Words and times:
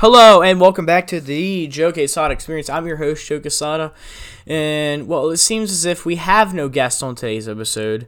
Hello 0.00 0.42
and 0.42 0.60
welcome 0.60 0.84
back 0.84 1.06
to 1.06 1.22
the 1.22 1.68
Joe 1.68 1.90
Quesada 1.90 2.30
Experience. 2.30 2.68
I'm 2.68 2.86
your 2.86 2.98
host, 2.98 3.26
Joe 3.26 3.40
Quesada, 3.40 3.94
and 4.46 5.08
well, 5.08 5.30
it 5.30 5.38
seems 5.38 5.72
as 5.72 5.86
if 5.86 6.04
we 6.04 6.16
have 6.16 6.52
no 6.52 6.68
guest 6.68 7.02
on 7.02 7.14
today's 7.14 7.48
episode. 7.48 8.06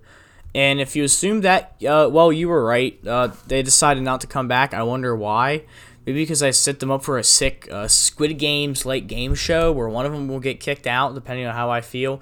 And 0.54 0.82
if 0.82 0.94
you 0.94 1.02
assume 1.02 1.40
that, 1.40 1.82
uh, 1.88 2.10
well, 2.12 2.30
you 2.30 2.50
were 2.50 2.62
right. 2.62 3.00
Uh, 3.06 3.30
they 3.46 3.62
decided 3.62 4.02
not 4.02 4.20
to 4.20 4.26
come 4.26 4.46
back. 4.46 4.74
I 4.74 4.82
wonder 4.82 5.16
why. 5.16 5.64
Maybe 6.04 6.20
because 6.20 6.42
I 6.42 6.50
set 6.50 6.80
them 6.80 6.90
up 6.90 7.02
for 7.02 7.16
a 7.16 7.24
sick 7.24 7.66
uh, 7.72 7.88
Squid 7.88 8.38
Games 8.38 8.84
like 8.84 9.06
game 9.06 9.34
show 9.34 9.72
where 9.72 9.88
one 9.88 10.04
of 10.04 10.12
them 10.12 10.28
will 10.28 10.40
get 10.40 10.60
kicked 10.60 10.86
out, 10.86 11.14
depending 11.14 11.46
on 11.46 11.54
how 11.54 11.70
I 11.70 11.80
feel. 11.80 12.20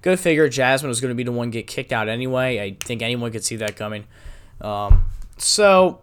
Go 0.00 0.14
figure. 0.14 0.48
Jasmine 0.48 0.90
was 0.90 1.00
going 1.00 1.10
to 1.10 1.16
be 1.16 1.24
the 1.24 1.32
one 1.32 1.50
get 1.50 1.66
kicked 1.66 1.92
out 1.92 2.08
anyway. 2.08 2.60
I 2.60 2.76
think 2.84 3.02
anyone 3.02 3.32
could 3.32 3.42
see 3.42 3.56
that 3.56 3.74
coming. 3.74 4.04
Um, 4.60 5.06
so 5.38 6.02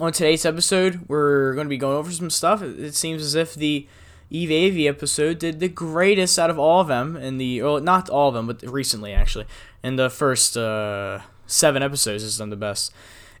on 0.00 0.12
today's 0.12 0.44
episode, 0.44 1.08
we're 1.08 1.54
going 1.54 1.66
to 1.66 1.70
be 1.70 1.76
going 1.76 1.96
over 1.96 2.10
some 2.10 2.30
stuff. 2.30 2.62
It 2.62 2.94
seems 2.94 3.22
as 3.22 3.34
if 3.34 3.54
the 3.54 3.86
Eve 4.30 4.50
Avey 4.50 4.88
episode 4.88 5.38
did 5.38 5.60
the 5.60 5.68
greatest 5.68 6.38
out 6.38 6.50
of 6.50 6.58
all 6.58 6.80
of 6.80 6.88
them 6.88 7.16
in 7.16 7.38
the, 7.38 7.62
well, 7.62 7.80
not 7.80 8.08
all 8.08 8.28
of 8.28 8.34
them, 8.34 8.46
but 8.46 8.62
recently 8.62 9.12
actually. 9.12 9.46
In 9.82 9.96
the 9.96 10.10
first 10.10 10.56
uh, 10.56 11.20
seven 11.46 11.82
episodes, 11.82 12.24
it's 12.24 12.38
done 12.38 12.50
the 12.50 12.56
best. 12.56 12.92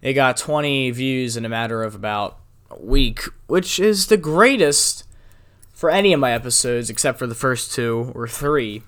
It 0.02 0.14
got 0.14 0.36
20 0.36 0.90
views 0.92 1.36
in 1.36 1.44
a 1.44 1.48
matter 1.48 1.82
of 1.82 1.94
about 1.94 2.38
a 2.70 2.80
week, 2.80 3.22
which 3.46 3.78
is 3.78 4.06
the 4.06 4.16
greatest 4.16 5.04
for 5.72 5.90
any 5.90 6.12
of 6.12 6.20
my 6.20 6.32
episodes 6.32 6.90
except 6.90 7.18
for 7.18 7.26
the 7.26 7.34
first 7.34 7.72
two 7.72 8.12
or 8.14 8.26
three. 8.26 8.82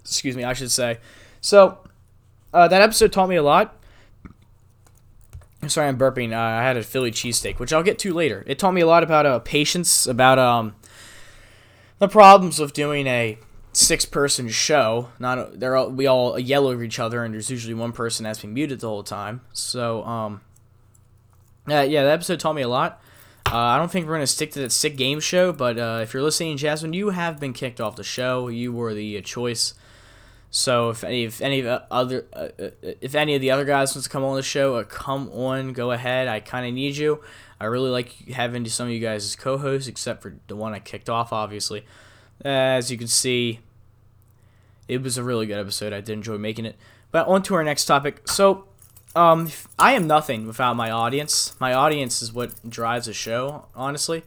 Excuse 0.00 0.36
me, 0.36 0.44
I 0.44 0.52
should 0.52 0.70
say. 0.70 0.98
So, 1.40 1.78
uh, 2.52 2.68
that 2.68 2.82
episode 2.82 3.12
taught 3.12 3.28
me 3.28 3.36
a 3.36 3.42
lot. 3.42 3.76
Sorry, 5.68 5.88
I'm 5.88 5.98
burping. 5.98 6.32
Uh, 6.32 6.38
I 6.38 6.62
had 6.62 6.76
a 6.76 6.82
Philly 6.82 7.10
cheesesteak, 7.10 7.58
which 7.58 7.72
I'll 7.72 7.82
get 7.82 7.98
to 8.00 8.12
later. 8.12 8.44
It 8.46 8.58
taught 8.58 8.74
me 8.74 8.80
a 8.80 8.86
lot 8.86 9.02
about 9.02 9.26
uh, 9.26 9.38
patience, 9.40 10.06
about 10.06 10.38
um, 10.38 10.74
the 11.98 12.08
problems 12.08 12.60
of 12.60 12.72
doing 12.72 13.06
a 13.06 13.38
six-person 13.72 14.48
show. 14.48 15.10
Not 15.18 15.60
they're 15.60 15.76
all, 15.76 15.90
we 15.90 16.06
all 16.06 16.38
yell 16.38 16.66
over 16.66 16.82
each 16.82 16.98
other, 16.98 17.24
and 17.24 17.34
there's 17.34 17.50
usually 17.50 17.74
one 17.74 17.92
person 17.92 18.24
that's 18.24 18.40
been 18.40 18.54
muted 18.54 18.80
the 18.80 18.88
whole 18.88 19.02
time. 19.02 19.42
So 19.52 20.02
um, 20.04 20.40
yeah, 21.68 21.82
yeah, 21.82 22.04
that 22.04 22.12
episode 22.12 22.40
taught 22.40 22.54
me 22.54 22.62
a 22.62 22.68
lot. 22.68 23.00
Uh, 23.50 23.58
I 23.58 23.78
don't 23.78 23.90
think 23.90 24.06
we're 24.06 24.14
gonna 24.14 24.26
stick 24.26 24.50
to 24.52 24.60
that 24.60 24.72
sick 24.72 24.96
game 24.96 25.20
show, 25.20 25.52
but 25.52 25.78
uh, 25.78 26.00
if 26.02 26.12
you're 26.12 26.22
listening, 26.22 26.56
Jasmine, 26.56 26.94
you 26.94 27.10
have 27.10 27.38
been 27.38 27.52
kicked 27.52 27.80
off 27.80 27.96
the 27.96 28.04
show. 28.04 28.48
You 28.48 28.72
were 28.72 28.92
the 28.94 29.18
uh, 29.18 29.20
choice. 29.20 29.74
So 30.50 30.90
if 30.90 31.04
any 31.04 31.24
if 31.24 31.40
any 31.40 31.60
of 31.60 31.64
the 31.66 31.82
other 31.90 32.26
uh, 32.32 32.48
uh, 32.58 32.70
if 33.00 33.14
any 33.14 33.34
of 33.34 33.40
the 33.40 33.50
other 33.50 33.64
guys 33.64 33.94
wants 33.94 34.04
to 34.04 34.10
come 34.10 34.24
on 34.24 34.36
the 34.36 34.42
show, 34.42 34.76
uh, 34.76 34.84
come 34.84 35.30
on, 35.30 35.72
go 35.72 35.92
ahead. 35.92 36.28
I 36.28 36.40
kind 36.40 36.66
of 36.66 36.72
need 36.72 36.96
you. 36.96 37.22
I 37.60 37.66
really 37.66 37.90
like 37.90 38.10
having 38.28 38.66
some 38.66 38.86
of 38.86 38.92
you 38.92 39.00
guys 39.00 39.24
as 39.24 39.36
co-hosts, 39.36 39.88
except 39.88 40.22
for 40.22 40.36
the 40.46 40.56
one 40.56 40.74
I 40.74 40.78
kicked 40.78 41.08
off, 41.08 41.32
obviously. 41.32 41.84
As 42.44 42.90
you 42.90 42.98
can 42.98 43.06
see, 43.06 43.60
it 44.88 45.02
was 45.02 45.16
a 45.16 45.22
really 45.22 45.46
good 45.46 45.58
episode. 45.58 45.92
I 45.92 46.00
did 46.00 46.12
enjoy 46.12 46.36
making 46.36 46.66
it. 46.66 46.76
But 47.10 47.26
on 47.28 47.42
to 47.44 47.54
our 47.54 47.64
next 47.64 47.86
topic. 47.86 48.28
So, 48.28 48.66
um, 49.14 49.50
I 49.78 49.94
am 49.94 50.06
nothing 50.06 50.46
without 50.46 50.76
my 50.76 50.90
audience. 50.90 51.58
My 51.58 51.72
audience 51.72 52.20
is 52.20 52.32
what 52.32 52.68
drives 52.68 53.06
the 53.06 53.14
show, 53.14 53.66
honestly. 53.74 54.22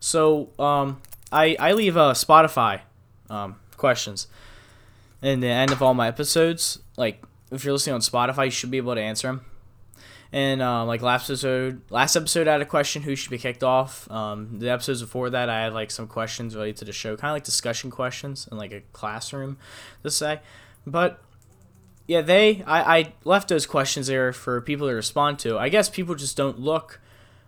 So, 0.00 0.48
um, 0.58 1.00
I 1.30 1.56
I 1.60 1.72
leave 1.72 1.96
uh, 1.96 2.14
Spotify 2.14 2.80
um, 3.30 3.56
questions 3.76 4.26
in 5.22 5.40
the 5.40 5.48
end 5.48 5.70
of 5.70 5.82
all 5.82 5.94
my 5.94 6.08
episodes. 6.08 6.80
Like, 6.96 7.22
if 7.50 7.64
you're 7.64 7.72
listening 7.72 7.94
on 7.94 8.00
Spotify, 8.00 8.46
you 8.46 8.50
should 8.50 8.70
be 8.70 8.78
able 8.78 8.94
to 8.94 9.00
answer 9.00 9.28
them. 9.28 9.44
And 10.32 10.62
um, 10.62 10.88
like 10.88 11.02
last 11.02 11.28
episode, 11.28 11.82
last 11.90 12.16
episode 12.16 12.48
I 12.48 12.52
had 12.52 12.62
a 12.62 12.66
question: 12.66 13.02
Who 13.02 13.14
should 13.14 13.30
be 13.30 13.36
kicked 13.36 13.62
off? 13.62 14.10
Um, 14.10 14.58
the 14.58 14.70
episodes 14.70 15.02
before 15.02 15.28
that, 15.28 15.50
I 15.50 15.64
had 15.64 15.74
like 15.74 15.90
some 15.90 16.06
questions 16.06 16.54
related 16.54 16.78
to 16.78 16.84
the 16.86 16.92
show, 16.92 17.16
kind 17.16 17.30
of 17.30 17.36
like 17.36 17.44
discussion 17.44 17.90
questions 17.90 18.48
in 18.50 18.56
like 18.56 18.72
a 18.72 18.80
classroom, 18.94 19.58
to 20.02 20.10
say. 20.10 20.40
But 20.86 21.22
yeah, 22.06 22.22
they 22.22 22.62
I, 22.66 22.98
I 22.98 23.12
left 23.24 23.48
those 23.48 23.66
questions 23.66 24.06
there 24.06 24.32
for 24.32 24.62
people 24.62 24.88
to 24.88 24.94
respond 24.94 25.38
to. 25.40 25.58
I 25.58 25.68
guess 25.68 25.90
people 25.90 26.14
just 26.14 26.34
don't 26.34 26.58
look, 26.58 26.98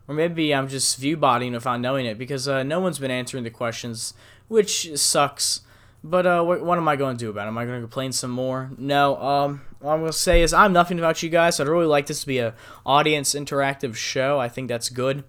or 0.06 0.14
maybe 0.14 0.54
I'm 0.54 0.68
just 0.68 0.98
view 0.98 1.16
botting 1.16 1.54
without 1.54 1.80
knowing 1.80 2.04
it 2.04 2.18
because 2.18 2.46
uh, 2.46 2.62
no 2.62 2.80
one's 2.80 2.98
been 2.98 3.10
answering 3.10 3.44
the 3.44 3.50
questions, 3.50 4.12
which 4.48 4.94
sucks. 4.98 5.62
But 6.06 6.26
uh, 6.26 6.42
what, 6.42 6.62
what 6.62 6.76
am 6.76 6.86
I 6.86 6.96
going 6.96 7.16
to 7.16 7.24
do 7.24 7.30
about 7.30 7.46
it? 7.46 7.48
Am 7.48 7.56
I 7.56 7.64
going 7.64 7.80
to 7.80 7.86
complain 7.86 8.12
some 8.12 8.30
more? 8.30 8.70
No. 8.76 9.16
Um, 9.16 9.62
what 9.80 9.94
I'm 9.94 10.00
going 10.00 10.12
to 10.12 10.18
say 10.18 10.42
is 10.42 10.52
I'm 10.52 10.74
nothing 10.74 10.98
about 10.98 11.22
you 11.22 11.30
guys. 11.30 11.58
I'd 11.58 11.66
really 11.66 11.86
like 11.86 12.04
this 12.04 12.20
to 12.20 12.26
be 12.26 12.38
a 12.40 12.54
audience 12.84 13.34
interactive 13.34 13.94
show. 13.94 14.38
I 14.38 14.50
think 14.50 14.68
that's 14.68 14.90
good. 14.90 15.24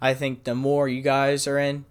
I 0.00 0.14
think 0.14 0.42
the 0.42 0.56
more 0.56 0.88
you 0.88 1.00
guys 1.00 1.46
are 1.46 1.58
in 1.58 1.84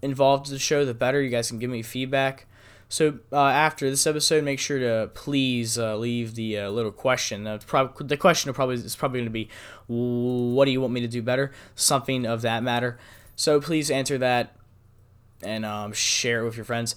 involved 0.00 0.46
in 0.46 0.54
the 0.54 0.58
show, 0.58 0.86
the 0.86 0.94
better. 0.94 1.20
You 1.20 1.28
guys 1.28 1.48
can 1.50 1.58
give 1.58 1.68
me 1.68 1.82
feedback. 1.82 2.46
So 2.88 3.18
uh, 3.30 3.44
after 3.44 3.90
this 3.90 4.06
episode, 4.06 4.42
make 4.42 4.60
sure 4.60 4.78
to 4.78 5.10
please 5.12 5.76
uh, 5.78 5.96
leave 5.96 6.34
the 6.34 6.60
uh, 6.60 6.70
little 6.70 6.92
question. 6.92 7.44
The 7.44 8.16
question 8.18 8.54
probably 8.54 8.76
is 8.76 8.96
probably 8.96 9.18
going 9.18 9.26
to 9.26 9.30
be, 9.30 9.50
"What 9.86 10.64
do 10.64 10.70
you 10.70 10.80
want 10.80 10.94
me 10.94 11.00
to 11.02 11.08
do 11.08 11.20
better?" 11.20 11.52
Something 11.74 12.24
of 12.24 12.40
that 12.42 12.62
matter. 12.62 12.98
So 13.34 13.60
please 13.60 13.90
answer 13.90 14.16
that 14.18 14.56
and 15.42 15.66
um, 15.66 15.92
share 15.92 16.40
it 16.40 16.44
with 16.44 16.56
your 16.56 16.64
friends. 16.64 16.94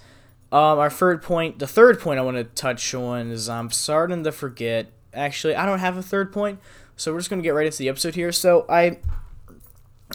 Um, 0.52 0.80
our 0.80 0.90
third 0.90 1.22
point, 1.22 1.60
the 1.60 1.68
third 1.68 2.00
point 2.00 2.20
I 2.20 2.24
want 2.24 2.38
to 2.38 2.44
touch 2.44 2.94
on 2.96 3.30
is 3.30 3.48
I'm 3.48 3.70
starting 3.70 4.24
to 4.24 4.32
forget. 4.32 4.92
Actually, 5.14 5.56
I 5.56 5.66
don't 5.66 5.80
have 5.80 5.96
a 5.96 6.02
third 6.02 6.34
point, 6.34 6.60
so 6.96 7.12
we're 7.12 7.20
just 7.20 7.30
gonna 7.30 7.44
get 7.44 7.52
right 7.52 7.68
into 7.68 7.78
the 7.78 7.90
episode 7.90 8.16
here. 8.16 8.32
So 8.32 8.66
I, 8.68 9.00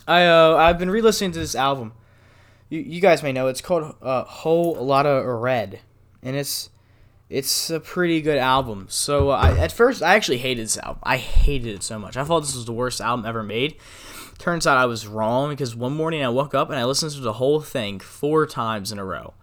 I, 0.09 0.27
uh, 0.27 0.57
I've 0.57 0.79
been 0.79 0.91
re-listening 0.91 1.33
to 1.33 1.39
this 1.39 1.55
album. 1.55 1.93
You, 2.69 2.81
you 2.81 3.01
guys 3.01 3.23
may 3.23 3.33
know 3.33 3.47
it's 3.47 3.61
called 3.61 3.95
uh, 4.03 4.25
Whole 4.25 4.75
Lotta 4.75 5.23
Red, 5.25 5.81
and 6.23 6.35
it's, 6.35 6.71
it's 7.31 7.71
a 7.71 7.79
pretty 7.79 8.21
good 8.21 8.39
album. 8.39 8.87
So 8.91 9.31
uh, 9.31 9.37
I, 9.37 9.59
at 9.59 9.71
first, 9.71 10.03
I 10.03 10.17
actually 10.17 10.39
hated 10.39 10.65
this 10.65 10.79
album. 10.79 11.01
I 11.05 11.17
hated 11.17 11.77
it 11.77 11.83
so 11.85 11.99
much. 11.99 12.17
I 12.17 12.25
thought 12.25 12.41
this 12.41 12.57
was 12.57 12.67
the 12.67 12.73
worst 12.73 13.01
album 13.01 13.25
ever 13.25 13.45
made. 13.45 13.77
Turns 14.39 14.67
out 14.67 14.77
I 14.77 14.87
was 14.87 15.07
wrong 15.07 15.51
because 15.51 15.77
one 15.77 15.95
morning 15.95 16.25
I 16.25 16.29
woke 16.29 16.55
up 16.55 16.71
and 16.71 16.79
I 16.79 16.85
listened 16.85 17.13
to 17.13 17.21
the 17.21 17.35
whole 17.35 17.61
thing 17.61 18.01
four 18.01 18.47
times 18.47 18.91
in 18.91 18.99
a 18.99 19.05
row 19.05 19.35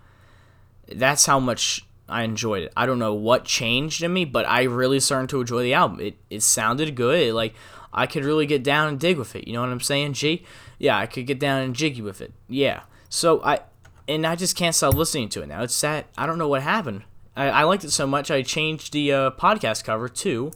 that's 0.95 1.25
how 1.25 1.39
much 1.39 1.85
I 2.09 2.23
enjoyed 2.23 2.63
it. 2.63 2.73
I 2.75 2.85
don't 2.85 2.99
know 2.99 3.13
what 3.13 3.45
changed 3.45 4.03
in 4.03 4.13
me, 4.13 4.25
but 4.25 4.45
I 4.45 4.63
really 4.63 4.99
started 4.99 5.29
to 5.29 5.41
enjoy 5.41 5.63
the 5.63 5.73
album. 5.73 5.99
It 5.99 6.15
it 6.29 6.43
sounded 6.43 6.95
good. 6.95 7.19
It, 7.19 7.33
like 7.33 7.53
I 7.93 8.05
could 8.05 8.25
really 8.25 8.45
get 8.45 8.63
down 8.63 8.87
and 8.87 8.99
dig 8.99 9.17
with 9.17 9.35
it. 9.35 9.47
You 9.47 9.53
know 9.53 9.61
what 9.61 9.69
I'm 9.69 9.79
saying, 9.79 10.13
G? 10.13 10.45
Yeah, 10.77 10.97
I 10.97 11.05
could 11.05 11.25
get 11.25 11.39
down 11.39 11.61
and 11.61 11.75
jiggy 11.75 12.01
with 12.01 12.21
it. 12.21 12.33
Yeah. 12.47 12.81
So 13.09 13.41
I 13.43 13.61
and 14.07 14.25
I 14.25 14.35
just 14.35 14.55
can't 14.55 14.75
stop 14.75 14.93
listening 14.93 15.29
to 15.29 15.41
it 15.41 15.47
now. 15.47 15.63
It's 15.63 15.73
sad. 15.73 16.05
I 16.17 16.25
don't 16.25 16.37
know 16.37 16.47
what 16.47 16.63
happened. 16.63 17.03
I, 17.35 17.49
I 17.49 17.63
liked 17.63 17.83
it 17.83 17.91
so 17.91 18.05
much 18.05 18.29
I 18.29 18.41
changed 18.41 18.91
the 18.91 19.11
uh, 19.13 19.31
podcast 19.31 19.83
cover 19.83 20.09
to 20.09 20.51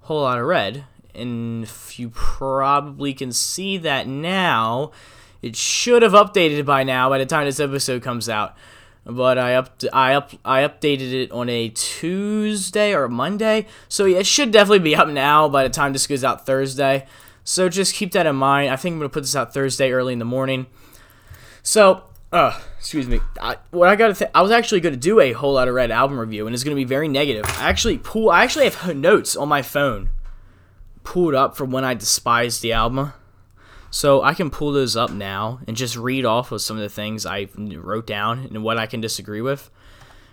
Whole 0.00 0.22
lot 0.22 0.38
of 0.38 0.44
Red. 0.44 0.84
And 1.14 1.66
you 1.94 2.10
probably 2.10 3.14
can 3.14 3.32
see 3.32 3.78
that 3.78 4.06
now, 4.06 4.92
it 5.40 5.56
should 5.56 6.02
have 6.02 6.12
updated 6.12 6.66
by 6.66 6.82
now 6.84 7.08
by 7.08 7.16
the 7.16 7.24
time 7.24 7.46
this 7.46 7.60
episode 7.60 8.02
comes 8.02 8.28
out 8.28 8.54
but 9.06 9.38
I 9.38 9.54
up 9.54 9.80
I 9.92 10.14
up 10.14 10.32
I 10.44 10.62
updated 10.62 11.12
it 11.12 11.30
on 11.30 11.48
a 11.48 11.68
Tuesday 11.68 12.92
or 12.92 13.08
Monday, 13.08 13.66
so 13.88 14.04
yeah, 14.04 14.18
it 14.18 14.26
should 14.26 14.50
definitely 14.50 14.80
be 14.80 14.96
up 14.96 15.08
now 15.08 15.48
by 15.48 15.62
the 15.62 15.70
time 15.70 15.92
this 15.92 16.06
goes 16.06 16.24
out 16.24 16.44
Thursday. 16.44 17.06
So 17.44 17.68
just 17.68 17.94
keep 17.94 18.12
that 18.12 18.26
in 18.26 18.34
mind. 18.34 18.70
I 18.72 18.76
think 18.76 18.94
I'm 18.94 18.98
gonna 18.98 19.08
put 19.08 19.22
this 19.22 19.36
out 19.36 19.54
Thursday 19.54 19.92
early 19.92 20.12
in 20.12 20.18
the 20.18 20.24
morning. 20.24 20.66
So, 21.62 22.02
uh, 22.32 22.60
excuse 22.78 23.06
me. 23.06 23.20
I, 23.40 23.56
what 23.70 23.88
I 23.88 23.94
gotta 23.94 24.14
th- 24.14 24.30
I 24.34 24.42
was 24.42 24.50
actually 24.50 24.80
gonna 24.80 24.96
do 24.96 25.20
a 25.20 25.32
Whole 25.32 25.54
lot 25.54 25.68
of 25.68 25.74
Red 25.74 25.92
album 25.92 26.18
review, 26.18 26.46
and 26.46 26.54
it's 26.54 26.64
gonna 26.64 26.74
be 26.74 26.84
very 26.84 27.06
negative. 27.06 27.44
I 27.58 27.68
actually 27.68 27.98
pull. 27.98 28.30
I 28.30 28.42
actually 28.42 28.68
have 28.68 28.96
notes 28.96 29.36
on 29.36 29.48
my 29.48 29.62
phone 29.62 30.10
pulled 31.04 31.34
up 31.34 31.56
from 31.56 31.70
when 31.70 31.84
I 31.84 31.94
despised 31.94 32.62
the 32.62 32.72
album. 32.72 33.12
So 33.96 34.22
I 34.22 34.34
can 34.34 34.50
pull 34.50 34.72
those 34.72 34.94
up 34.94 35.10
now 35.10 35.60
and 35.66 35.74
just 35.74 35.96
read 35.96 36.26
off 36.26 36.52
of 36.52 36.60
some 36.60 36.76
of 36.76 36.82
the 36.82 36.90
things 36.90 37.24
I 37.24 37.48
wrote 37.56 38.06
down 38.06 38.40
and 38.40 38.62
what 38.62 38.76
I 38.76 38.84
can 38.84 39.00
disagree 39.00 39.40
with, 39.40 39.70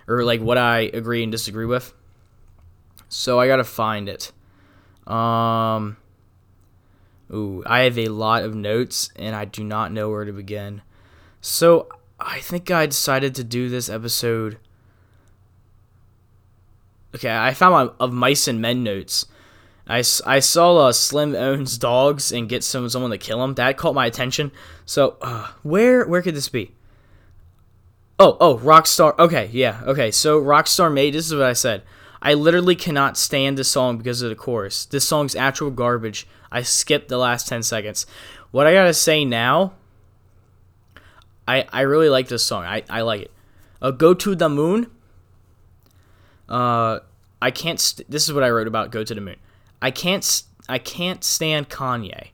or 0.06 0.26
like 0.26 0.42
what 0.42 0.58
I 0.58 0.92
agree 0.94 1.24
and 1.24 1.32
disagree 1.32 1.66
with. 1.66 1.94
So 3.08 3.40
I 3.40 3.48
gotta 3.48 3.64
find 3.64 4.10
it. 4.10 4.34
Um. 5.08 5.96
Ooh, 7.32 7.64
I 7.66 7.84
have 7.84 7.98
a 7.98 8.10
lot 8.10 8.44
of 8.44 8.54
notes 8.54 9.10
and 9.16 9.34
I 9.34 9.46
do 9.46 9.64
not 9.64 9.94
know 9.94 10.10
where 10.10 10.26
to 10.26 10.34
begin. 10.34 10.82
So 11.40 11.88
I 12.20 12.42
think 12.42 12.70
I 12.70 12.86
decided 12.86 13.34
to 13.36 13.46
do 13.46 13.70
this 13.70 13.88
episode. 13.88 14.58
Okay, 17.16 17.34
I 17.34 17.54
found 17.54 17.72
my 17.72 18.06
of 18.06 18.12
mice 18.12 18.46
and 18.50 18.62
men 18.62 18.84
notes 18.84 19.26
I, 19.88 19.98
I 20.26 20.40
saw 20.40 20.78
uh, 20.78 20.92
Slim 20.94 21.36
owns 21.36 21.78
dogs 21.78 22.32
and 22.32 22.48
get 22.48 22.64
some 22.64 22.88
someone 22.90 23.12
to 23.12 23.18
kill 23.18 23.44
him. 23.44 23.56
That 23.56 23.78
caught 23.78 23.96
my 23.96 24.06
attention. 24.06 24.52
So 24.86 25.18
uh, 25.22 25.50
where 25.62 26.06
where 26.06 26.22
could 26.22 26.36
this 26.36 26.50
be? 26.50 26.72
Oh 28.20 28.38
oh 28.40 28.58
Rockstar. 28.58 29.18
Okay 29.20 29.50
yeah 29.52 29.82
okay. 29.86 30.12
So 30.12 30.42
Rockstar 30.42 30.94
made 30.94 31.14
this 31.14 31.28
is 31.28 31.34
what 31.34 31.44
I 31.44 31.54
said. 31.54 31.84
I 32.22 32.34
literally 32.34 32.76
cannot 32.76 33.18
stand 33.18 33.58
this 33.58 33.68
song 33.68 33.98
because 33.98 34.22
of 34.22 34.30
the 34.30 34.36
chorus. 34.36 34.86
This 34.86 35.06
song's 35.06 35.36
actual 35.36 35.72
garbage. 35.72 36.26
I 36.52 36.62
skipped 36.62 37.10
the 37.10 37.18
last 37.18 37.48
ten 37.48 37.64
seconds. 37.64 38.06
What 38.52 38.68
I 38.68 38.74
gotta 38.74 38.94
say 38.94 39.26
now 39.26 39.74
I, 41.48 41.66
I 41.72 41.82
really 41.82 42.10
like 42.10 42.28
this 42.28 42.44
song. 42.44 42.64
I, 42.64 42.84
I 42.90 43.02
like 43.02 43.24
it. 43.24 43.32
Uh, 43.82 43.92
Go 43.92 44.14
to 44.14 44.36
the 44.36 44.50
Moon. 44.50 44.90
Uh, 46.48 47.00
I 47.42 47.52
can't. 47.52 47.80
St- 47.80 48.10
this 48.10 48.28
is 48.28 48.34
what 48.34 48.44
I 48.44 48.50
wrote 48.50 48.68
about 48.68 48.92
Go 48.92 49.04
to 49.04 49.14
the 49.14 49.22
Moon. 49.22 49.36
I 49.84 49.92
can't. 49.92 50.44
I 50.70 50.78
can't 50.80 51.26
stand 51.26 51.70
Kanye. 51.70 52.30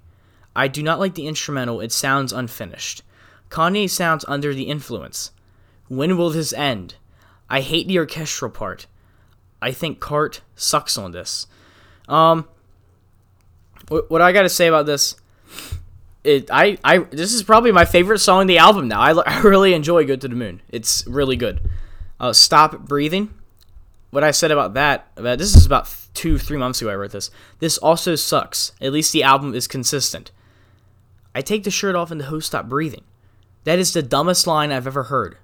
I 0.55 0.67
do 0.67 0.83
not 0.83 0.99
like 0.99 1.15
the 1.15 1.27
instrumental. 1.27 1.81
It 1.81 1.91
sounds 1.91 2.31
unfinished. 2.31 3.01
Kanye 3.49 3.89
sounds 3.89 4.23
under 4.27 4.53
the 4.53 4.63
influence. 4.63 5.31
When 5.87 6.15
will 6.15 6.29
this 6.29 6.53
end? 6.53 6.95
I 7.49 7.61
hate 7.61 7.87
the 7.87 7.97
orchestral 7.97 8.51
part. 8.51 8.85
I 9.63 9.71
think 9.71 9.99
Cart 9.99 10.41
sucks 10.55 10.95
on 10.95 11.11
this. 11.11 11.47
Um, 12.07 12.47
what, 13.87 14.21
I 14.21 14.31
got 14.31 14.43
to 14.43 14.49
say 14.49 14.67
about 14.67 14.85
this? 14.85 15.15
It 16.23 16.51
I 16.51 16.77
I 16.83 16.99
this 16.99 17.33
is 17.33 17.41
probably 17.41 17.71
my 17.71 17.85
favorite 17.85 18.19
song 18.19 18.41
on 18.41 18.47
the 18.47 18.59
album 18.59 18.87
now. 18.87 19.01
I, 19.01 19.11
I 19.25 19.41
really 19.41 19.73
enjoy 19.73 20.05
"Good 20.05 20.21
to 20.21 20.27
the 20.27 20.35
Moon." 20.35 20.61
It's 20.69 21.07
really 21.07 21.35
good. 21.35 21.61
Uh, 22.19 22.31
Stop 22.31 22.81
breathing. 22.81 23.33
What 24.11 24.23
I 24.23 24.31
said 24.31 24.51
about 24.51 24.73
that, 24.73 25.07
about, 25.17 25.37
this 25.37 25.55
is 25.55 25.65
about 25.65 25.93
two 26.13 26.37
three 26.37 26.57
months 26.57 26.81
ago. 26.81 26.89
I 26.89 26.95
wrote 26.95 27.11
this. 27.11 27.29
This 27.59 27.77
also 27.77 28.15
sucks. 28.15 28.71
At 28.81 28.91
least 28.91 29.13
the 29.13 29.23
album 29.23 29.53
is 29.53 29.67
consistent. 29.67 30.31
I 31.35 31.41
take 31.41 31.63
the 31.63 31.71
shirt 31.71 31.95
off 31.95 32.11
and 32.11 32.19
the 32.19 32.25
host 32.25 32.47
stop 32.47 32.67
breathing. 32.67 33.03
That 33.65 33.77
is 33.79 33.93
the 33.93 34.01
dumbest 34.01 34.47
line 34.47 34.71
I've 34.71 34.87
ever 34.87 35.03
heard. 35.03 35.37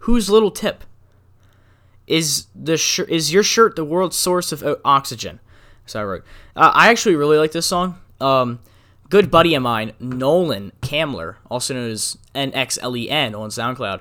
Whose 0.00 0.30
little 0.30 0.50
tip? 0.50 0.84
Is 2.06 2.46
the 2.54 2.76
sh- 2.76 3.00
is 3.00 3.32
your 3.32 3.42
shirt 3.42 3.76
the 3.76 3.84
world's 3.84 4.16
source 4.16 4.52
of 4.52 4.62
o- 4.62 4.80
oxygen? 4.84 5.40
So 5.84 6.00
I 6.00 6.04
wrote. 6.04 6.24
Uh, 6.54 6.70
I 6.74 6.88
actually 6.88 7.16
really 7.16 7.36
like 7.36 7.52
this 7.52 7.66
song. 7.66 7.98
Um, 8.20 8.60
good 9.10 9.30
buddy 9.30 9.54
of 9.54 9.62
mine, 9.62 9.92
Nolan 10.00 10.72
Kamler, 10.80 11.36
also 11.50 11.74
known 11.74 11.90
as 11.90 12.16
NXLEN 12.34 13.38
on 13.38 13.50
SoundCloud, 13.50 14.00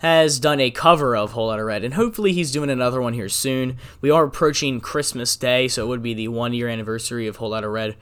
has 0.00 0.38
done 0.38 0.60
a 0.60 0.70
cover 0.70 1.16
of 1.16 1.32
Whole 1.32 1.48
Lotta 1.48 1.64
Red, 1.64 1.84
and 1.84 1.94
hopefully 1.94 2.32
he's 2.32 2.52
doing 2.52 2.70
another 2.70 3.00
one 3.00 3.12
here 3.12 3.28
soon. 3.28 3.76
We 4.00 4.10
are 4.10 4.24
approaching 4.24 4.80
Christmas 4.80 5.36
Day, 5.36 5.68
so 5.68 5.84
it 5.84 5.88
would 5.88 6.02
be 6.02 6.14
the 6.14 6.28
one 6.28 6.52
year 6.52 6.68
anniversary 6.68 7.26
of 7.26 7.36
Whole 7.36 7.50
Lotta 7.50 7.68
Red. 7.68 7.96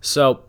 So 0.00 0.44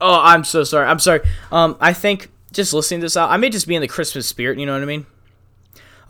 Oh, 0.00 0.20
I'm 0.22 0.44
so 0.44 0.62
sorry. 0.64 0.86
I'm 0.86 0.98
sorry. 0.98 1.20
Um, 1.50 1.76
I 1.80 1.92
think 1.92 2.30
just 2.52 2.72
listening 2.74 3.00
to 3.00 3.06
this 3.06 3.16
out, 3.16 3.30
I 3.30 3.36
may 3.36 3.50
just 3.50 3.66
be 3.66 3.74
in 3.74 3.80
the 3.80 3.88
Christmas 3.88 4.26
spirit. 4.26 4.58
You 4.58 4.66
know 4.66 4.74
what 4.74 4.82
I 4.82 4.86
mean? 4.86 5.06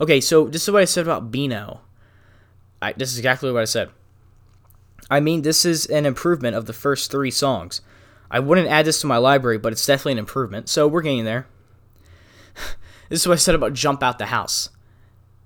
Okay, 0.01 0.19
so 0.19 0.47
this 0.47 0.63
is 0.63 0.71
what 0.71 0.81
I 0.81 0.85
said 0.85 1.03
about 1.03 1.31
Beno. 1.31 1.79
I, 2.81 2.93
this 2.93 3.11
is 3.11 3.17
exactly 3.17 3.51
what 3.51 3.61
I 3.61 3.65
said. 3.65 3.89
I 5.09 5.19
mean, 5.19 5.41
this 5.41 5.63
is 5.65 5.85
an 5.85 6.05
improvement 6.05 6.55
of 6.55 6.65
the 6.65 6.73
first 6.73 7.09
three 7.09 7.31
songs. 7.31 7.81
I 8.29 8.39
wouldn't 8.39 8.67
add 8.67 8.85
this 8.85 9.01
to 9.01 9.07
my 9.07 9.17
library, 9.17 9.57
but 9.57 9.71
it's 9.71 9.85
definitely 9.85 10.13
an 10.13 10.17
improvement. 10.19 10.69
So 10.69 10.87
we're 10.87 11.01
getting 11.01 11.25
there. 11.25 11.47
this 13.09 13.21
is 13.21 13.27
what 13.27 13.35
I 13.35 13.37
said 13.37 13.55
about 13.55 13.73
Jump 13.73 14.03
Out 14.03 14.19
the 14.19 14.27
House. 14.27 14.69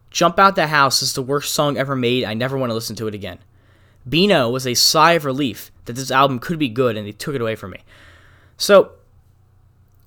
Jump 0.10 0.40
Out 0.40 0.56
the 0.56 0.68
House 0.68 1.02
is 1.02 1.14
the 1.14 1.22
worst 1.22 1.54
song 1.54 1.78
ever 1.78 1.96
made. 1.96 2.24
I 2.24 2.34
never 2.34 2.58
want 2.58 2.70
to 2.70 2.74
listen 2.74 2.96
to 2.98 3.08
it 3.08 3.16
again. 3.16 3.40
Beno 4.08 4.52
was 4.52 4.66
a 4.66 4.74
sigh 4.74 5.14
of 5.14 5.26
relief 5.26 5.72
that 5.86 5.94
this 5.94 6.12
album 6.12 6.40
could 6.40 6.60
be 6.60 6.70
good, 6.70 6.98
and 6.98 7.08
they 7.08 7.12
took 7.12 7.36
it 7.36 7.42
away 7.42 7.56
from 7.56 7.72
me. 7.72 7.80
So, 8.58 8.94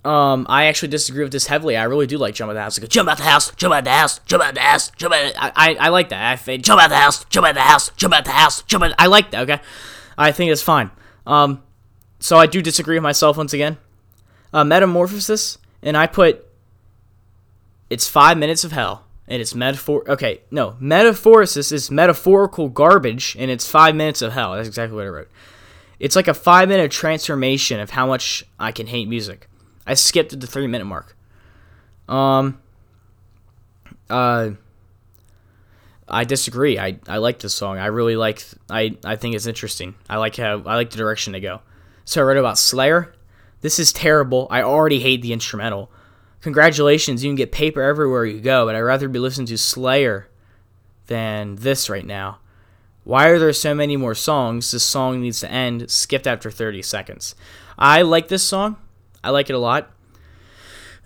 um, 0.04 0.46
I 0.48 0.66
actually 0.66 0.88
disagree 0.88 1.22
with 1.22 1.32
this 1.32 1.46
heavily. 1.46 1.76
I 1.76 1.84
really 1.84 2.06
do 2.06 2.18
like 2.18 2.34
Jump 2.34 2.50
Out 2.50 2.54
the 2.54 2.62
House. 2.62 2.78
Like, 2.78 2.90
jump 2.90 3.08
out 3.08 3.18
the 3.18 3.24
house, 3.24 3.50
jump 3.54 3.72
out 3.72 3.84
the 3.84 3.90
house, 3.90 4.18
jump 4.26 4.42
out 4.42 4.54
the 4.54 4.60
house, 4.60 4.90
jump 4.90 5.14
out. 5.14 5.32
I, 5.36 5.52
I, 5.54 5.74
I 5.76 5.88
like 5.88 6.10
that. 6.10 6.48
I 6.48 6.56
jump 6.58 6.82
out 6.82 6.88
the 6.88 6.96
house, 6.96 7.24
jump 7.26 7.46
out 7.46 7.54
the 7.54 7.60
house, 7.62 7.90
jump 7.96 8.14
out 8.14 8.24
the 8.24 8.32
house, 8.32 8.62
jump 8.64 8.84
out. 8.84 8.92
I 8.98 9.06
like 9.06 9.30
that. 9.30 9.48
Okay, 9.48 9.62
I 10.18 10.32
think 10.32 10.52
it's 10.52 10.60
fine. 10.60 10.90
Um, 11.26 11.62
so 12.24 12.38
I 12.38 12.46
do 12.46 12.62
disagree 12.62 12.96
with 12.96 13.02
myself 13.02 13.36
once 13.36 13.52
again. 13.52 13.76
Uh, 14.50 14.64
Metamorphosis, 14.64 15.58
and 15.82 15.94
I 15.94 16.06
put 16.06 16.46
it's 17.90 18.08
five 18.08 18.38
minutes 18.38 18.64
of 18.64 18.72
hell, 18.72 19.04
and 19.28 19.42
it's 19.42 19.54
metaphor. 19.54 20.10
Okay, 20.10 20.40
no, 20.50 20.70
Metaphoresis 20.80 21.70
is 21.70 21.90
metaphorical 21.90 22.70
garbage, 22.70 23.36
and 23.38 23.50
it's 23.50 23.68
five 23.68 23.94
minutes 23.94 24.22
of 24.22 24.32
hell. 24.32 24.54
That's 24.54 24.66
exactly 24.66 24.96
what 24.96 25.04
I 25.04 25.10
wrote. 25.10 25.28
It's 26.00 26.16
like 26.16 26.26
a 26.26 26.32
five 26.32 26.66
minute 26.66 26.90
transformation 26.90 27.78
of 27.78 27.90
how 27.90 28.06
much 28.06 28.46
I 28.58 28.72
can 28.72 28.86
hate 28.86 29.06
music. 29.06 29.46
I 29.86 29.92
skipped 29.92 30.32
at 30.32 30.40
the 30.40 30.46
three 30.46 30.66
minute 30.66 30.86
mark. 30.86 31.14
Um. 32.08 32.58
Uh. 34.08 34.52
I 36.08 36.24
disagree. 36.24 36.78
I, 36.78 36.98
I 37.06 37.18
like 37.18 37.40
this 37.40 37.52
song. 37.52 37.76
I 37.76 37.86
really 37.86 38.16
like. 38.16 38.42
I 38.70 38.96
I 39.04 39.16
think 39.16 39.34
it's 39.34 39.46
interesting. 39.46 39.94
I 40.08 40.16
like 40.16 40.36
how 40.36 40.62
I 40.64 40.76
like 40.76 40.88
the 40.88 40.96
direction 40.96 41.34
they 41.34 41.40
go. 41.40 41.60
So 42.04 42.20
I 42.20 42.24
wrote 42.24 42.36
about 42.36 42.58
Slayer. 42.58 43.14
This 43.60 43.78
is 43.78 43.92
terrible. 43.92 44.46
I 44.50 44.62
already 44.62 45.00
hate 45.00 45.22
the 45.22 45.32
instrumental. 45.32 45.90
Congratulations, 46.42 47.24
you 47.24 47.30
can 47.30 47.36
get 47.36 47.52
paper 47.52 47.80
everywhere 47.80 48.26
you 48.26 48.38
go, 48.40 48.66
but 48.66 48.74
I'd 48.74 48.80
rather 48.80 49.08
be 49.08 49.18
listening 49.18 49.46
to 49.46 49.56
Slayer 49.56 50.28
than 51.06 51.56
this 51.56 51.88
right 51.88 52.04
now. 52.04 52.38
Why 53.04 53.28
are 53.28 53.38
there 53.38 53.52
so 53.52 53.74
many 53.74 53.96
more 53.96 54.14
songs? 54.14 54.70
This 54.70 54.82
song 54.82 55.22
needs 55.22 55.40
to 55.40 55.50
end. 55.50 55.90
Skipped 55.90 56.26
after 56.26 56.50
30 56.50 56.82
seconds. 56.82 57.34
I 57.78 58.02
like 58.02 58.28
this 58.28 58.42
song. 58.42 58.76
I 59.22 59.30
like 59.30 59.48
it 59.48 59.54
a 59.54 59.58
lot. 59.58 59.90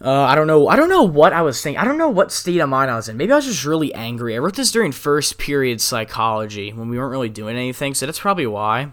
Uh, 0.00 0.22
I 0.22 0.36
don't 0.36 0.46
know. 0.46 0.68
I 0.68 0.76
don't 0.76 0.88
know 0.88 1.02
what 1.02 1.32
I 1.32 1.42
was 1.42 1.60
thinking. 1.60 1.80
I 1.80 1.84
don't 1.84 1.98
know 1.98 2.08
what 2.08 2.30
state 2.30 2.60
of 2.60 2.68
mind 2.68 2.90
I 2.90 2.96
was 2.96 3.08
in. 3.08 3.16
Maybe 3.16 3.32
I 3.32 3.36
was 3.36 3.46
just 3.46 3.64
really 3.64 3.92
angry. 3.94 4.36
I 4.36 4.38
wrote 4.38 4.54
this 4.54 4.70
during 4.70 4.92
first 4.92 5.38
period 5.38 5.80
psychology 5.80 6.72
when 6.72 6.88
we 6.88 6.98
weren't 6.98 7.10
really 7.10 7.28
doing 7.28 7.56
anything, 7.56 7.94
so 7.94 8.06
that's 8.06 8.20
probably 8.20 8.46
why. 8.46 8.92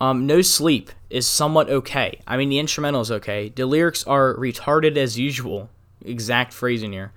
Um, 0.00 0.26
no 0.26 0.42
sleep 0.42 0.90
is 1.10 1.26
somewhat 1.26 1.68
okay. 1.68 2.20
I 2.26 2.36
mean, 2.36 2.48
the 2.48 2.58
instrumental 2.58 3.00
is 3.00 3.10
okay. 3.10 3.48
The 3.48 3.66
lyrics 3.66 4.04
are 4.04 4.34
retarded 4.36 4.96
as 4.96 5.18
usual. 5.18 5.70
Exact 6.04 6.52
phrasing 6.52 6.92
here. 6.92 7.12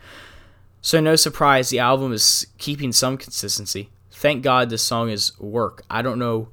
So 0.81 0.99
no 0.99 1.15
surprise, 1.15 1.69
the 1.69 1.79
album 1.79 2.11
is 2.11 2.47
keeping 2.57 2.91
some 2.91 3.17
consistency 3.17 3.89
thank 4.21 4.43
God 4.43 4.69
this 4.69 4.83
song 4.83 5.09
is 5.09 5.37
work. 5.39 5.83
I 5.89 6.03
don't 6.03 6.19
know 6.19 6.49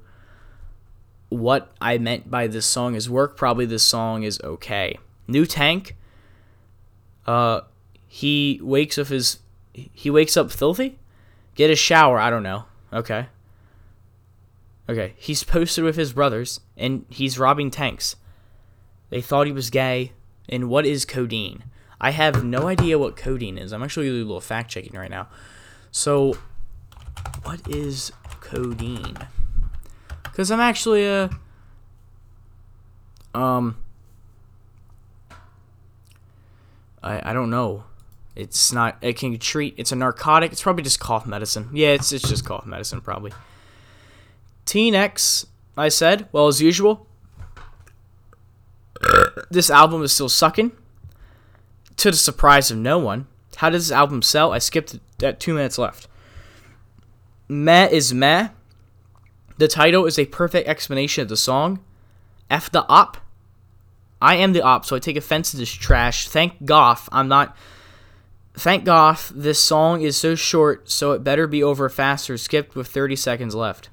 what 1.28 1.70
I 1.80 1.98
meant 1.98 2.30
by 2.30 2.46
this 2.46 2.64
song 2.64 2.94
is 2.94 3.10
work. 3.10 3.36
Probably 3.36 3.66
this 3.66 3.82
song 3.82 4.22
is 4.22 4.40
okay. 4.42 4.98
New 5.26 5.44
Tank. 5.44 5.94
Uh, 7.26 7.60
he 8.06 8.58
wakes 8.62 8.96
up 8.96 9.08
his 9.08 9.40
he 9.74 10.08
wakes 10.10 10.36
up 10.36 10.50
filthy. 10.50 10.98
Get 11.54 11.70
a 11.70 11.76
shower. 11.76 12.18
I 12.18 12.30
don't 12.30 12.42
know. 12.42 12.64
Okay. 12.90 13.26
Okay. 14.88 15.14
He's 15.16 15.44
posted 15.44 15.84
with 15.84 15.96
his 15.96 16.12
brothers 16.12 16.60
and 16.76 17.04
he's 17.08 17.38
robbing 17.38 17.70
tanks. 17.70 18.16
They 19.10 19.20
thought 19.20 19.46
he 19.46 19.52
was 19.52 19.70
gay. 19.70 20.12
And 20.48 20.70
what 20.70 20.86
is 20.86 21.04
codeine? 21.04 21.64
I 22.00 22.10
have 22.10 22.44
no 22.44 22.68
idea 22.68 22.98
what 22.98 23.16
codeine 23.16 23.58
is. 23.58 23.72
I'm 23.72 23.82
actually 23.82 24.06
doing 24.06 24.22
a 24.22 24.24
little 24.24 24.40
fact 24.40 24.70
checking 24.70 24.98
right 24.98 25.10
now. 25.10 25.28
So 25.90 26.38
what 27.42 27.60
is 27.68 28.12
codeine? 28.40 29.18
Because 30.22 30.50
I'm 30.50 30.60
actually 30.60 31.04
a. 31.04 31.30
Um. 33.34 33.76
I, 37.02 37.30
I 37.30 37.32
don't 37.32 37.50
know. 37.50 37.84
It's 38.36 38.72
not. 38.72 38.96
It 39.02 39.18
can 39.18 39.36
treat. 39.38 39.74
It's 39.76 39.92
a 39.92 39.96
narcotic. 39.96 40.52
It's 40.52 40.62
probably 40.62 40.84
just 40.84 41.00
cough 41.00 41.26
medicine. 41.26 41.68
Yeah, 41.72 41.88
it's, 41.88 42.12
it's 42.12 42.28
just 42.28 42.44
cough 42.44 42.64
medicine, 42.64 43.00
probably. 43.00 43.32
Teen 44.68 44.94
X, 44.94 45.46
I 45.78 45.88
said, 45.88 46.28
well, 46.30 46.46
as 46.46 46.60
usual, 46.60 47.06
this 49.50 49.70
album 49.70 50.02
is 50.02 50.12
still 50.12 50.28
sucking. 50.28 50.72
To 51.96 52.10
the 52.10 52.18
surprise 52.18 52.70
of 52.70 52.76
no 52.76 52.98
one. 52.98 53.26
How 53.56 53.70
does 53.70 53.88
this 53.88 53.96
album 53.96 54.20
sell? 54.20 54.52
I 54.52 54.58
skipped 54.58 54.98
at 55.22 55.40
two 55.40 55.54
minutes 55.54 55.78
left. 55.78 56.06
Meh 57.48 57.88
is 57.88 58.12
meh. 58.12 58.50
The 59.56 59.68
title 59.68 60.04
is 60.04 60.18
a 60.18 60.26
perfect 60.26 60.68
explanation 60.68 61.22
of 61.22 61.30
the 61.30 61.38
song. 61.38 61.82
F 62.50 62.70
the 62.70 62.86
op. 62.88 63.16
I 64.20 64.36
am 64.36 64.52
the 64.52 64.60
op, 64.60 64.84
so 64.84 64.96
I 64.96 64.98
take 64.98 65.16
offense 65.16 65.50
to 65.52 65.56
this 65.56 65.72
trash. 65.72 66.28
Thank 66.28 66.66
Goth, 66.66 67.08
I'm 67.10 67.26
not. 67.26 67.56
Thank 68.52 68.84
Goth, 68.84 69.32
this 69.34 69.62
song 69.62 70.02
is 70.02 70.18
so 70.18 70.34
short, 70.34 70.90
so 70.90 71.12
it 71.12 71.24
better 71.24 71.46
be 71.46 71.62
over 71.62 71.88
faster. 71.88 72.36
Skipped 72.36 72.76
with 72.76 72.88
30 72.88 73.16
seconds 73.16 73.54
left. 73.54 73.88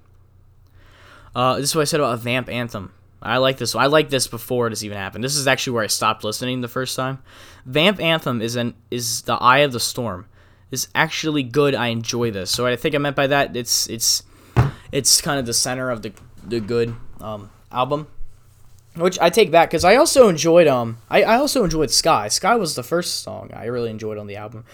Uh, 1.35 1.57
this 1.57 1.71
is 1.71 1.75
what 1.75 1.81
I 1.81 1.85
said 1.85 1.99
about 1.99 2.13
a 2.13 2.17
Vamp 2.17 2.49
Anthem. 2.49 2.93
I 3.21 3.37
like 3.37 3.57
this. 3.57 3.75
I 3.75 3.87
like 3.87 4.09
this 4.09 4.27
before 4.27 4.69
this 4.69 4.83
even 4.83 4.97
happened. 4.97 5.23
This 5.23 5.35
is 5.35 5.47
actually 5.47 5.73
where 5.73 5.83
I 5.83 5.87
stopped 5.87 6.23
listening 6.23 6.61
the 6.61 6.67
first 6.67 6.95
time. 6.95 7.21
Vamp 7.65 7.99
Anthem 7.99 8.41
is 8.41 8.55
an 8.55 8.75
is 8.91 9.23
the 9.23 9.33
eye 9.33 9.59
of 9.59 9.71
the 9.71 9.79
storm 9.79 10.27
is 10.71 10.87
actually 10.93 11.43
good. 11.43 11.75
I 11.75 11.87
enjoy 11.87 12.31
this. 12.31 12.51
So 12.51 12.65
I 12.65 12.75
think 12.75 12.95
I 12.95 12.99
meant 12.99 13.15
by 13.15 13.27
that 13.27 13.55
it's 13.55 13.87
it's 13.89 14.23
it's 14.91 15.21
kind 15.21 15.39
of 15.39 15.45
the 15.45 15.53
center 15.53 15.89
of 15.89 16.03
the 16.03 16.13
the 16.43 16.59
good 16.59 16.95
um, 17.19 17.49
album, 17.71 18.07
which 18.95 19.19
I 19.19 19.29
take 19.29 19.51
back 19.51 19.69
because 19.69 19.83
I 19.83 19.95
also 19.95 20.29
enjoyed 20.29 20.67
um 20.67 20.99
I, 21.09 21.23
I 21.23 21.35
also 21.37 21.63
enjoyed 21.63 21.91
Sky. 21.91 22.27
Sky 22.27 22.55
was 22.55 22.75
the 22.75 22.83
first 22.83 23.23
song 23.23 23.51
I 23.53 23.65
really 23.65 23.89
enjoyed 23.89 24.17
on 24.17 24.27
the 24.27 24.35
album. 24.35 24.65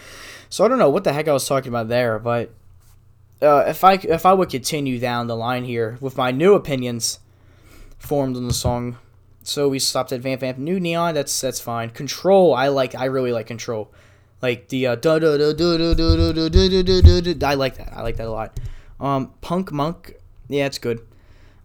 So 0.50 0.64
I 0.64 0.68
don't 0.68 0.78
know 0.78 0.90
what 0.90 1.04
the 1.04 1.12
heck 1.12 1.28
I 1.28 1.32
was 1.32 1.48
talking 1.48 1.70
about 1.70 1.88
there, 1.88 2.18
but 2.18 2.50
uh, 3.42 3.64
if 3.66 3.84
I 3.84 3.94
if 3.94 4.24
I 4.24 4.32
would 4.32 4.50
continue 4.50 4.98
down 4.98 5.26
the 5.26 5.36
line 5.36 5.64
here 5.64 5.98
with 6.00 6.16
my 6.16 6.30
new 6.30 6.54
opinions 6.54 7.18
formed 7.98 8.36
on 8.36 8.46
the 8.46 8.54
song, 8.54 8.96
So 9.44 9.68
we 9.68 9.78
stopped 9.78 10.12
at 10.12 10.20
Vamp 10.20 10.40
Vamp. 10.40 10.58
New 10.58 10.78
Neon, 10.78 11.14
that's 11.14 11.40
that's 11.40 11.60
fine. 11.60 11.90
Control, 11.90 12.54
I 12.54 12.68
like. 12.68 12.94
I 12.94 13.06
really 13.06 13.32
like 13.32 13.46
Control. 13.46 13.92
Like 14.40 14.68
the 14.68 14.86
uh. 14.86 14.96
I 17.42 17.54
like 17.54 17.76
that. 17.76 17.92
I 17.92 18.02
like 18.02 18.16
that 18.16 18.26
a 18.26 18.30
lot. 18.30 18.58
Um, 19.00 19.32
Punk 19.40 19.72
Monk, 19.72 20.14
yeah, 20.48 20.66
it's 20.66 20.78
good. 20.78 21.00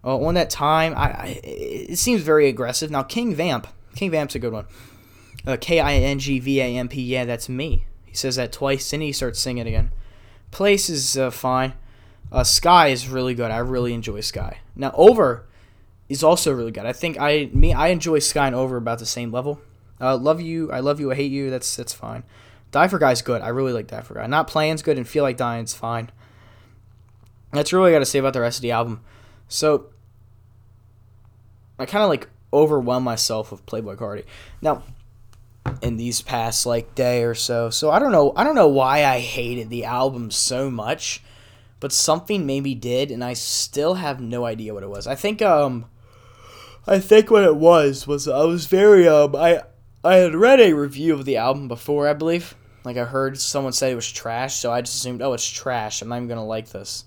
Uh, 0.04 0.18
on 0.18 0.34
that 0.34 0.50
time, 0.50 0.92
I, 0.96 1.10
I 1.10 1.40
it 1.44 1.98
seems 1.98 2.22
very 2.22 2.48
aggressive. 2.48 2.90
Now 2.90 3.02
King 3.04 3.34
Vamp, 3.34 3.68
King 3.94 4.10
Vamp's 4.10 4.34
a 4.34 4.38
good 4.38 4.52
one. 4.52 4.66
Uh, 5.46 5.56
K 5.60 5.78
I 5.80 5.94
N 5.94 6.18
G 6.18 6.40
V 6.40 6.60
A 6.60 6.64
M 6.64 6.88
P, 6.88 7.00
yeah, 7.00 7.24
that's 7.24 7.48
me. 7.48 7.84
He 8.04 8.14
says 8.14 8.36
that 8.36 8.52
twice, 8.52 8.92
and 8.92 9.02
he 9.02 9.12
starts 9.12 9.38
singing 9.38 9.66
again. 9.68 9.92
Place 10.50 10.88
is 10.88 11.16
uh, 11.16 11.30
fine. 11.30 11.74
Uh, 12.30 12.44
Sky 12.44 12.88
is 12.88 13.08
really 13.08 13.34
good. 13.34 13.50
I 13.50 13.58
really 13.58 13.94
enjoy 13.94 14.20
Sky. 14.20 14.58
Now 14.76 14.92
Over 14.94 15.46
is 16.08 16.22
also 16.22 16.52
really 16.52 16.70
good. 16.70 16.86
I 16.86 16.92
think 16.92 17.18
I 17.18 17.50
me 17.52 17.72
I 17.72 17.88
enjoy 17.88 18.18
Sky 18.18 18.46
and 18.46 18.56
Over 18.56 18.76
about 18.76 18.98
the 18.98 19.06
same 19.06 19.30
level. 19.30 19.60
Uh, 20.00 20.16
love 20.16 20.40
you, 20.40 20.70
I 20.70 20.80
love 20.80 21.00
you, 21.00 21.10
I 21.10 21.14
hate 21.14 21.32
you. 21.32 21.50
That's 21.50 21.76
that's 21.76 21.92
fine. 21.92 22.22
Die 22.70 22.88
for 22.88 22.98
Guy's 22.98 23.22
good. 23.22 23.42
I 23.42 23.48
really 23.48 23.72
like 23.72 23.86
Die 23.86 24.00
for 24.02 24.14
Guy. 24.14 24.26
Not 24.26 24.46
playing's 24.46 24.82
good 24.82 24.98
and 24.98 25.08
feel 25.08 25.24
like 25.24 25.36
dying's 25.36 25.74
fine. 25.74 26.10
That's 27.52 27.72
really 27.72 27.92
got 27.92 28.00
to 28.00 28.06
say 28.06 28.18
about 28.18 28.34
the 28.34 28.40
rest 28.40 28.58
of 28.58 28.62
the 28.62 28.72
album. 28.72 29.00
So 29.48 29.86
I 31.78 31.86
kind 31.86 32.02
of 32.02 32.10
like 32.10 32.28
overwhelm 32.52 33.04
myself 33.04 33.50
with 33.50 33.64
Playboi 33.64 33.96
Carti. 33.96 34.24
Now, 34.60 34.82
in 35.82 35.96
these 35.96 36.22
past 36.22 36.66
like 36.66 36.94
day 36.94 37.22
or 37.24 37.34
so. 37.34 37.70
So 37.70 37.90
I 37.90 37.98
don't 37.98 38.12
know. 38.12 38.32
I 38.36 38.44
don't 38.44 38.54
know 38.54 38.68
why 38.68 39.04
I 39.04 39.20
hated 39.20 39.70
the 39.70 39.84
album 39.84 40.30
so 40.30 40.70
much, 40.70 41.22
but 41.80 41.92
something 41.92 42.46
maybe 42.46 42.74
did, 42.74 43.10
and 43.10 43.24
I 43.24 43.34
still 43.34 43.94
have 43.94 44.20
no 44.20 44.44
idea 44.44 44.74
what 44.74 44.82
it 44.82 44.90
was. 44.90 45.06
I 45.06 45.14
think 45.14 45.42
um, 45.42 45.86
I 46.86 46.98
think 46.98 47.30
what 47.30 47.44
it 47.44 47.56
was 47.56 48.06
was 48.06 48.26
I 48.26 48.44
was 48.44 48.66
very 48.66 49.06
um 49.06 49.36
I 49.36 49.62
I 50.04 50.16
had 50.16 50.34
read 50.34 50.60
a 50.60 50.72
review 50.72 51.14
of 51.14 51.24
the 51.24 51.36
album 51.36 51.68
before 51.68 52.08
I 52.08 52.14
believe. 52.14 52.54
Like 52.84 52.96
I 52.96 53.04
heard 53.04 53.38
someone 53.38 53.72
say 53.72 53.90
it 53.90 53.96
was 53.96 54.10
trash, 54.10 54.56
so 54.56 54.72
I 54.72 54.80
just 54.80 54.96
assumed 54.96 55.22
oh 55.22 55.34
it's 55.34 55.48
trash. 55.48 56.00
I'm 56.00 56.08
not 56.08 56.16
even 56.16 56.28
gonna 56.28 56.46
like 56.46 56.70
this. 56.70 57.04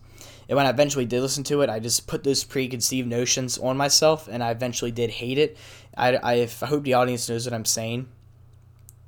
And 0.48 0.58
when 0.58 0.65
I 0.65 0.70
eventually 0.70 1.05
did 1.05 1.22
listen 1.22 1.46
to 1.46 1.62
it, 1.62 1.70
I 1.70 1.79
just 1.79 2.08
put 2.08 2.25
those 2.25 2.43
preconceived 2.43 3.08
notions 3.08 3.58
on 3.58 3.77
myself, 3.77 4.27
and 4.29 4.43
I 4.43 4.51
eventually 4.51 4.91
did 4.91 5.10
hate 5.10 5.38
it. 5.38 5.58
I, 5.96 6.17
I, 6.17 6.34
I 6.62 6.65
hope 6.65 6.84
the 6.84 6.96
audience 6.96 7.29
knows 7.29 7.46
what 7.46 7.53
I'm 7.53 7.63
saying. 7.63 8.10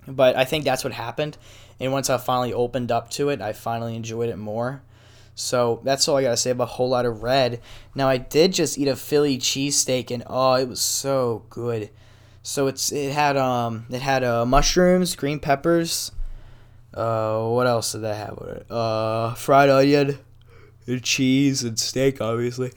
But 0.07 0.35
I 0.35 0.45
think 0.45 0.65
that's 0.65 0.83
what 0.83 0.93
happened. 0.93 1.37
And 1.79 1.91
once 1.91 2.09
I 2.09 2.17
finally 2.17 2.53
opened 2.53 2.91
up 2.91 3.09
to 3.11 3.29
it, 3.29 3.41
I 3.41 3.53
finally 3.53 3.95
enjoyed 3.95 4.29
it 4.29 4.37
more. 4.37 4.81
So 5.35 5.81
that's 5.83 6.07
all 6.07 6.17
I 6.17 6.23
gotta 6.23 6.37
say 6.37 6.51
about 6.51 6.65
a 6.65 6.73
whole 6.73 6.89
lot 6.89 7.05
of 7.05 7.23
red. 7.23 7.59
Now 7.95 8.07
I 8.07 8.17
did 8.17 8.53
just 8.53 8.77
eat 8.77 8.87
a 8.87 8.95
Philly 8.95 9.37
cheesesteak 9.37 10.11
and 10.11 10.23
oh 10.27 10.53
it 10.53 10.69
was 10.69 10.81
so 10.81 11.43
good. 11.49 11.89
So 12.43 12.67
it's 12.67 12.91
it 12.91 13.13
had 13.13 13.35
um 13.35 13.85
it 13.89 14.01
had 14.01 14.23
uh 14.23 14.45
mushrooms, 14.45 15.15
green 15.15 15.39
peppers, 15.39 16.11
uh 16.93 17.47
what 17.47 17.65
else 17.65 17.93
did 17.93 18.01
that 18.01 18.15
have 18.15 18.37
with 18.37 18.49
it? 18.57 18.65
Uh 18.69 19.33
fried 19.33 19.69
onion, 19.69 20.19
and 20.87 21.03
cheese 21.03 21.63
and 21.63 21.79
steak 21.79 22.19
obviously 22.21 22.67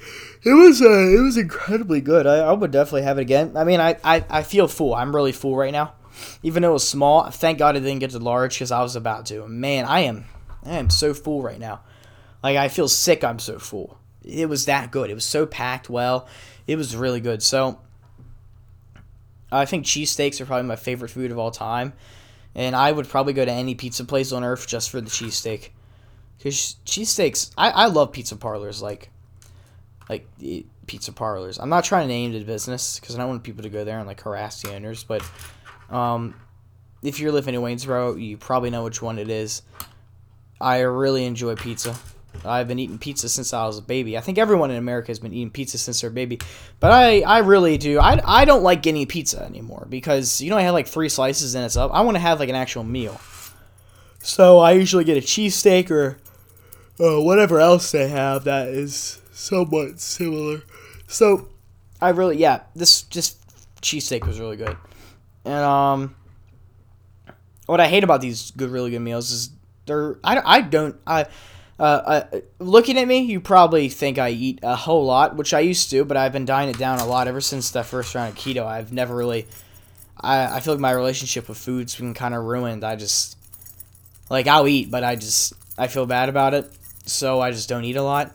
it 0.45 0.52
was 0.52 0.80
uh, 0.80 0.87
it 0.87 1.21
was 1.21 1.37
incredibly 1.37 2.00
good 2.00 2.26
I, 2.26 2.37
I 2.38 2.52
would 2.52 2.71
definitely 2.71 3.02
have 3.02 3.18
it 3.18 3.23
again 3.23 3.56
i 3.56 3.64
mean 3.64 3.80
I, 3.80 3.97
I 4.04 4.25
i 4.30 4.42
feel 4.42 4.68
full 4.68 4.95
i'm 4.95 5.14
really 5.14 5.33
full 5.33 5.56
right 5.56 5.73
now 5.73 5.95
even 6.42 6.62
though 6.62 6.70
it 6.70 6.75
was 6.75 6.88
small 6.88 7.30
thank 7.30 7.58
god 7.58 7.76
it 7.76 7.80
didn't 7.80 8.00
get 8.00 8.11
to 8.11 8.18
large 8.18 8.54
because 8.54 8.70
i 8.70 8.82
was 8.82 8.96
about 8.96 9.26
to. 9.26 9.46
Man 9.49 9.85
i 9.85 10.00
am 10.00 10.25
i 10.64 10.76
am 10.76 10.90
so 10.90 11.14
full 11.14 11.42
right 11.42 11.58
now. 11.58 11.80
Like 12.42 12.56
i 12.56 12.68
feel 12.68 12.88
sick 12.88 13.25
i'm 13.25 13.38
so 13.38 13.58
full. 13.58 13.99
It 14.23 14.49
was 14.49 14.66
that 14.66 14.90
good. 14.90 15.11
It 15.11 15.14
was 15.14 15.25
so 15.25 15.46
packed 15.46 15.88
well. 15.88 16.26
It 16.66 16.76
was 16.76 16.96
really 16.96 17.20
good. 17.20 17.42
So 17.42 17.80
i 19.52 19.64
think 19.64 19.87
cheesesteaks 19.87 20.40
are 20.40 20.46
probably 20.46 20.66
my 20.66 20.76
favorite 20.76 21.11
food 21.11 21.30
of 21.30 21.38
all 21.38 21.50
time. 21.50 21.92
And 22.54 22.75
i 22.75 22.90
would 22.90 23.08
probably 23.08 23.32
go 23.32 23.44
to 23.44 23.52
any 23.52 23.75
pizza 23.75 24.04
place 24.04 24.32
on 24.32 24.44
earth 24.44 24.66
just 24.66 24.90
for 24.90 25.00
the 25.00 25.11
cheesesteak 25.11 25.70
because 26.38 26.76
cheesesteaks, 26.85 27.52
I, 27.56 27.70
I 27.70 27.87
love 27.87 28.12
pizza 28.12 28.37
parlors, 28.37 28.82
like, 28.82 29.11
like 30.08 30.28
eh, 30.44 30.62
pizza 30.87 31.12
parlors. 31.12 31.58
I'm 31.58 31.68
not 31.68 31.85
trying 31.85 32.06
to 32.06 32.08
name 32.08 32.32
the 32.32 32.44
business 32.44 33.00
because 33.00 33.14
I 33.14 33.18
don't 33.18 33.28
want 33.28 33.42
people 33.42 33.62
to 33.62 33.68
go 33.68 33.85
there 33.85 33.99
and 33.99 34.06
like 34.06 34.20
harass 34.20 34.62
the 34.62 34.75
owners. 34.75 35.02
But 35.02 35.28
um, 35.90 36.35
if 37.02 37.21
you're 37.21 37.33
living 37.33 37.55
in 37.55 37.61
Waynesboro, 37.61 38.21
you 38.21 38.37
probably 38.37 38.71
know 38.71 38.85
which 38.85 39.02
one 39.02 39.19
it 39.19 39.31
is. 39.31 39.62
I 40.61 40.81
really 40.81 41.25
enjoy 41.25 41.55
pizza. 41.57 41.95
I've 42.45 42.69
been 42.69 42.78
eating 42.78 42.99
pizza 42.99 43.28
since 43.28 43.52
I 43.52 43.66
was 43.66 43.78
a 43.78 43.83
baby. 43.83 44.16
I 44.16 44.21
think 44.21 44.38
everyone 44.38 44.71
in 44.71 44.76
America 44.76 45.09
has 45.09 45.19
been 45.19 45.33
eating 45.33 45.50
pizza 45.50 45.78
since 45.78 46.00
they're 46.00 46.11
a 46.11 46.12
baby. 46.12 46.38
But 46.81 46.93
I, 46.93 47.21
I 47.23 47.38
really 47.38 47.78
do. 47.78 47.99
I, 47.99 48.21
I 48.25 48.45
don't 48.45 48.62
like 48.62 48.83
getting 48.83 49.07
pizza 49.07 49.43
anymore 49.43 49.87
because, 49.88 50.40
you 50.40 50.50
know, 50.50 50.57
I 50.57 50.62
had 50.62 50.71
like 50.71 50.87
three 50.87 51.09
slices 51.09 51.55
and 51.55 51.64
it's 51.64 51.76
up. 51.76 51.93
I 51.93 52.02
want 52.02 52.16
to 52.16 52.21
have 52.21 52.40
like 52.40 52.49
an 52.49 52.55
actual 52.55 52.85
meal. 52.85 53.21
So 54.21 54.59
I 54.59 54.73
usually 54.73 55.05
get 55.05 55.16
a 55.16 55.21
cheesesteak 55.21 55.90
or 55.90 56.19
uh, 57.00 57.21
whatever 57.23 57.61
else 57.61 57.93
they 57.93 58.09
have 58.09 58.45
that 58.45 58.69
is 58.69 59.21
somewhat 59.33 60.00
similar. 60.00 60.62
So, 61.07 61.49
I 62.00 62.11
really, 62.11 62.37
yeah, 62.37 62.62
this 62.75 63.02
just 63.02 63.38
cheesesteak 63.81 64.26
was 64.26 64.40
really 64.40 64.57
good. 64.57 64.76
And, 65.47 65.65
um, 65.65 66.17
what 67.67 67.81
I 67.81 67.88
hate 67.88 68.05
about 68.05 68.21
these 68.21 68.50
good, 68.50 68.71
really 68.71 68.91
good 68.91 69.00
meals 69.00 69.31
is 69.31 69.50
they're, 69.87 70.19
I, 70.23 70.43
I 70.45 70.61
don't, 70.61 70.97
I, 71.07 71.26
uh, 71.79 71.83
uh, 71.83 72.41
looking 72.59 72.99
at 72.99 73.07
me, 73.07 73.21
you 73.21 73.41
probably 73.41 73.88
think 73.88 74.19
I 74.19 74.31
eat 74.31 74.61
a 74.62 74.76
whole 74.76 75.05
lot, 75.05 75.37
which 75.37 75.55
I 75.55 75.61
used 75.61 75.91
to, 75.91 76.05
but 76.05 76.17
I've 76.17 76.33
been 76.33 76.45
dying 76.45 76.69
it 76.69 76.79
down 76.79 76.99
a 76.99 77.07
lot 77.07 77.29
ever 77.29 77.41
since 77.41 77.71
the 77.71 77.83
first 77.83 78.15
round 78.15 78.37
of 78.37 78.38
keto. 78.38 78.67
I've 78.67 78.93
never 78.93 79.15
really, 79.15 79.47
I, 80.21 80.57
I 80.57 80.61
feel 80.61 80.75
like 80.75 80.81
my 80.81 80.93
relationship 80.93 81.49
with 81.49 81.59
food's 81.59 81.95
been 81.95 82.15
kind 82.15 82.35
of 82.35 82.45
ruined. 82.45 82.85
I 82.85 82.97
just, 82.97 83.38
like, 84.29 84.47
I'll 84.47 84.67
eat, 84.67 84.91
but 84.91 85.05
I 85.05 85.17
just, 85.17 85.53
I 85.79 85.87
feel 85.87 86.07
bad 86.07 86.29
about 86.29 86.55
it 86.55 86.71
so 87.05 87.41
I 87.41 87.53
just 87.53 87.69
don't 87.69 87.85
eat 87.85 87.97
a 87.97 88.03
lot. 88.03 88.35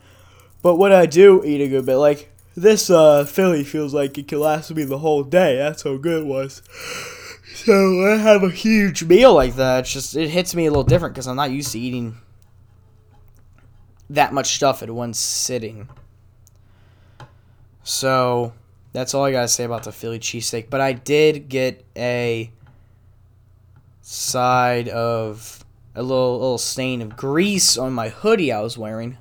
But 0.62 0.76
when 0.76 0.92
I 0.92 1.06
do 1.06 1.44
eat 1.44 1.62
a 1.62 1.68
good 1.68 1.86
bit, 1.86 1.98
like 1.98 2.31
this 2.56 2.90
uh, 2.90 3.26
Philly 3.26 3.64
feels 3.64 3.94
like 3.94 4.18
it 4.18 4.28
could 4.28 4.40
last 4.40 4.74
me 4.74 4.84
the 4.84 5.00
whole 5.00 5.24
day. 5.24 5.58
That's 5.58 5.84
how 5.84 5.98
good 5.98 6.24
it 6.24 6.26
was. 6.26 6.62
So 7.54 8.06
I 8.06 8.18
have 8.18 8.44
a 8.44 8.50
huge 8.50 9.04
meal 9.04 9.34
like 9.34 9.56
that. 9.56 9.82
It's 9.82 9.94
just 9.94 10.16
it 10.16 10.30
hits 10.30 10.56
me 10.56 10.66
a 10.66 10.70
little 10.70 10.84
different 10.84 11.14
because 11.14 11.28
I'm 11.28 11.36
not 11.36 11.52
used 11.52 11.72
to 11.74 11.80
eating 11.80 12.18
that 14.10 14.34
much 14.34 14.56
stuff 14.56 14.82
at 14.82 14.90
one 14.90 15.14
sitting. 15.14 15.90
So 17.84 18.54
that's 18.94 19.14
all 19.14 19.26
I 19.26 19.32
gotta 19.32 19.48
say 19.48 19.64
about 19.64 19.84
the 19.84 19.92
Philly 19.92 20.20
cheesesteak. 20.20 20.70
But 20.70 20.82
I 20.82 20.94
did 20.94 21.50
get 21.50 21.86
a 21.96 22.52
side 24.02 24.90
of 24.90 25.64
a 25.96 26.02
little 26.02 26.34
little 26.34 26.58
stain 26.58 27.02
of 27.02 27.16
grease 27.16 27.78
on 27.78 27.94
my 27.94 28.10
hoodie 28.10 28.52
I 28.52 28.62
was 28.62 28.78
wearing. 28.78 29.18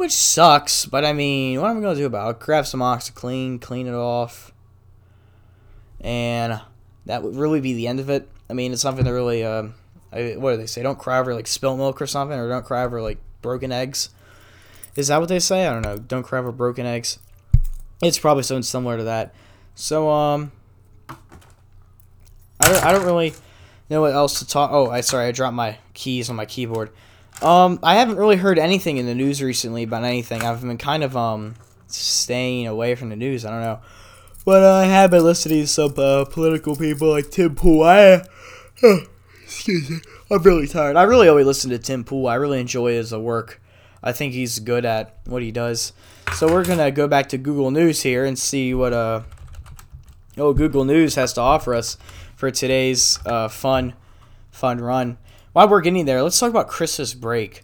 Which 0.00 0.12
sucks, 0.12 0.86
but 0.86 1.04
I 1.04 1.12
mean, 1.12 1.60
what 1.60 1.68
am 1.68 1.76
I 1.76 1.80
gonna 1.82 1.94
do 1.94 2.06
about 2.06 2.30
it? 2.30 2.40
Grab 2.40 2.64
some 2.64 2.80
OxiClean, 2.80 3.60
clean 3.60 3.86
it 3.86 3.92
off, 3.92 4.50
and 6.00 6.58
that 7.04 7.22
would 7.22 7.36
really 7.36 7.60
be 7.60 7.74
the 7.74 7.86
end 7.86 8.00
of 8.00 8.08
it. 8.08 8.26
I 8.48 8.54
mean, 8.54 8.72
it's 8.72 8.80
something 8.80 9.04
that 9.04 9.12
really, 9.12 9.44
uh, 9.44 9.64
I, 10.10 10.36
what 10.38 10.52
do 10.52 10.56
they 10.56 10.64
say? 10.64 10.82
Don't 10.82 10.98
cry 10.98 11.18
over 11.18 11.34
like 11.34 11.46
spilt 11.46 11.76
milk 11.76 12.00
or 12.00 12.06
something, 12.06 12.38
or 12.38 12.48
don't 12.48 12.64
cry 12.64 12.82
over 12.82 13.02
like 13.02 13.18
broken 13.42 13.72
eggs. 13.72 14.08
Is 14.96 15.08
that 15.08 15.20
what 15.20 15.28
they 15.28 15.38
say? 15.38 15.66
I 15.66 15.70
don't 15.74 15.82
know. 15.82 15.98
Don't 15.98 16.22
cry 16.22 16.38
over 16.38 16.50
broken 16.50 16.86
eggs. 16.86 17.18
It's 18.02 18.18
probably 18.18 18.44
something 18.44 18.62
similar 18.62 18.96
to 18.96 19.04
that. 19.04 19.34
So, 19.74 20.08
um, 20.08 20.50
I 22.58 22.72
don't, 22.72 22.84
I 22.84 22.92
don't 22.92 23.04
really 23.04 23.34
know 23.90 24.00
what 24.00 24.14
else 24.14 24.38
to 24.38 24.46
talk. 24.46 24.70
Oh, 24.72 24.90
I 24.90 25.02
sorry, 25.02 25.26
I 25.26 25.32
dropped 25.32 25.56
my 25.56 25.76
keys 25.92 26.30
on 26.30 26.36
my 26.36 26.46
keyboard. 26.46 26.88
Um, 27.42 27.78
I 27.82 27.94
haven't 27.94 28.16
really 28.16 28.36
heard 28.36 28.58
anything 28.58 28.98
in 28.98 29.06
the 29.06 29.14
news 29.14 29.42
recently 29.42 29.84
about 29.84 30.04
anything. 30.04 30.42
I've 30.42 30.60
been 30.60 30.76
kind 30.76 31.02
of 31.02 31.16
um 31.16 31.54
staying 31.86 32.66
away 32.66 32.94
from 32.94 33.08
the 33.08 33.16
news. 33.16 33.44
I 33.46 33.50
don't 33.50 33.62
know, 33.62 33.80
but 34.44 34.62
uh, 34.62 34.74
I 34.74 34.84
have 34.84 35.10
been 35.10 35.24
listening 35.24 35.62
to 35.62 35.66
some 35.66 35.94
uh, 35.96 36.26
political 36.26 36.76
people 36.76 37.08
like 37.08 37.30
Tim 37.30 37.54
Pool. 37.54 37.82
I, 37.82 37.98
uh, 38.02 38.24
excuse 39.42 39.88
me, 39.88 40.00
I'm 40.30 40.42
really 40.42 40.66
tired. 40.66 40.96
I 40.96 41.04
really 41.04 41.28
always 41.28 41.46
listen 41.46 41.70
to 41.70 41.78
Tim 41.78 42.04
Pool. 42.04 42.28
I 42.28 42.34
really 42.34 42.60
enjoy 42.60 42.92
his 42.92 43.12
work. 43.14 43.60
I 44.02 44.12
think 44.12 44.34
he's 44.34 44.58
good 44.58 44.84
at 44.84 45.18
what 45.24 45.42
he 45.42 45.50
does. 45.50 45.94
So 46.34 46.46
we're 46.46 46.64
gonna 46.64 46.90
go 46.90 47.08
back 47.08 47.30
to 47.30 47.38
Google 47.38 47.70
News 47.70 48.02
here 48.02 48.26
and 48.26 48.38
see 48.38 48.74
what 48.74 48.92
uh 48.92 49.22
oh 50.36 50.52
Google 50.52 50.84
News 50.84 51.14
has 51.14 51.32
to 51.34 51.40
offer 51.40 51.74
us 51.74 51.96
for 52.36 52.50
today's 52.50 53.18
uh, 53.24 53.48
fun, 53.48 53.94
fun 54.50 54.78
run. 54.78 55.16
While 55.52 55.68
we're 55.68 55.80
getting 55.80 56.04
there, 56.04 56.22
let's 56.22 56.38
talk 56.38 56.50
about 56.50 56.68
Christmas 56.68 57.14
break. 57.14 57.62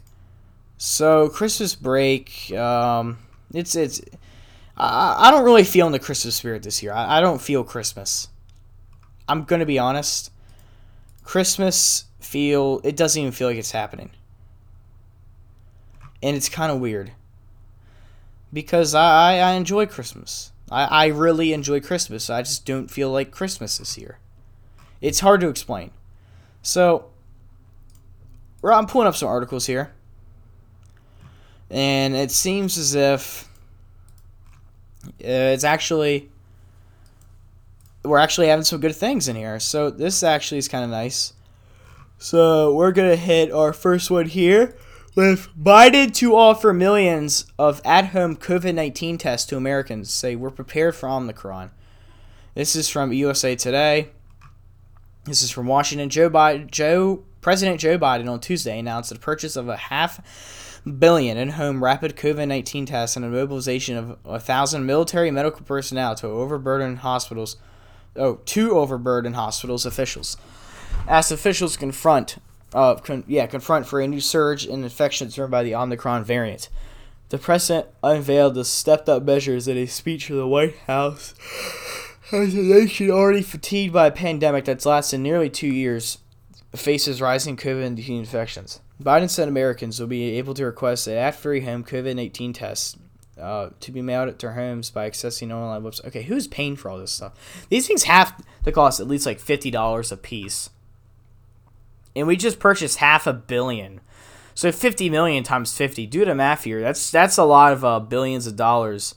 So 0.79 1.29
Christmas 1.29 1.75
break, 1.75 2.53
um, 2.53 3.19
it's 3.55 3.75
it's. 3.77 4.01
I, 4.77 5.29
I 5.29 5.31
don't 5.31 5.45
really 5.45 5.65
feel 5.65 5.87
in 5.87 5.93
the 5.93 5.99
Christmas 5.99 6.35
spirit 6.37 6.63
this 6.63 6.83
year. 6.83 6.93
I, 6.93 7.19
I 7.19 7.21
don't 7.21 7.41
feel 7.41 7.65
Christmas. 7.65 8.29
I'm 9.29 9.45
gonna 9.45 9.67
be 9.67 9.79
honest. 9.79 10.31
Christmas 11.23 12.05
feel 12.21 12.81
it 12.85 12.97
doesn't 12.97 13.21
even 13.21 13.33
feel 13.33 13.49
like 13.49 13.57
it's 13.57 13.71
happening, 13.71 14.11
and 16.23 16.37
it's 16.37 16.49
kind 16.49 16.71
of 16.71 16.81
weird. 16.81 17.13
Because 18.53 18.95
I 18.95 19.39
I 19.39 19.53
enjoy 19.53 19.87
Christmas. 19.87 20.53
I, 20.71 20.85
I 20.85 21.07
really 21.07 21.53
enjoy 21.53 21.81
Christmas. 21.81 22.29
I 22.29 22.43
just 22.43 22.67
don't 22.67 22.91
feel 22.91 23.11
like 23.11 23.31
Christmas 23.31 23.79
this 23.79 23.97
year. 23.97 24.19
It's 25.01 25.21
hard 25.21 25.41
to 25.41 25.49
explain. 25.49 25.91
So, 26.63 27.11
I'm 28.65 28.87
pulling 28.87 29.09
up 29.09 29.17
some 29.17 29.29
articles 29.29 29.67
here. 29.67 29.93
And 31.71 32.15
it 32.15 32.31
seems 32.31 32.79
as 32.79 32.95
if 32.95 33.49
uh, 35.07 35.53
it's 35.53 35.65
actually 35.65 36.31
we're 38.05 38.19
actually 38.19 38.49
having 38.49 38.65
some 38.65 38.81
good 38.81 38.95
things 38.95 39.29
in 39.29 39.37
here. 39.37 39.59
So 39.59 39.91
this 39.91 40.23
actually 40.23 40.59
is 40.59 40.69
kind 40.69 40.85
of 40.85 40.91
nice. 40.91 41.33
So 42.19 42.75
we're 42.75 42.93
gonna 42.93 43.17
hit 43.17 43.53
our 43.53 43.73
first 43.73 44.11
one 44.11 44.27
here 44.27 44.77
with 45.15 45.49
Biden 45.57 46.15
to 46.15 46.37
offer 46.37 46.73
millions 46.73 47.47
of 47.59 47.81
at-home 47.85 48.37
COVID-19 48.37 49.19
tests 49.19 49.47
to 49.49 49.57
Americans. 49.57 50.13
Say 50.13 50.37
we're 50.37 50.51
prepared 50.51 50.95
for 50.95 51.09
Omicron. 51.09 51.71
This 52.55 52.77
is 52.77 52.89
from 52.89 53.13
USA 53.13 53.57
Today. 53.57 54.11
This 55.25 55.43
is 55.43 55.51
from 55.51 55.67
Washington. 55.67 56.09
Joe 56.09 56.31
Biden, 56.31 56.71
Joe 56.71 57.25
President 57.47 57.79
Joe 57.79 57.97
Biden 57.97 58.29
on 58.29 58.41
Tuesday 58.41 58.77
announced 58.77 59.11
the 59.11 59.21
purchase 59.21 59.55
of 59.55 59.69
a 59.69 59.77
half 59.77 60.83
billion 60.99 61.37
in-home 61.37 61.85
rapid 61.85 62.17
COVID-19 62.17 62.89
tests 62.89 63.15
and 63.15 63.25
a 63.25 63.29
mobilization 63.29 63.97
of 63.97 64.19
a 64.25 64.41
thousand 64.41 64.85
military 64.85 65.31
medical 65.31 65.61
personnel 65.61 66.17
to 66.17 66.27
overburden 66.27 66.97
hospitals. 66.97 67.57
Oh, 68.17 68.41
to 68.47 68.73
overburden 68.73 69.35
hospitals 69.35 69.87
officials, 69.87 70.37
as 71.07 71.31
officials 71.31 71.77
confront, 71.77 72.39
uh, 72.75 72.97
con- 72.97 73.23
yeah, 73.29 73.47
confront 73.47 73.87
for 73.87 74.01
a 74.01 74.09
new 74.09 74.21
surge 74.21 74.67
in 74.67 74.83
infections 74.83 75.37
driven 75.37 75.53
by 75.53 75.63
the 75.63 75.77
Omicron 75.77 76.25
variant. 76.25 76.69
The 77.29 77.39
president 77.39 77.87
unveiled 78.03 78.55
the 78.55 78.65
stepped-up 78.65 79.23
measures 79.23 79.69
in 79.69 79.77
a 79.77 79.87
speech 79.87 80.27
to 80.27 80.35
the 80.35 80.49
White 80.49 80.79
House. 80.89 81.33
As 82.33 82.57
a 82.57 82.61
nation 82.61 83.09
already 83.13 83.43
fatigued 83.43 83.93
by 83.93 84.09
a 84.09 84.11
pandemic 84.11 84.65
that's 84.65 84.85
lasted 84.85 85.19
nearly 85.19 85.49
two 85.49 85.69
years, 85.69 86.19
faces 86.79 87.21
rising 87.21 87.57
COVID 87.57 87.83
19 87.97 88.21
infections. 88.21 88.81
Biden 89.03 89.29
said 89.29 89.49
Americans 89.49 90.01
will 90.01 90.07
be 90.07 90.39
able 90.39 90.55
to 90.55 90.65
request 90.65 91.07
an 91.07 91.15
ad-free 91.15 91.61
home 91.61 91.85
COVID-19 91.85 92.55
test 92.55 92.97
uh, 93.41 93.71
to 93.81 93.93
be 93.93 94.01
mailed 94.01 94.29
at 94.29 94.39
their 94.39 94.53
homes 94.53 94.91
by 94.91 95.09
accessing 95.09 95.53
online 95.53 95.83
websites. 95.83 96.07
Okay, 96.07 96.23
who's 96.23 96.47
paying 96.47 96.77
for 96.77 96.89
all 96.89 96.99
this 96.99 97.13
stuff? 97.13 97.67
These 97.69 97.87
things 97.87 98.05
have 98.05 98.43
to 98.65 98.73
cost 98.73 99.01
at 99.01 99.07
least 99.07 99.27
like 99.27 99.39
fifty 99.39 99.71
dollars 99.71 100.11
a 100.11 100.17
piece, 100.17 100.71
and 102.15 102.27
we 102.27 102.37
just 102.37 102.59
purchased 102.59 102.99
half 102.99 103.27
a 103.27 103.35
billion. 103.35 104.01
So 104.55 104.73
fifty 104.73 105.11
million 105.11 105.45
times 105.45 105.77
fifty. 105.77 106.07
Do 106.07 106.25
the 106.25 106.35
math 106.35 106.65
here. 106.65 106.81
That's 106.81 107.11
that's 107.11 107.37
a 107.37 107.45
lot 107.45 107.75
of 107.75 107.85
uh, 107.85 108.01
billions 108.01 108.47
of 108.47 108.57
dollars 108.57 109.15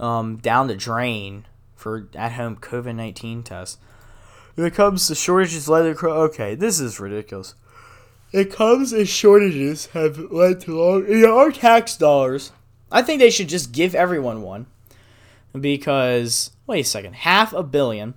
um, 0.00 0.38
down 0.38 0.66
the 0.66 0.74
drain 0.74 1.46
for 1.76 2.08
at-home 2.16 2.56
COVID 2.56 2.96
nineteen 2.96 3.44
tests. 3.44 3.78
When 4.58 4.66
it 4.66 4.74
comes 4.74 5.06
to 5.06 5.14
shortages, 5.14 5.68
leather. 5.68 5.96
Okay, 6.04 6.56
this 6.56 6.80
is 6.80 6.98
ridiculous. 6.98 7.54
It 8.32 8.52
comes 8.52 8.92
as 8.92 9.08
shortages 9.08 9.86
have 9.92 10.18
led 10.32 10.62
to 10.62 10.76
long. 10.76 11.06
You 11.06 11.28
know, 11.28 11.38
our 11.38 11.52
tax 11.52 11.96
dollars. 11.96 12.50
I 12.90 13.02
think 13.02 13.20
they 13.20 13.30
should 13.30 13.48
just 13.48 13.70
give 13.70 13.94
everyone 13.94 14.42
one. 14.42 14.66
Because 15.52 16.50
wait 16.66 16.80
a 16.80 16.88
second, 16.88 17.14
half 17.14 17.52
a 17.52 17.62
billion. 17.62 18.14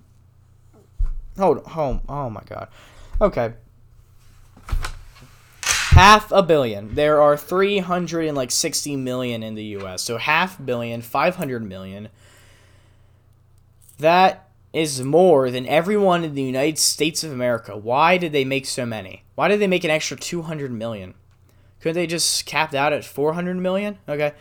Hold, 1.38 1.64
home. 1.64 2.00
Oh 2.08 2.28
my 2.28 2.42
god. 2.44 2.66
Okay. 3.20 3.52
Half 5.62 6.32
a 6.32 6.42
billion. 6.42 6.96
There 6.96 7.22
are 7.22 7.36
360 7.36 8.96
million 8.96 9.44
in 9.44 9.54
the 9.54 9.64
US. 9.78 10.02
So 10.02 10.18
half 10.18 10.58
billion, 10.66 11.02
500 11.02 11.62
million. 11.62 12.08
That 14.00 14.48
is 14.72 15.02
more 15.02 15.50
than 15.50 15.66
everyone 15.66 16.24
in 16.24 16.34
the 16.34 16.42
United 16.42 16.78
States 16.78 17.22
of 17.22 17.32
America. 17.32 17.76
Why 17.76 18.16
did 18.16 18.32
they 18.32 18.44
make 18.44 18.66
so 18.66 18.86
many? 18.86 19.24
Why 19.34 19.48
did 19.48 19.60
they 19.60 19.66
make 19.66 19.84
an 19.84 19.90
extra 19.90 20.16
200 20.16 20.72
million? 20.72 21.14
Couldn't 21.80 21.96
they 21.96 22.06
just 22.06 22.46
cap 22.46 22.74
out 22.74 22.92
at 22.92 23.04
400 23.04 23.56
million? 23.56 23.98
Okay. 24.08 24.32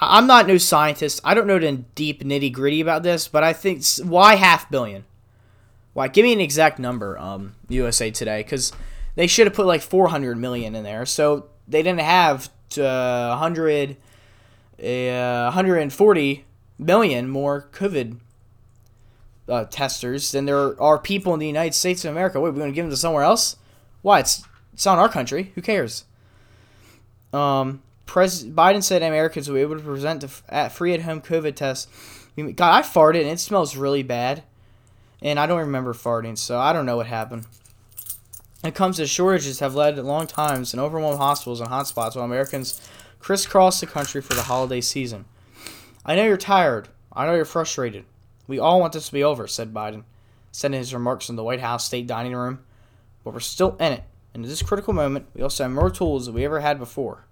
I'm 0.00 0.26
not 0.26 0.46
no 0.46 0.58
scientist. 0.58 1.20
I 1.24 1.34
don't 1.34 1.46
know 1.46 1.58
the 1.58 1.72
deep 1.94 2.22
nitty 2.22 2.52
gritty 2.52 2.80
about 2.80 3.02
this, 3.02 3.28
but 3.28 3.42
I 3.42 3.52
think 3.52 3.84
why 4.02 4.36
half 4.36 4.70
billion? 4.70 5.04
Why? 5.92 6.08
Give 6.08 6.22
me 6.22 6.32
an 6.32 6.40
exact 6.40 6.78
number, 6.78 7.18
um, 7.18 7.54
USA 7.68 8.10
Today, 8.10 8.42
because 8.42 8.72
they 9.16 9.26
should 9.26 9.46
have 9.46 9.54
put 9.54 9.66
like 9.66 9.80
400 9.80 10.36
million 10.36 10.76
in 10.76 10.84
there. 10.84 11.06
So 11.06 11.48
they 11.66 11.82
didn't 11.82 12.00
have 12.00 12.50
uh, 12.76 13.36
100, 13.38 13.96
uh, 14.80 15.44
140 15.50 16.44
million 16.78 17.28
more 17.28 17.68
COVID 17.72 18.18
uh, 19.48 19.64
testers 19.64 20.32
than 20.32 20.44
there 20.44 20.80
are 20.80 20.98
people 20.98 21.34
in 21.34 21.40
the 21.40 21.46
United 21.46 21.74
States 21.74 22.04
of 22.04 22.12
America. 22.12 22.40
Wait, 22.40 22.50
we're 22.50 22.58
going 22.58 22.70
to 22.70 22.74
give 22.74 22.84
them 22.84 22.90
to 22.90 22.96
somewhere 22.96 23.24
else? 23.24 23.56
Why? 24.02 24.20
It's 24.20 24.42
it's 24.72 24.86
not 24.86 24.98
our 24.98 25.08
country. 25.08 25.52
Who 25.54 25.62
cares? 25.62 26.04
Um, 27.32 27.82
Pres- 28.06 28.44
Biden 28.44 28.82
said 28.82 29.02
Americans 29.02 29.48
will 29.48 29.56
be 29.56 29.60
able 29.60 29.76
to 29.76 29.82
present 29.82 30.24
at 30.48 30.72
free 30.72 30.94
at 30.94 31.02
home 31.02 31.20
COVID 31.20 31.56
tests. 31.56 31.88
God, 32.36 32.72
I 32.72 32.82
farted 32.82 33.22
and 33.22 33.30
it 33.30 33.40
smells 33.40 33.76
really 33.76 34.04
bad, 34.04 34.44
and 35.20 35.40
I 35.40 35.46
don't 35.46 35.58
remember 35.58 35.92
farting, 35.92 36.38
so 36.38 36.58
I 36.58 36.72
don't 36.72 36.86
know 36.86 36.96
what 36.96 37.08
happened. 37.08 37.46
It 38.62 38.74
comes 38.74 38.96
to 38.96 39.06
shortages, 39.06 39.60
have 39.60 39.74
led 39.74 39.98
long 39.98 40.26
times 40.26 40.72
and 40.72 40.80
overwhelmed 40.80 41.18
hospitals 41.18 41.60
and 41.60 41.70
hotspots 41.70 42.16
while 42.16 42.24
Americans 42.24 42.80
crisscross 43.18 43.80
the 43.80 43.86
country 43.86 44.20
for 44.20 44.34
the 44.34 44.42
holiday 44.42 44.80
season. 44.80 45.24
I 46.04 46.16
know 46.16 46.24
you're 46.24 46.36
tired. 46.36 46.88
I 47.12 47.26
know 47.26 47.34
you're 47.34 47.44
frustrated. 47.44 48.04
We 48.48 48.58
all 48.58 48.80
want 48.80 48.94
this 48.94 49.06
to 49.06 49.12
be 49.12 49.22
over, 49.22 49.46
said 49.46 49.72
Biden, 49.72 50.02
sending 50.50 50.80
his 50.80 50.94
remarks 50.94 51.28
in 51.28 51.36
the 51.36 51.44
White 51.44 51.60
House 51.60 51.84
State 51.84 52.08
Dining 52.08 52.34
Room. 52.34 52.64
But 53.22 53.34
we're 53.34 53.40
still 53.40 53.76
in 53.78 53.92
it, 53.92 54.04
and 54.34 54.44
at 54.44 54.48
this 54.48 54.62
critical 54.62 54.94
moment, 54.94 55.26
we 55.34 55.42
also 55.42 55.64
have 55.64 55.72
more 55.72 55.90
tools 55.90 56.26
than 56.26 56.34
we 56.34 56.44
ever 56.44 56.60
had 56.60 56.78
before. 56.78 57.26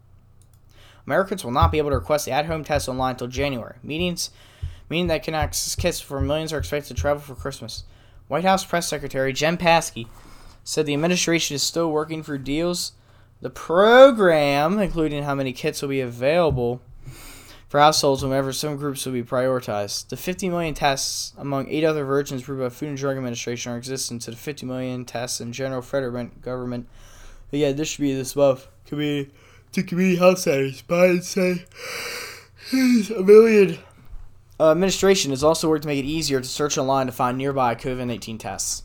Americans 1.06 1.42
will 1.42 1.52
not 1.52 1.72
be 1.72 1.78
able 1.78 1.90
to 1.90 1.96
request 1.96 2.26
the 2.26 2.32
at-home 2.32 2.64
test 2.64 2.88
online 2.88 3.12
until 3.12 3.28
January. 3.28 3.76
Meetings, 3.82 4.30
meaning 4.90 5.06
that 5.06 5.22
can 5.22 5.34
access 5.34 5.74
kits 5.74 6.00
for 6.00 6.20
millions 6.20 6.52
are 6.52 6.58
expected 6.58 6.94
to 6.94 7.00
travel 7.00 7.22
for 7.22 7.34
Christmas. 7.34 7.84
White 8.28 8.44
House 8.44 8.64
Press 8.64 8.88
Secretary 8.88 9.32
Jen 9.32 9.56
Psaki 9.56 10.08
said 10.64 10.84
the 10.84 10.94
administration 10.94 11.54
is 11.54 11.62
still 11.62 11.90
working 11.90 12.22
for 12.22 12.36
deals. 12.36 12.92
The 13.40 13.50
program, 13.50 14.78
including 14.78 15.22
how 15.22 15.34
many 15.34 15.52
kits 15.52 15.80
will 15.80 15.90
be 15.90 16.00
available, 16.00 16.82
for 17.68 17.80
households 17.80 18.22
whenever 18.22 18.52
some 18.52 18.76
groups 18.76 19.04
will 19.04 19.12
be 19.12 19.22
prioritized. 19.22 20.08
The 20.08 20.16
50 20.16 20.48
million 20.50 20.74
tests 20.74 21.32
among 21.36 21.68
eight 21.68 21.84
other 21.84 22.04
versions 22.04 22.42
approved 22.42 22.62
by 22.62 22.68
Food 22.68 22.90
and 22.90 22.98
Drug 22.98 23.16
Administration 23.16 23.72
are 23.72 23.76
existent 23.76 24.22
to 24.22 24.30
the 24.30 24.36
50 24.36 24.66
million 24.66 25.04
tests 25.04 25.40
in 25.40 25.52
general 25.52 25.82
federal 25.82 26.26
government. 26.40 26.88
But 27.50 27.60
yeah, 27.60 27.72
distributed 27.72 28.20
this 28.20 28.32
above 28.32 28.68
community 28.86 29.32
to 29.72 29.82
community 29.82 30.16
health 30.16 30.38
centers. 30.38 30.82
Biden 30.82 31.22
say 31.22 31.64
a 33.14 33.22
million. 33.22 33.78
Uh, 34.58 34.70
administration 34.70 35.32
has 35.32 35.44
also 35.44 35.68
worked 35.68 35.82
to 35.82 35.88
make 35.88 35.98
it 35.98 36.06
easier 36.06 36.40
to 36.40 36.48
search 36.48 36.78
online 36.78 37.06
to 37.06 37.12
find 37.12 37.36
nearby 37.36 37.74
COVID 37.74 38.06
19 38.06 38.38
tests. 38.38 38.84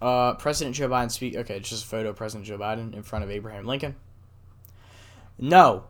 Uh, 0.00 0.34
President 0.34 0.74
Joe 0.74 0.88
Biden 0.88 1.10
speak. 1.10 1.36
Okay, 1.36 1.60
just 1.60 1.84
a 1.84 1.86
photo 1.86 2.10
of 2.10 2.16
President 2.16 2.46
Joe 2.46 2.58
Biden 2.58 2.94
in 2.94 3.02
front 3.02 3.24
of 3.24 3.30
Abraham 3.30 3.66
Lincoln. 3.66 3.94
No, 5.38 5.84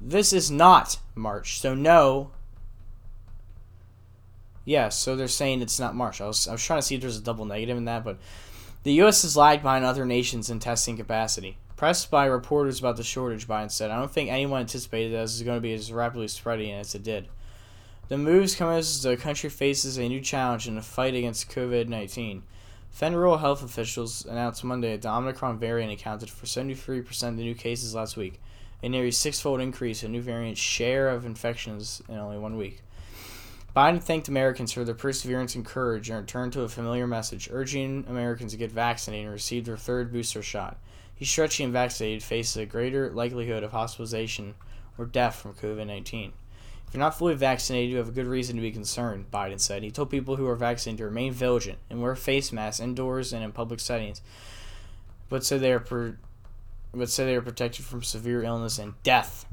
this 0.00 0.32
is 0.32 0.50
not 0.50 0.98
March. 1.14 1.60
So 1.60 1.74
no. 1.74 2.30
Yeah, 4.64 4.88
so 4.88 5.16
they're 5.16 5.28
saying 5.28 5.62
it's 5.62 5.80
not 5.80 5.94
March. 5.94 6.20
I 6.20 6.26
was, 6.26 6.48
I 6.48 6.52
was 6.52 6.64
trying 6.64 6.80
to 6.80 6.86
see 6.86 6.94
if 6.94 7.00
there's 7.00 7.18
a 7.18 7.22
double 7.22 7.44
negative 7.44 7.76
in 7.76 7.84
that, 7.84 8.04
but 8.04 8.18
the 8.82 8.92
U.S. 8.94 9.24
is 9.24 9.36
lagged 9.36 9.62
behind 9.62 9.84
other 9.84 10.06
nations 10.06 10.50
in 10.50 10.58
testing 10.58 10.96
capacity. 10.96 11.58
Pressed 11.76 12.10
by 12.10 12.26
reporters 12.26 12.78
about 12.78 12.96
the 12.96 13.02
shortage, 13.02 13.48
Biden 13.48 13.70
said, 13.70 13.90
I 13.90 13.98
don't 13.98 14.12
think 14.12 14.30
anyone 14.30 14.60
anticipated 14.60 15.12
that 15.12 15.22
this 15.22 15.34
is 15.34 15.42
going 15.42 15.56
to 15.56 15.62
be 15.62 15.74
as 15.74 15.92
rapidly 15.92 16.28
spreading 16.28 16.72
as 16.72 16.94
it 16.94 17.02
did. 17.02 17.28
The 18.08 18.18
moves 18.18 18.54
come 18.54 18.70
as 18.70 19.02
the 19.02 19.16
country 19.16 19.50
faces 19.50 19.98
a 19.98 20.08
new 20.08 20.20
challenge 20.20 20.68
in 20.68 20.76
the 20.76 20.82
fight 20.82 21.14
against 21.14 21.50
COVID 21.50 21.88
19. 21.88 22.42
Federal 22.90 23.38
health 23.38 23.62
officials 23.62 24.24
announced 24.24 24.62
Monday 24.62 24.92
that 24.92 25.02
the 25.02 25.10
Omicron 25.10 25.58
variant 25.58 25.92
accounted 25.92 26.30
for 26.30 26.46
73% 26.46 27.28
of 27.28 27.36
the 27.36 27.42
new 27.42 27.54
cases 27.54 27.94
last 27.94 28.16
week 28.16 28.40
a 28.84 28.88
nearly 28.90 29.10
six-fold 29.10 29.62
increase 29.62 30.02
in 30.02 30.12
new 30.12 30.20
variant 30.20 30.58
share 30.58 31.08
of 31.08 31.24
infections 31.24 32.02
in 32.06 32.16
only 32.16 32.36
one 32.36 32.54
week. 32.54 32.82
Biden 33.74 34.00
thanked 34.00 34.28
Americans 34.28 34.72
for 34.72 34.84
their 34.84 34.94
perseverance 34.94 35.54
and 35.54 35.64
courage 35.64 36.10
and 36.10 36.20
returned 36.20 36.52
to 36.52 36.62
a 36.62 36.68
familiar 36.68 37.06
message, 37.06 37.48
urging 37.50 38.04
Americans 38.06 38.52
to 38.52 38.58
get 38.58 38.70
vaccinated 38.70 39.24
and 39.24 39.32
receive 39.32 39.64
their 39.64 39.78
third 39.78 40.12
booster 40.12 40.42
shot. 40.42 40.76
He 41.14 41.24
stressed 41.24 41.56
the 41.56 41.64
unvaccinated 41.64 42.22
face 42.22 42.56
a 42.56 42.66
greater 42.66 43.10
likelihood 43.10 43.62
of 43.62 43.72
hospitalization 43.72 44.54
or 44.98 45.06
death 45.06 45.36
from 45.36 45.54
COVID 45.54 45.86
19. 45.86 46.34
If 46.86 46.92
you're 46.92 47.00
not 47.00 47.16
fully 47.16 47.34
vaccinated, 47.34 47.90
you 47.90 47.96
have 47.96 48.08
a 48.08 48.12
good 48.12 48.26
reason 48.26 48.54
to 48.56 48.62
be 48.62 48.70
concerned, 48.70 49.30
Biden 49.32 49.58
said. 49.58 49.82
He 49.82 49.90
told 49.90 50.10
people 50.10 50.36
who 50.36 50.46
are 50.46 50.56
vaccinated 50.56 50.98
to 50.98 51.04
remain 51.06 51.32
vigilant 51.32 51.78
and 51.88 52.02
wear 52.02 52.14
face 52.14 52.52
masks 52.52 52.80
indoors 52.80 53.32
and 53.32 53.42
in 53.42 53.50
public 53.50 53.80
settings, 53.80 54.20
but 55.30 55.42
said 55.42 55.62
they 55.62 55.72
are 55.72 55.80
per- 55.80 56.18
but 56.98 57.10
say 57.10 57.24
they 57.24 57.36
are 57.36 57.42
protected 57.42 57.84
from 57.84 58.02
severe 58.02 58.42
illness 58.42 58.78
and 58.78 58.94
death. 59.02 59.46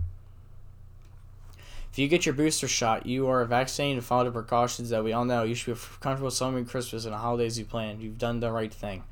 If 1.91 1.99
you 1.99 2.07
get 2.07 2.25
your 2.25 2.33
booster 2.33 2.69
shot, 2.69 3.05
you 3.05 3.27
are 3.27 3.43
vaccinated 3.43 3.97
and 3.97 4.05
follow 4.05 4.23
the 4.25 4.31
precautions 4.31 4.89
that 4.89 5.03
we 5.03 5.11
all 5.11 5.25
know. 5.25 5.43
You 5.43 5.55
should 5.55 5.75
be 5.75 5.81
comfortable 5.99 6.31
celebrating 6.31 6.69
Christmas 6.69 7.03
and 7.03 7.13
the 7.13 7.17
holidays 7.17 7.59
you 7.59 7.65
planned. 7.65 8.01
You've 8.01 8.17
done 8.17 8.39
the 8.39 8.51
right 8.51 8.73
thing. 8.73 9.03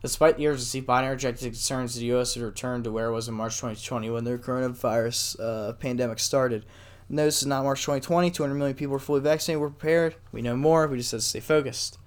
Despite 0.00 0.36
the 0.36 0.46
urgency, 0.46 0.80
Biden 0.80 1.10
rejected 1.10 1.46
concerns 1.46 1.94
the 1.94 2.04
U.S. 2.06 2.36
would 2.36 2.44
returned 2.44 2.84
to 2.84 2.92
where 2.92 3.06
it 3.06 3.12
was 3.12 3.26
in 3.26 3.34
March 3.34 3.56
2020 3.56 4.10
when 4.10 4.22
the 4.24 4.38
coronavirus 4.38 5.40
uh, 5.40 5.72
pandemic 5.72 6.20
started. 6.20 6.64
No, 7.08 7.24
this 7.24 7.40
is 7.40 7.46
not 7.46 7.64
March 7.64 7.80
2020. 7.80 8.30
200 8.30 8.54
million 8.54 8.76
people 8.76 8.94
are 8.94 9.00
fully 9.00 9.20
vaccinated. 9.20 9.60
We're 9.60 9.70
prepared. 9.70 10.14
We 10.30 10.42
know 10.42 10.56
more. 10.56 10.86
We 10.86 10.98
just 10.98 11.10
have 11.12 11.20
to 11.20 11.26
stay 11.26 11.40
focused. 11.40 11.98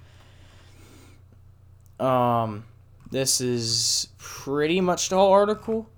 Um, 2.00 2.65
this 3.10 3.39
is 3.39 4.10
pretty 4.17 4.82
much 4.82 5.10
the 5.10 5.15
whole 5.15 5.32
article, 5.32 5.89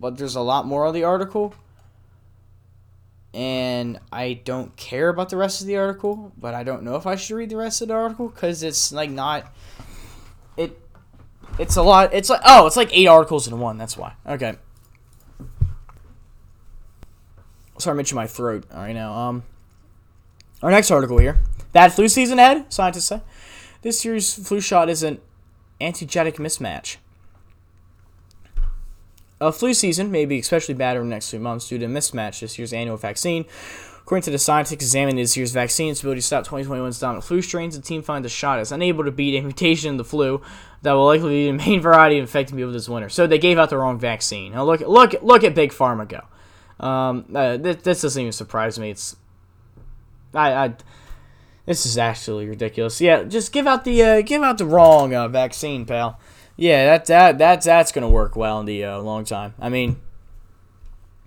but 0.00 0.16
there's 0.16 0.36
a 0.36 0.40
lot 0.40 0.66
more 0.66 0.86
of 0.86 0.94
the 0.94 1.04
article. 1.04 1.54
And 3.34 4.00
I 4.10 4.40
don't 4.44 4.74
care 4.76 5.10
about 5.10 5.28
the 5.28 5.36
rest 5.36 5.60
of 5.60 5.66
the 5.66 5.76
article, 5.76 6.32
but 6.36 6.54
I 6.54 6.64
don't 6.64 6.82
know 6.82 6.96
if 6.96 7.06
I 7.06 7.14
should 7.14 7.36
read 7.36 7.50
the 7.50 7.56
rest 7.56 7.82
of 7.82 7.88
the 7.88 7.94
article 7.94 8.28
because 8.28 8.62
it's 8.62 8.90
like 8.90 9.10
not. 9.10 9.52
It. 10.56 10.80
It's 11.58 11.76
a 11.76 11.82
lot. 11.82 12.14
It's 12.14 12.30
like 12.30 12.40
oh, 12.44 12.66
it's 12.66 12.76
like 12.76 12.96
eight 12.96 13.06
articles 13.06 13.46
in 13.46 13.58
one. 13.60 13.78
That's 13.78 13.96
why. 13.96 14.14
Okay. 14.26 14.56
Sorry, 17.78 17.94
I'm 17.94 18.00
itching 18.00 18.16
my 18.16 18.26
throat 18.26 18.64
right 18.72 18.92
now. 18.92 19.12
Um, 19.12 19.44
our 20.62 20.70
next 20.70 20.90
article 20.90 21.18
here: 21.18 21.38
bad 21.72 21.92
flu 21.92 22.08
season 22.08 22.38
ahead. 22.38 22.72
Scientists 22.72 23.04
say 23.04 23.20
this 23.82 24.04
year's 24.04 24.34
flu 24.34 24.60
shot 24.60 24.88
is 24.88 25.02
an 25.80 25.92
antigenic 25.92 26.36
mismatch. 26.36 26.96
A 29.40 29.52
flu 29.52 29.72
season 29.72 30.10
may 30.10 30.24
be 30.24 30.40
especially 30.40 30.74
bad 30.74 30.96
over 30.96 31.04
the 31.04 31.10
next 31.10 31.30
few 31.30 31.38
months 31.38 31.68
due 31.68 31.78
to 31.78 31.84
a 31.84 31.88
mismatch 31.88 32.40
this 32.40 32.58
year's 32.58 32.72
annual 32.72 32.96
vaccine. 32.96 33.44
According 34.00 34.22
to 34.22 34.30
the 34.30 34.38
scientists 34.38 34.72
examining 34.72 35.16
this 35.16 35.36
year's 35.36 35.52
vaccine's 35.52 36.00
ability 36.00 36.22
to 36.22 36.26
stop 36.26 36.46
2021's 36.46 36.98
dominant 36.98 37.24
flu 37.24 37.42
strains, 37.42 37.76
the 37.76 37.82
team 37.82 38.02
finds 38.02 38.24
the 38.24 38.30
shot 38.30 38.58
is 38.58 38.72
unable 38.72 39.04
to 39.04 39.12
beat 39.12 39.38
a 39.38 39.42
mutation 39.42 39.90
in 39.90 39.96
the 39.98 40.04
flu 40.04 40.40
that 40.82 40.92
will 40.92 41.04
likely 41.04 41.28
be 41.28 41.46
the 41.50 41.52
main 41.52 41.80
variety 41.82 42.18
infecting 42.18 42.56
people 42.56 42.72
this 42.72 42.88
winter. 42.88 43.10
So 43.10 43.26
they 43.26 43.38
gave 43.38 43.58
out 43.58 43.70
the 43.70 43.76
wrong 43.76 43.98
vaccine. 43.98 44.52
Now 44.52 44.64
look, 44.64 44.80
look, 44.80 45.14
look 45.22 45.44
at 45.44 45.54
Big 45.54 45.72
Pharma 45.72 46.08
go. 46.08 46.24
Um, 46.84 47.26
uh, 47.34 47.58
this, 47.58 47.76
this 47.82 48.02
doesn't 48.02 48.20
even 48.20 48.32
surprise 48.32 48.78
me. 48.78 48.90
It's, 48.90 49.14
I, 50.34 50.52
I, 50.52 50.74
this 51.68 51.84
is 51.84 51.98
actually 51.98 52.48
ridiculous. 52.48 52.98
Yeah, 52.98 53.24
just 53.24 53.52
give 53.52 53.66
out 53.66 53.84
the, 53.84 54.02
uh, 54.02 54.22
give 54.22 54.42
out 54.42 54.56
the 54.56 54.64
wrong 54.64 55.14
uh, 55.14 55.28
vaccine, 55.28 55.84
pal. 55.84 56.18
Yeah, 56.56 56.86
that 56.86 57.06
that 57.06 57.38
that 57.38 57.62
that's 57.62 57.92
gonna 57.92 58.08
work 58.08 58.34
well 58.34 58.58
in 58.58 58.66
the 58.66 58.84
uh, 58.84 58.98
long 59.00 59.24
time. 59.24 59.54
I 59.60 59.68
mean, 59.68 60.00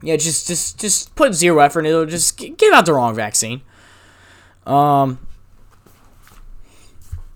yeah, 0.02 0.18
just 0.18 0.48
just 0.48 0.80
just 0.80 1.16
put 1.16 1.34
zero 1.34 1.60
effort 1.60 1.86
into 1.86 2.02
it. 2.02 2.08
Just 2.08 2.38
give 2.38 2.74
out 2.74 2.88
the 2.88 2.94
wrong 2.94 3.14
vaccine. 3.14 3.62
Um, 4.66 5.20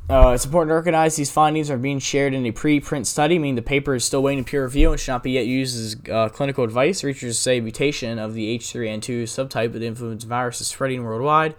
uh, 0.10 0.32
it's 0.36 0.46
important 0.46 0.70
to 0.70 0.76
recognize 0.76 1.16
these 1.16 1.32
findings 1.32 1.72
are 1.72 1.78
being 1.78 2.00
shared 2.00 2.34
in 2.34 2.46
a 2.46 2.52
pre-print 2.52 3.08
study, 3.08 3.40
meaning 3.40 3.56
the 3.56 3.62
paper 3.62 3.96
is 3.96 4.04
still 4.04 4.22
waiting 4.22 4.44
peer 4.44 4.64
review 4.64 4.92
and 4.92 5.00
should 5.00 5.12
not 5.12 5.24
be 5.24 5.32
yet 5.32 5.46
used 5.46 5.78
as 5.78 6.12
uh, 6.12 6.30
clinical 6.30 6.64
advice. 6.64 7.04
Researchers 7.04 7.40
say 7.40 7.60
mutation 7.60 8.20
of 8.20 8.34
the 8.34 8.58
H3N2 8.58 9.24
subtype 9.24 9.74
of 9.74 9.80
the 9.80 9.88
influenza 9.88 10.28
virus 10.28 10.60
is 10.60 10.68
spreading 10.68 11.04
worldwide. 11.04 11.56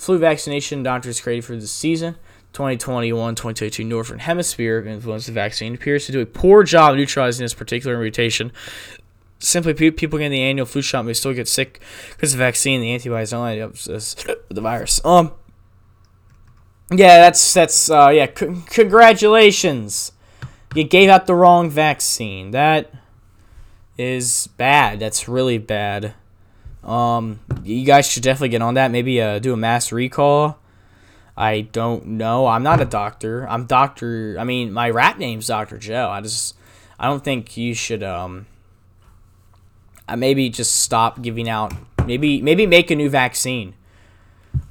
Flu 0.00 0.16
vaccination 0.16 0.82
doctors 0.82 1.20
created 1.20 1.44
for 1.44 1.54
this 1.56 1.70
season, 1.70 2.16
2021-2022 2.54 3.84
Northern 3.84 4.18
Hemisphere 4.18 4.80
influenza 4.80 5.30
vaccine, 5.30 5.74
appears 5.74 6.06
to 6.06 6.12
do 6.12 6.22
a 6.22 6.26
poor 6.26 6.62
job 6.62 6.96
neutralizing 6.96 7.44
this 7.44 7.52
particular 7.52 7.98
mutation. 7.98 8.50
Simply, 9.40 9.74
people 9.74 10.18
getting 10.18 10.32
the 10.32 10.40
annual 10.40 10.64
flu 10.64 10.80
shot 10.80 11.04
may 11.04 11.12
still 11.12 11.34
get 11.34 11.48
sick 11.48 11.82
because 12.12 12.32
the 12.32 12.38
vaccine, 12.38 12.80
the 12.80 12.92
antibodies 12.92 13.32
don't 13.32 13.42
light 13.42 13.60
up 13.60 13.74
the 14.48 14.60
virus. 14.62 15.04
Um, 15.04 15.32
yeah, 16.90 17.18
that's 17.18 17.52
that's 17.52 17.90
uh, 17.90 18.08
yeah. 18.08 18.24
C- 18.34 18.62
congratulations, 18.70 20.12
you 20.74 20.84
gave 20.84 21.10
out 21.10 21.26
the 21.26 21.34
wrong 21.34 21.68
vaccine. 21.68 22.52
That 22.52 22.90
is 23.98 24.46
bad. 24.56 24.98
That's 24.98 25.28
really 25.28 25.58
bad. 25.58 26.14
Um, 26.84 27.40
you 27.62 27.84
guys 27.84 28.08
should 28.08 28.22
definitely 28.22 28.50
get 28.50 28.62
on 28.62 28.74
that. 28.74 28.90
Maybe 28.90 29.20
uh, 29.20 29.38
do 29.38 29.52
a 29.52 29.56
mass 29.56 29.92
recall. 29.92 30.58
I 31.36 31.62
don't 31.62 32.06
know. 32.06 32.46
I'm 32.46 32.62
not 32.62 32.80
a 32.80 32.84
doctor. 32.84 33.48
I'm 33.48 33.64
Doctor. 33.64 34.36
I 34.38 34.44
mean, 34.44 34.72
my 34.72 34.90
rap 34.90 35.18
name's 35.18 35.46
Doctor 35.46 35.78
Joe. 35.78 36.10
I 36.10 36.20
just, 36.20 36.54
I 36.98 37.06
don't 37.06 37.24
think 37.24 37.56
you 37.56 37.74
should. 37.74 38.02
Um, 38.02 38.46
I 40.08 40.16
maybe 40.16 40.50
just 40.50 40.76
stop 40.76 41.22
giving 41.22 41.48
out. 41.48 41.72
Maybe 42.04 42.42
maybe 42.42 42.66
make 42.66 42.90
a 42.90 42.96
new 42.96 43.08
vaccine. 43.08 43.74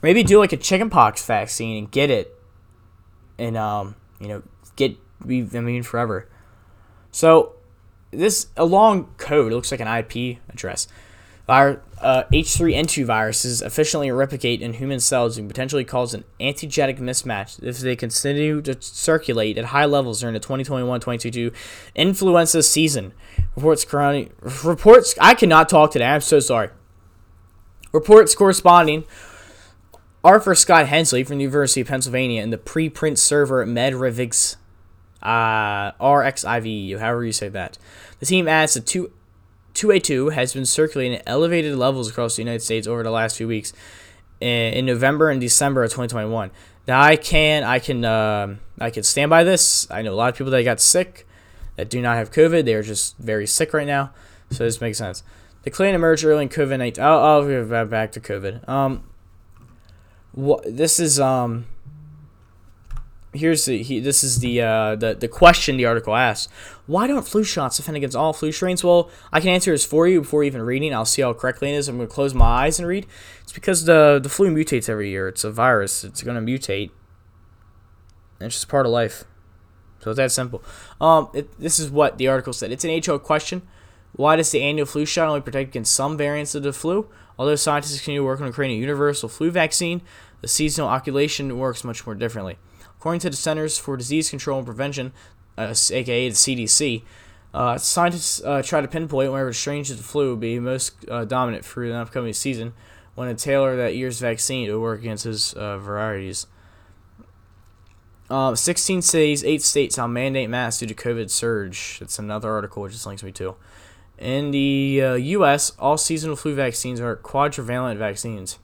Maybe 0.02 0.22
do 0.24 0.38
like 0.40 0.54
a 0.54 0.58
chickenpox 0.58 1.26
vaccine 1.26 1.78
and 1.78 1.92
get 1.92 2.10
it, 2.10 2.38
and 3.38 3.56
um, 3.56 3.96
you 4.20 4.28
know, 4.28 4.44
get 4.76 4.98
be 5.26 5.40
immune 5.40 5.84
forever. 5.84 6.30
So, 7.12 7.54
this 8.12 8.48
a 8.58 8.66
long 8.66 9.06
code. 9.18 9.52
It 9.52 9.56
looks 9.56 9.72
like 9.72 9.80
an 9.80 9.88
IP 9.88 10.40
address. 10.50 10.88
Our 11.50 11.82
uh, 12.00 12.24
H3N2 12.32 13.06
viruses 13.06 13.62
efficiently 13.62 14.12
replicate 14.12 14.62
in 14.62 14.74
human 14.74 15.00
cells 15.00 15.38
and 15.38 15.48
potentially 15.48 15.84
cause 15.84 16.14
an 16.14 16.24
antigenic 16.40 17.00
mismatch 17.00 17.62
if 17.64 17.80
they 17.80 17.96
continue 17.96 18.62
to 18.62 18.80
circulate 18.82 19.58
at 19.58 19.66
high 19.66 19.86
levels 19.86 20.22
during 20.22 20.34
the 20.34 20.40
2021-2022 20.40 21.54
influenza 21.96 22.62
season. 22.64 23.14
Reports 23.56 23.84
currently 23.84 24.32
reports. 24.64 25.16
I 25.20 25.34
cannot 25.34 25.70
talk 25.70 25.92
today. 25.92 26.06
I'm 26.06 26.22
so 26.22 26.40
sorry. 26.40 26.70
Reports 27.92 28.36
corresponding 28.36 29.04
Arthur 30.24 30.54
Scott 30.54 30.88
Hensley 30.88 31.24
from 31.24 31.38
the 31.38 31.44
University 31.44 31.82
of 31.82 31.88
Pennsylvania 31.88 32.44
and 32.44 32.54
the 32.54 32.58
preprint 32.58 33.18
server 33.18 33.66
MedRxiv, 33.66 34.58
uh, 35.24 35.92
RXIV, 35.94 37.00
however 37.00 37.26
you 37.26 37.32
say 37.32 37.50
that. 37.50 37.78
The 38.20 38.26
team 38.26 38.48
adds 38.48 38.76
that 38.76 38.86
two, 38.86 39.12
2A2 39.74 40.34
has 40.34 40.54
been 40.54 40.66
circulating 40.66 41.18
at 41.18 41.24
elevated 41.26 41.76
levels 41.76 42.10
across 42.10 42.36
the 42.36 42.42
United 42.42 42.62
States 42.62 42.88
over 42.88 43.04
the 43.04 43.12
last 43.12 43.38
few 43.38 43.48
weeks 43.48 43.74
in, 44.40 44.86
November 44.86 45.30
and 45.30 45.40
December 45.40 45.84
of 45.84 45.90
2021. 45.92 46.52
Now 46.88 47.02
I 47.02 47.16
can 47.16 47.64
I 47.64 47.80
can 47.80 48.04
uh, 48.04 48.56
I 48.80 48.90
can 48.90 49.04
stand 49.04 49.30
by 49.30 49.44
this. 49.44 49.90
I 49.92 50.02
know 50.02 50.14
a 50.14 50.16
lot 50.16 50.30
of 50.30 50.36
people 50.36 50.52
that 50.52 50.64
got 50.64 50.80
sick 50.80 51.28
that 51.76 51.90
do 51.90 52.02
not 52.02 52.18
have 52.18 52.32
COVID. 52.32 52.66
They 52.66 52.74
are 52.74 52.84
just 52.84 53.18
very 53.18 53.46
sick 53.46 53.74
right 53.74 53.88
now, 53.88 54.12
so 54.50 54.64
this 54.64 54.82
makes 54.82 54.98
sense. 54.98 55.24
The 55.64 55.70
claim 55.70 55.94
emerged 55.94 56.26
early 56.26 56.44
in 56.44 56.50
COVID 56.50 56.80
19. 56.80 57.04
Oh, 57.04 57.48
oh, 57.48 57.86
back 57.86 58.12
to 58.14 58.20
COVID. 58.20 58.68
Um, 58.68 59.04
what 60.32 60.64
this 60.66 61.00
is 61.00 61.20
um 61.20 61.66
here's 63.34 63.66
the 63.66 63.82
he, 63.84 64.00
this 64.00 64.24
is 64.24 64.40
the 64.40 64.62
uh 64.62 64.96
the 64.96 65.16
the 65.16 65.28
question 65.28 65.78
the 65.78 65.86
article 65.86 66.16
asks. 66.16 66.52
Why 66.88 67.08
don't 67.08 67.28
flu 67.28 67.44
shots 67.44 67.78
defend 67.78 67.98
against 67.98 68.16
all 68.16 68.34
flu 68.34 68.52
strains? 68.52 68.84
Well 68.84 69.10
i 69.32 69.40
can 69.40 69.50
answer 69.50 69.72
this 69.72 69.86
for 69.86 70.08
you 70.08 70.22
before 70.22 70.44
even 70.44 70.62
reading. 70.62 70.94
I'll 70.94 71.06
see 71.06 71.22
how 71.22 71.34
correctly 71.34 71.72
it 71.74 71.76
is. 71.76 71.88
I'm 71.88 71.98
going 71.98 72.08
to 72.08 72.14
close 72.14 72.34
my 72.34 72.46
eyes 72.46 72.80
and 72.80 72.88
read. 72.88 73.06
It's 73.42 73.54
because 73.54 73.86
the 73.86 74.20
the 74.22 74.30
flu 74.30 74.54
mutates 74.54 74.90
every 74.90 75.10
year. 75.10 75.28
It's 75.28 75.44
a 75.44 75.52
virus. 75.52 76.04
It's 76.04 76.24
going 76.24 76.44
to 76.44 76.52
mutate. 76.52 76.92
It's 78.40 78.56
just 78.56 78.70
part 78.70 78.86
of 78.86 78.92
life. 78.92 79.26
So 80.00 80.12
it's 80.12 80.18
that 80.18 80.32
simple. 80.32 80.64
Um 81.00 81.30
it, 81.34 81.60
this 81.60 81.80
is 81.80 81.90
what 81.90 82.18
the 82.18 82.28
article 82.28 82.54
said. 82.54 82.72
It's 82.72 82.84
an 82.84 83.02
ho 83.06 83.20
question. 83.20 83.62
Why 84.14 84.36
does 84.36 84.52
the 84.52 84.64
annual 84.64 84.88
flu 84.88 85.06
shot 85.06 85.28
only 85.28 85.42
protect 85.42 85.70
against 85.70 85.94
some 85.94 86.18
variants 86.18 86.56
of 86.56 86.64
the 86.64 86.74
flu? 86.74 87.08
Although 87.38 87.56
scientists 87.56 88.00
continue 88.00 88.26
working 88.26 88.48
on 88.48 88.52
creating 88.52 88.78
a 88.78 88.82
universal 88.82 89.30
flu 89.30 89.50
vaccine, 89.50 90.02
the 90.42 90.48
seasonal 90.48 90.90
inoculation 90.90 91.58
works 91.58 91.84
much 91.84 92.06
more 92.06 92.16
differently. 92.16 92.58
According 93.00 93.22
to 93.22 93.30
the 93.30 93.38
Centers 93.38 93.78
for 93.78 93.96
Disease 93.96 94.30
Control 94.30 94.58
and 94.58 94.66
Prevention, 94.66 95.14
uh, 95.58 95.74
aka 95.92 96.30
the 96.30 96.36
CDC, 96.36 97.02
uh, 97.54 97.78
scientists 97.78 98.42
uh, 98.44 98.62
try 98.62 98.82
to 98.82 98.88
pinpoint 98.88 99.32
whenever 99.32 99.54
strains 99.54 99.90
of 99.90 99.98
the 99.98 100.04
flu 100.04 100.30
will 100.30 100.36
be 100.36 100.60
most 100.60 100.94
uh, 101.10 101.24
dominant 101.24 101.64
for 101.64 101.88
the 101.88 101.96
upcoming 101.96 102.34
season 102.34 102.74
when 103.16 103.28
to 103.28 103.42
tailor 103.42 103.76
that 103.78 103.96
year's 103.96 104.20
vaccine 104.20 104.68
to 104.68 104.80
work 104.80 105.00
against 105.00 105.24
those 105.24 105.54
uh, 105.54 105.78
varieties. 105.78 106.48
Uh, 108.30 108.54
16 108.54 109.02
cities, 109.02 109.44
8 109.44 109.62
states 109.62 109.98
now 109.98 110.06
mandate 110.06 110.50
masks 110.50 110.80
due 110.80 110.86
to 110.86 110.94
COVID 110.94 111.30
surge. 111.30 111.98
That's 112.00 112.20
another 112.20 112.52
article 112.52 112.84
which 112.84 112.94
just 112.94 113.06
links 113.06 113.24
me 113.24 113.32
to. 113.32 113.56
In 114.18 114.52
the 114.52 115.02
uh, 115.02 115.14
U.S., 115.16 115.72
all 115.80 115.98
seasonal 115.98 116.36
flu 116.36 116.54
vaccines 116.54 117.00
are 117.00 117.16
quadrivalent 117.16 117.98
vaccines, 117.98 118.60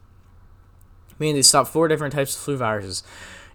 meaning 1.18 1.36
they 1.36 1.42
stop 1.42 1.68
four 1.68 1.88
different 1.88 2.14
types 2.14 2.36
of 2.36 2.42
flu 2.42 2.58
viruses. 2.58 3.02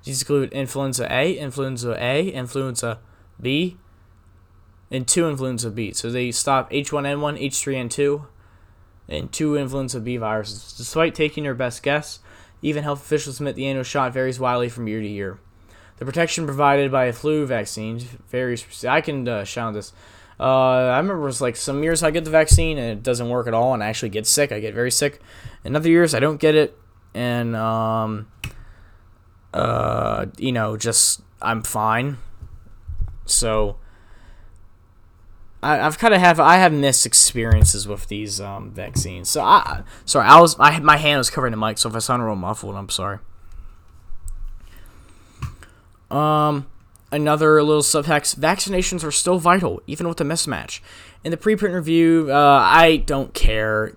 These 0.04 0.22
include 0.22 0.52
influenza 0.52 1.06
A, 1.10 1.32
influenza 1.32 1.96
A, 1.98 2.28
influenza 2.28 2.98
B, 3.40 3.76
and 4.90 5.06
two 5.06 5.28
influenza 5.28 5.70
B. 5.70 5.92
So 5.92 6.10
they 6.10 6.32
stop 6.32 6.70
H1N1, 6.70 7.40
H3N2, 7.40 8.26
and 9.08 9.32
two 9.32 9.56
influenza 9.56 10.00
B 10.00 10.16
viruses. 10.16 10.72
Despite 10.76 11.14
taking 11.14 11.44
their 11.44 11.54
best 11.54 11.82
guess, 11.82 12.20
even 12.62 12.82
health 12.82 13.02
officials 13.02 13.40
admit 13.40 13.56
the 13.56 13.66
annual 13.66 13.84
shot 13.84 14.12
varies 14.12 14.40
widely 14.40 14.68
from 14.68 14.88
year 14.88 15.00
to 15.00 15.08
year. 15.08 15.38
The 15.98 16.04
protection 16.06 16.46
provided 16.46 16.90
by 16.90 17.04
a 17.04 17.12
flu 17.12 17.44
vaccine 17.44 18.00
varies. 18.28 18.84
I 18.84 19.02
can 19.02 19.28
uh, 19.28 19.44
shout 19.44 19.74
this. 19.74 19.92
Uh, 20.38 20.44
I 20.44 20.96
remember 20.96 21.22
it 21.22 21.26
was 21.26 21.42
like 21.42 21.56
some 21.56 21.82
years 21.82 22.02
I 22.02 22.10
get 22.10 22.24
the 22.24 22.30
vaccine 22.30 22.78
and 22.78 22.90
it 22.90 23.02
doesn't 23.02 23.28
work 23.28 23.46
at 23.46 23.52
all, 23.52 23.74
and 23.74 23.84
I 23.84 23.88
actually 23.88 24.08
get 24.08 24.26
sick. 24.26 24.50
I 24.50 24.60
get 24.60 24.72
very 24.72 24.90
sick. 24.90 25.20
And 25.62 25.76
other 25.76 25.90
years 25.90 26.14
I 26.14 26.20
don't 26.20 26.40
get 26.40 26.54
it, 26.54 26.78
and 27.12 27.54
um, 27.54 28.28
uh, 29.52 30.26
you 30.38 30.52
know, 30.52 30.76
just 30.76 31.22
I'm 31.42 31.62
fine. 31.62 32.18
So 33.26 33.76
I, 35.62 35.76
have 35.76 35.98
kind 35.98 36.14
of 36.14 36.20
have 36.20 36.40
I 36.40 36.56
have 36.56 36.72
missed 36.72 37.04
experiences 37.04 37.86
with 37.86 38.08
these 38.08 38.40
um, 38.40 38.70
vaccines. 38.70 39.28
So 39.28 39.42
I 39.42 39.82
sorry 40.04 40.26
I 40.26 40.40
was 40.40 40.56
I 40.58 40.78
my 40.80 40.96
hand 40.96 41.18
was 41.18 41.30
covering 41.30 41.50
the 41.50 41.56
mic, 41.56 41.78
so 41.78 41.88
if 41.88 41.94
I 41.94 41.98
sound 41.98 42.24
real 42.24 42.36
muffled, 42.36 42.76
I'm 42.76 42.88
sorry. 42.88 43.18
Um, 46.10 46.66
another 47.12 47.62
little 47.62 47.82
subtext: 47.82 48.36
vaccinations 48.36 49.04
are 49.04 49.10
still 49.10 49.38
vital, 49.38 49.82
even 49.86 50.08
with 50.08 50.16
the 50.16 50.24
mismatch. 50.24 50.80
In 51.22 51.30
the 51.30 51.36
preprint 51.36 51.74
review, 51.74 52.28
uh, 52.30 52.60
I 52.64 52.96
don't 52.98 53.34
care. 53.34 53.96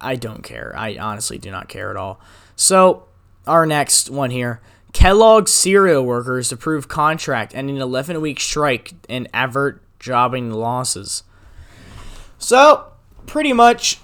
I 0.00 0.16
don't 0.16 0.42
care. 0.42 0.74
I 0.76 0.96
honestly 0.98 1.38
do 1.38 1.50
not 1.50 1.68
care 1.68 1.90
at 1.90 1.96
all. 1.96 2.20
So 2.56 3.04
our 3.46 3.64
next 3.64 4.10
one 4.10 4.30
here. 4.30 4.60
Kellogg 4.96 5.46
cereal 5.46 6.06
workers 6.06 6.50
approve 6.50 6.88
contract 6.88 7.54
ending 7.54 7.76
11 7.76 8.18
week 8.18 8.40
strike 8.40 8.94
and 9.10 9.28
avert 9.34 9.82
jobbing 9.98 10.50
losses. 10.50 11.22
So, 12.38 12.92
pretty 13.26 13.52
much, 13.52 14.00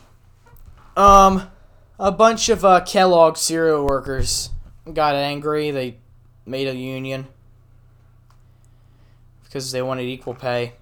um, 0.94 1.50
a 1.98 2.12
bunch 2.12 2.50
of 2.50 2.62
uh, 2.62 2.82
Kellogg 2.82 3.38
cereal 3.38 3.86
workers 3.86 4.50
got 4.92 5.14
angry. 5.14 5.70
They 5.70 5.96
made 6.44 6.68
a 6.68 6.76
union 6.76 7.26
because 9.44 9.72
they 9.72 9.80
wanted 9.80 10.02
equal 10.02 10.34
pay. 10.34 10.74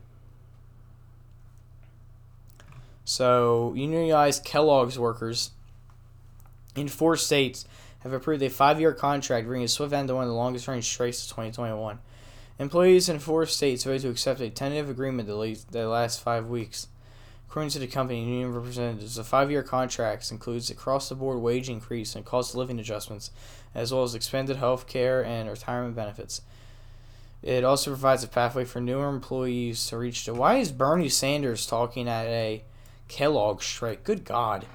So, 3.04 3.74
unionized 3.76 4.44
Kellogg's 4.44 4.98
workers 4.98 5.52
in 6.74 6.88
four 6.88 7.16
states 7.16 7.64
have 8.00 8.12
approved 8.12 8.42
a 8.42 8.50
five 8.50 8.80
year 8.80 8.92
contract, 8.92 9.46
bringing 9.46 9.64
a 9.64 9.68
swift 9.68 9.92
end 9.92 10.08
to 10.08 10.14
one 10.14 10.24
of 10.24 10.28
the 10.28 10.34
longest 10.34 10.68
running 10.68 10.82
strikes 10.82 11.22
of 11.22 11.28
2021. 11.28 11.98
Employees 12.58 13.08
in 13.08 13.18
four 13.18 13.46
states 13.46 13.84
voted 13.84 14.02
to 14.02 14.10
accept 14.10 14.40
a 14.40 14.50
tentative 14.50 14.90
agreement 14.90 15.28
that 15.28 15.86
lasts 15.86 16.20
five 16.20 16.48
weeks. 16.48 16.88
According 17.48 17.70
to 17.70 17.78
the 17.80 17.86
company 17.88 18.22
union 18.22 18.54
representatives, 18.54 19.16
the 19.16 19.24
five-year 19.24 19.64
contract 19.64 20.30
includes 20.30 20.70
across-the-board 20.70 21.40
wage 21.40 21.68
increase 21.68 22.14
and 22.14 22.24
cost 22.24 22.52
of 22.52 22.58
living 22.58 22.78
adjustments, 22.78 23.32
as 23.74 23.92
well 23.92 24.04
as 24.04 24.14
expanded 24.14 24.58
health 24.58 24.86
care 24.86 25.24
and 25.24 25.50
retirement 25.50 25.96
benefits. 25.96 26.42
It 27.42 27.64
also 27.64 27.90
provides 27.90 28.22
a 28.22 28.28
pathway 28.28 28.64
for 28.64 28.80
newer 28.80 29.08
employees 29.08 29.84
to 29.88 29.96
reach 29.96 30.26
the. 30.26 30.34
Why 30.34 30.58
is 30.58 30.70
Bernie 30.70 31.08
Sanders 31.08 31.66
talking 31.66 32.06
at 32.06 32.26
a 32.26 32.62
Kellogg 33.08 33.62
strike? 33.62 34.04
Good 34.04 34.24
God. 34.24 34.66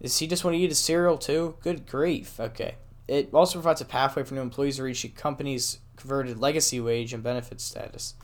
Does 0.00 0.18
he 0.18 0.26
just 0.26 0.44
want 0.44 0.54
to 0.56 0.60
eat 0.60 0.70
a 0.70 0.74
cereal 0.74 1.18
too? 1.18 1.56
Good 1.62 1.86
grief. 1.86 2.38
Okay. 2.38 2.76
It 3.08 3.30
also 3.32 3.54
provides 3.54 3.80
a 3.80 3.86
pathway 3.86 4.22
for 4.22 4.34
new 4.34 4.40
employees 4.40 4.76
to 4.76 4.82
reach 4.82 5.02
the 5.02 5.08
company's 5.08 5.78
converted 5.96 6.38
legacy 6.38 6.78
wage 6.78 7.12
and 7.12 7.22
benefit 7.22 7.60
status, 7.60 8.14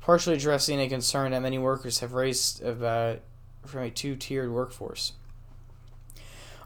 partially 0.00 0.36
addressing 0.36 0.80
a 0.80 0.88
concern 0.88 1.32
that 1.32 1.40
many 1.40 1.58
workers 1.58 2.00
have 2.00 2.12
raised 2.12 2.62
about 2.62 3.20
from 3.66 3.82
a 3.82 3.90
two-tiered 3.90 4.52
workforce. 4.52 5.12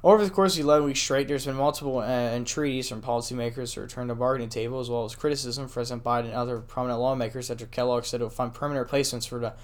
Over 0.05 0.25
the 0.25 0.31
course 0.31 0.53
of 0.53 0.59
the 0.59 0.69
11 0.69 0.87
week 0.87 0.97
strike, 0.97 1.27
there's 1.27 1.47
been 1.47 1.57
multiple 1.57 1.99
uh, 1.99 2.05
entreaties 2.05 2.89
from 2.89 3.03
policymakers 3.03 3.75
to 3.75 3.81
return 3.81 4.09
to 4.09 4.15
bargaining 4.15 4.51
table, 4.51 4.79
as 4.79 4.91
well 4.91 5.05
as 5.05 5.15
criticism 5.15 5.67
from 5.67 5.73
President 5.73 6.05
Biden 6.05 6.27
and 6.27 6.35
other 6.35 6.59
prominent 6.59 7.01
lawmakers 7.01 7.51
after 7.51 7.67
Kellogg 7.67 8.05
said 8.05 8.21
it 8.21 8.25
would 8.25 8.33
find 8.33 8.53
permanent 8.53 8.85
replacements 8.85 9.27
for 9.27 9.39
the 9.39 9.55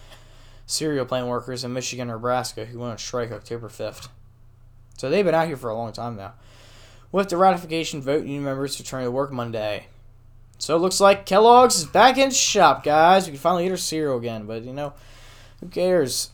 cereal 0.66 1.04
plant 1.04 1.26
workers 1.26 1.64
in 1.64 1.72
Michigan 1.72 2.08
and 2.08 2.16
Nebraska 2.16 2.64
who 2.64 2.78
went 2.78 2.92
on 2.92 2.98
strike 2.98 3.30
October 3.30 3.68
5th. 3.68 4.08
So 4.96 5.10
they've 5.10 5.24
been 5.24 5.34
out 5.34 5.48
here 5.48 5.56
for 5.56 5.70
a 5.70 5.74
long 5.74 5.92
time 5.92 6.16
now. 6.16 6.34
With 7.10 7.28
the 7.28 7.36
ratification 7.36 8.00
vote, 8.00 8.24
union 8.24 8.44
members 8.44 8.78
return 8.78 9.04
to 9.04 9.10
work 9.10 9.32
Monday. 9.32 9.86
So 10.58 10.76
it 10.76 10.80
looks 10.80 11.00
like 11.00 11.26
Kellogg's 11.26 11.78
is 11.80 11.84
back 11.84 12.18
in 12.18 12.30
shop, 12.30 12.84
guys. 12.84 13.26
We 13.26 13.32
can 13.32 13.40
finally 13.40 13.66
eat 13.66 13.70
our 13.70 13.76
cereal 13.76 14.16
again, 14.16 14.46
but 14.46 14.62
you 14.62 14.72
know, 14.72 14.92
who 15.60 15.66
cares? 15.66 16.30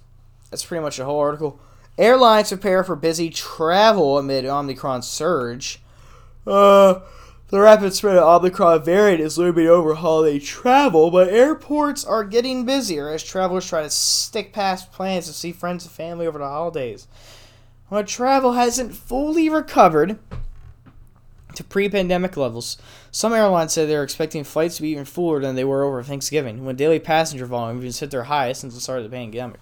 That's 0.50 0.64
pretty 0.64 0.82
much 0.82 0.98
the 0.98 1.04
whole 1.04 1.18
article. 1.18 1.58
Airlines 1.96 2.50
prepare 2.50 2.84
for 2.84 2.94
busy 2.94 3.30
travel 3.30 4.18
amid 4.18 4.44
Omicron 4.44 5.02
surge. 5.02 5.80
Uh, 6.46 7.00
the 7.48 7.60
rapid 7.60 7.94
spread 7.94 8.18
of 8.18 8.42
Omicron 8.42 8.84
variant 8.84 9.20
is 9.20 9.38
looming 9.38 9.66
over 9.66 9.94
holiday 9.94 10.38
travel, 10.38 11.10
but 11.10 11.28
airports 11.28 12.04
are 12.04 12.22
getting 12.22 12.66
busier 12.66 13.08
as 13.08 13.24
travelers 13.24 13.66
try 13.66 13.82
to 13.82 13.90
stick 13.90 14.52
past 14.52 14.92
plans 14.92 15.26
to 15.26 15.32
see 15.32 15.52
friends 15.52 15.84
and 15.84 15.92
family 15.92 16.26
over 16.26 16.38
the 16.38 16.46
holidays. 16.46 17.08
While 17.88 18.04
travel 18.04 18.52
hasn't 18.52 18.94
fully 18.94 19.48
recovered, 19.48 20.18
to 21.58 21.64
pre 21.64 21.88
pandemic 21.88 22.36
levels. 22.36 22.78
Some 23.10 23.32
airlines 23.32 23.72
said 23.72 23.88
they're 23.88 24.04
expecting 24.04 24.44
flights 24.44 24.76
to 24.76 24.82
be 24.82 24.90
even 24.90 25.04
fuller 25.04 25.40
than 25.40 25.56
they 25.56 25.64
were 25.64 25.82
over 25.82 26.02
Thanksgiving, 26.02 26.64
when 26.64 26.76
daily 26.76 27.00
passenger 27.00 27.46
volume 27.46 27.82
has 27.82 27.98
hit 27.98 28.12
their 28.12 28.24
highest 28.24 28.60
since 28.60 28.74
the 28.74 28.80
start 28.80 28.98
of 28.98 29.04
the 29.04 29.16
pandemic. 29.16 29.60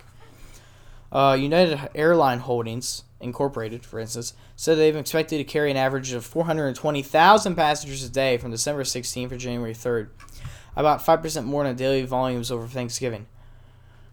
Uh, 1.10 1.36
United 1.40 1.88
Airline 1.94 2.40
Holdings, 2.40 3.04
Incorporated, 3.18 3.82
for 3.82 3.98
instance, 3.98 4.34
said 4.56 4.76
they've 4.76 4.94
expected 4.94 5.38
to 5.38 5.44
carry 5.44 5.70
an 5.70 5.78
average 5.78 6.12
of 6.12 6.24
420,000 6.26 7.54
passengers 7.54 8.04
a 8.04 8.10
day 8.10 8.36
from 8.36 8.50
December 8.50 8.82
16th 8.82 9.30
to 9.30 9.38
January 9.38 9.72
3rd, 9.72 10.08
about 10.76 11.00
5% 11.00 11.44
more 11.44 11.64
than 11.64 11.76
daily 11.76 12.02
volumes 12.02 12.50
over 12.50 12.66
Thanksgiving. 12.66 13.26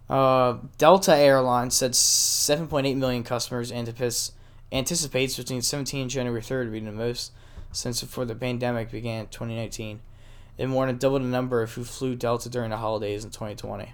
Uh, 0.10 0.58
Delta 0.78 1.16
Airlines 1.16 1.76
said 1.76 1.92
7.8 1.92 2.96
million 2.98 3.24
customers 3.24 3.72
anticipates 3.72 5.38
between 5.38 5.62
17 5.62 6.02
and 6.02 6.10
January 6.10 6.42
3rd 6.42 6.72
being 6.72 6.86
the 6.86 6.92
most 6.92 7.32
since 7.72 8.02
before 8.02 8.26
the 8.26 8.36
pandemic 8.36 8.92
began 8.92 9.22
in 9.22 9.28
2019, 9.28 10.00
and 10.60 10.70
more 10.70 10.86
than 10.86 10.98
double 10.98 11.20
the 11.20 11.26
number 11.26 11.62
of 11.62 11.74
who 11.74 11.84
flew 11.84 12.16
Delta 12.16 12.50
during 12.50 12.70
the 12.70 12.78
holidays 12.78 13.24
in 13.24 13.32
2020. 13.32 13.94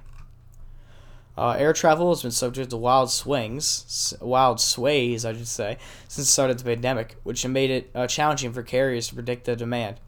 Uh, 1.37 1.51
air 1.51 1.71
travel 1.71 2.09
has 2.09 2.21
been 2.21 2.31
subject 2.31 2.69
to 2.69 2.77
wild 2.77 3.09
swings, 3.09 4.13
wild 4.19 4.59
sways, 4.59 5.23
I 5.23 5.33
should 5.33 5.47
say, 5.47 5.77
since 6.09 6.27
the 6.27 6.31
start 6.31 6.51
of 6.51 6.57
the 6.57 6.65
pandemic, 6.65 7.15
which 7.23 7.47
made 7.47 7.71
it 7.71 7.89
uh, 7.95 8.07
challenging 8.07 8.51
for 8.51 8.61
carriers 8.61 9.07
to 9.07 9.15
predict 9.15 9.45
the 9.45 9.55
demand. 9.55 10.01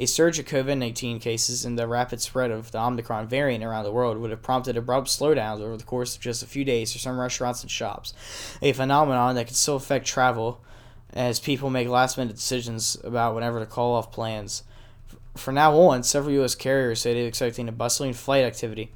A 0.00 0.06
surge 0.06 0.38
of 0.38 0.44
COVID 0.44 0.78
19 0.78 1.18
cases 1.18 1.64
and 1.64 1.76
the 1.76 1.88
rapid 1.88 2.20
spread 2.20 2.52
of 2.52 2.70
the 2.70 2.80
Omicron 2.80 3.26
variant 3.26 3.64
around 3.64 3.82
the 3.82 3.90
world 3.90 4.16
would 4.18 4.30
have 4.30 4.42
prompted 4.42 4.76
abrupt 4.76 5.08
slowdowns 5.08 5.60
over 5.60 5.76
the 5.76 5.82
course 5.82 6.14
of 6.14 6.22
just 6.22 6.40
a 6.40 6.46
few 6.46 6.64
days 6.64 6.92
for 6.92 7.00
some 7.00 7.18
restaurants 7.18 7.62
and 7.62 7.70
shops, 7.70 8.14
a 8.62 8.72
phenomenon 8.72 9.34
that 9.34 9.48
could 9.48 9.56
still 9.56 9.74
affect 9.74 10.06
travel 10.06 10.60
as 11.12 11.40
people 11.40 11.68
make 11.68 11.88
last 11.88 12.16
minute 12.16 12.36
decisions 12.36 12.96
about 13.02 13.34
whenever 13.34 13.58
to 13.58 13.66
call 13.66 13.96
off 13.96 14.12
plans. 14.12 14.62
For 15.36 15.50
now 15.50 15.76
on, 15.76 16.04
several 16.04 16.34
U.S. 16.34 16.54
carriers 16.54 17.00
say 17.00 17.12
they're 17.12 17.26
expecting 17.26 17.68
a 17.68 17.72
bustling 17.72 18.12
flight 18.12 18.44
activity, 18.44 18.92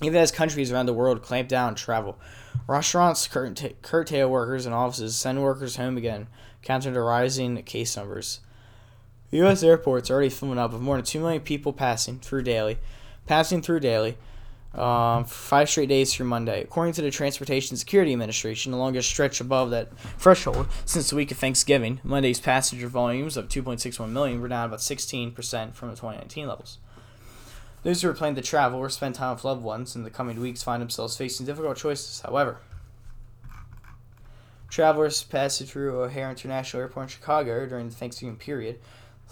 even 0.00 0.20
as 0.20 0.30
countries 0.30 0.70
around 0.70 0.86
the 0.86 0.94
world 0.94 1.22
clamp 1.22 1.48
down 1.48 1.70
on 1.70 1.74
travel. 1.74 2.20
Restaurants 2.68 3.26
curtail 3.26 4.30
workers 4.30 4.64
and 4.64 4.74
offices, 4.76 5.16
send 5.16 5.42
workers 5.42 5.74
home 5.74 5.96
again, 5.96 6.28
counter 6.62 6.92
the 6.92 7.00
rising 7.00 7.60
case 7.64 7.96
numbers. 7.96 8.38
U.S. 9.38 9.62
airports 9.62 10.10
are 10.10 10.14
already 10.14 10.28
filling 10.30 10.58
up 10.58 10.72
with 10.72 10.80
more 10.80 10.96
than 10.96 11.04
2 11.04 11.20
million 11.20 11.42
people 11.42 11.72
passing 11.72 12.18
through 12.18 12.42
daily, 12.42 12.78
passing 13.26 13.62
through 13.62 13.80
daily, 13.80 14.16
um, 14.74 15.24
five 15.24 15.68
straight 15.68 15.88
days 15.88 16.12
through 16.12 16.26
Monday. 16.26 16.62
According 16.62 16.94
to 16.94 17.02
the 17.02 17.10
Transportation 17.10 17.76
Security 17.76 18.12
Administration, 18.12 18.72
the 18.72 18.78
longest 18.78 19.08
stretch 19.08 19.40
above 19.40 19.70
that 19.70 19.96
threshold 20.18 20.66
since 20.84 21.10
the 21.10 21.16
week 21.16 21.30
of 21.30 21.38
Thanksgiving, 21.38 22.00
Monday's 22.02 22.40
passenger 22.40 22.88
volumes 22.88 23.36
of 23.36 23.48
2.61 23.48 24.10
million 24.10 24.40
were 24.40 24.48
down 24.48 24.66
about 24.66 24.80
16% 24.80 25.32
from 25.74 25.90
the 25.90 25.96
2019 25.96 26.46
levels. 26.46 26.78
Those 27.82 28.02
who 28.02 28.08
are 28.08 28.14
planning 28.14 28.36
to 28.36 28.42
travel 28.42 28.78
or 28.78 28.88
spend 28.88 29.14
time 29.14 29.34
with 29.34 29.44
loved 29.44 29.62
ones 29.62 29.94
in 29.94 30.04
the 30.04 30.10
coming 30.10 30.40
weeks 30.40 30.62
find 30.62 30.80
themselves 30.80 31.16
facing 31.16 31.44
difficult 31.44 31.76
choices, 31.76 32.20
however. 32.20 32.58
Travelers 34.70 35.22
passing 35.22 35.66
through 35.66 36.02
O'Hare 36.02 36.30
International 36.30 36.82
Airport 36.82 37.04
in 37.04 37.08
Chicago 37.08 37.66
during 37.66 37.88
the 37.88 37.94
Thanksgiving 37.94 38.36
period, 38.36 38.80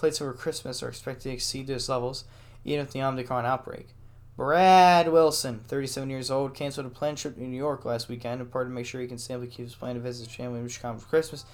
flights 0.03 0.21
over 0.21 0.33
Christmas 0.33 0.83
are 0.83 0.89
expected 0.89 1.23
to 1.23 1.31
exceed 1.31 1.69
those 1.69 1.89
levels, 1.89 2.25
even 2.65 2.85
with 2.85 2.93
the 2.93 3.01
Omicron 3.01 3.47
outbreak. 3.47 3.87
Brad 4.37 5.09
Wilson, 5.09 5.61
37 5.69 6.11
years 6.11 6.29
old, 6.29 6.55
canceled 6.55 6.87
a 6.87 6.91
planned 6.91 7.19
trip 7.19 7.37
to 7.37 7.43
New 7.45 7.57
York 7.57 7.85
last 7.85 8.09
weekend 8.09 8.41
in 8.41 8.49
part 8.49 8.67
to 8.67 8.73
make 8.73 8.85
sure 8.85 9.01
he 9.01 9.07
can 9.07 9.17
safely 9.17 9.47
keep 9.47 9.67
his 9.67 9.77
plan 9.77 9.95
to 9.95 10.01
visit 10.01 10.27
his 10.27 10.35
family 10.35 10.59
in 10.59 10.67
Chicago 10.67 10.99
for 10.99 11.07
Christmas. 11.07 11.45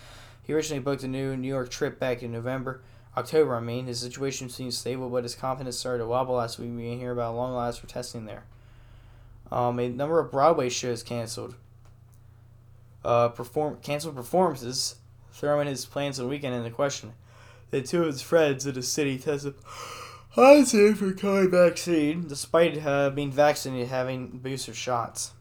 He 0.43 0.55
originally 0.55 0.83
booked 0.83 1.03
a 1.03 1.09
new 1.09 1.37
New 1.37 1.47
York 1.47 1.69
trip 1.69 2.01
back 2.01 2.23
in 2.23 2.33
November, 2.33 2.81
October, 3.19 3.55
I 3.55 3.61
mean. 3.61 3.85
His 3.85 4.01
situation 4.01 4.49
seems 4.49 4.79
stable, 4.79 5.11
but 5.11 5.25
his 5.25 5.35
confidence 5.35 5.77
started 5.77 5.99
to 5.99 6.07
wobble 6.07 6.37
last 6.37 6.59
week. 6.59 6.71
We 6.75 6.89
can 6.89 6.99
hear 6.99 7.13
about 7.13 7.37
long 7.37 7.55
last 7.55 7.81
for 7.81 7.87
testing 7.87 8.25
there. 8.25 8.45
Um, 9.53 9.79
a 9.79 9.91
number 9.91 10.21
of 10.21 10.31
Broadway 10.31 10.71
shows 10.71 11.03
canceled. 11.03 11.55
Uh, 13.05 13.29
perform 13.29 13.77
canceled 13.83 14.17
performances, 14.17 14.97
throwing 15.33 15.69
his 15.69 15.85
plans 15.85 16.19
on 16.19 16.25
the 16.25 16.31
weekend 16.31 16.55
into 16.55 16.71
question. 16.71 17.13
The 17.71 17.83
two 17.83 18.01
of 18.03 18.07
his 18.07 18.23
friends 18.23 18.67
in 18.67 18.75
the 18.75 18.83
city 18.83 19.19
tested 19.19 19.55
positive 20.31 20.99
for 20.99 21.13
COVID 21.13 21.51
vaccine, 21.51 22.27
despite 22.27 22.85
uh, 22.85 23.11
being 23.11 23.31
vaccinated, 23.31 23.89
having 23.89 24.39
booster 24.39 24.73
shots. 24.73 25.33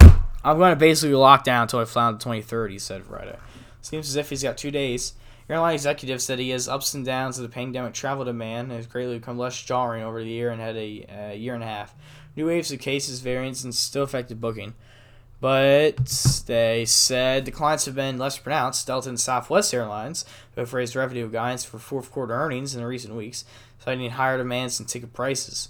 I'm 0.00 0.58
going 0.58 0.72
to 0.72 0.76
basically 0.76 1.14
lock 1.14 1.44
down 1.44 1.62
until 1.62 1.80
I 1.80 1.84
the 1.84 1.90
23rd, 2.18 2.70
he 2.70 2.78
said 2.78 3.04
Friday. 3.04 3.38
Seems 3.80 4.08
as 4.08 4.16
if 4.16 4.30
he's 4.30 4.42
got 4.42 4.58
two 4.58 4.70
days. 4.70 5.14
Airline 5.48 5.74
executive 5.74 6.22
said 6.22 6.38
he 6.38 6.50
has 6.50 6.68
ups 6.68 6.94
and 6.94 7.04
downs 7.04 7.38
of 7.38 7.42
the 7.42 7.48
pandemic 7.50 7.92
travel 7.92 8.24
demand 8.24 8.68
and 8.68 8.76
has 8.76 8.86
greatly 8.86 9.18
become 9.18 9.38
less 9.38 9.62
jarring 9.62 10.02
over 10.02 10.22
the 10.22 10.28
year 10.28 10.50
and 10.50 10.60
had 10.60 10.76
a 10.76 11.04
uh, 11.04 11.32
year 11.32 11.54
and 11.54 11.62
a 11.62 11.66
half. 11.66 11.94
New 12.36 12.46
waves 12.46 12.72
of 12.72 12.80
cases, 12.80 13.20
variants, 13.20 13.62
and 13.62 13.74
still 13.74 14.02
affected 14.02 14.40
booking. 14.40 14.74
But 15.44 16.06
they 16.46 16.86
said 16.86 17.44
the 17.44 17.50
clients 17.50 17.84
have 17.84 17.94
been 17.94 18.16
less 18.16 18.38
pronounced. 18.38 18.86
Delta 18.86 19.10
and 19.10 19.20
Southwest 19.20 19.74
Airlines 19.74 20.24
both 20.54 20.72
raised 20.72 20.96
revenue 20.96 21.28
guidance 21.28 21.66
for 21.66 21.78
fourth 21.78 22.10
quarter 22.10 22.32
earnings 22.32 22.74
in 22.74 22.82
recent 22.82 23.14
weeks, 23.14 23.44
citing 23.78 24.10
higher 24.12 24.38
demands 24.38 24.80
and 24.80 24.88
ticket 24.88 25.12
prices. 25.12 25.68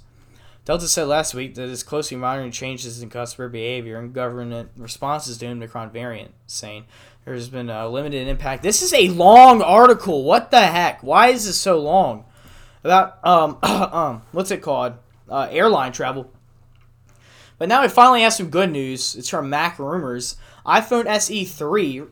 Delta 0.64 0.86
said 0.86 1.08
last 1.08 1.34
week 1.34 1.56
that 1.56 1.68
it's 1.68 1.82
closely 1.82 2.16
monitoring 2.16 2.52
changes 2.52 3.02
in 3.02 3.10
customer 3.10 3.48
behavior 3.48 3.98
and 3.98 4.14
government 4.14 4.70
responses 4.76 5.38
to 5.38 5.46
the 5.46 5.50
Omicron 5.50 5.90
variant, 5.90 6.34
saying 6.46 6.84
there's 7.24 7.48
been 7.48 7.68
a 7.68 7.88
limited 7.88 8.28
impact. 8.28 8.62
This 8.62 8.80
is 8.80 8.94
a 8.94 9.08
long 9.08 9.60
article. 9.60 10.22
What 10.22 10.52
the 10.52 10.60
heck? 10.60 11.02
Why 11.02 11.30
is 11.30 11.46
this 11.46 11.58
so 11.58 11.80
long? 11.80 12.26
About 12.84 13.18
um 13.26 13.58
um 13.64 14.22
what's 14.30 14.52
it 14.52 14.62
called? 14.62 14.92
Uh, 15.28 15.48
airline 15.50 15.90
travel. 15.90 16.30
But 17.58 17.68
now 17.68 17.82
we 17.82 17.88
finally 17.88 18.22
have 18.22 18.32
some 18.32 18.50
good 18.50 18.70
news. 18.70 19.14
It's 19.14 19.28
from 19.28 19.48
Mac 19.48 19.78
Rumors. 19.78 20.36
iPhone 20.66 21.06
SE 21.06 21.44
3 21.44 22.02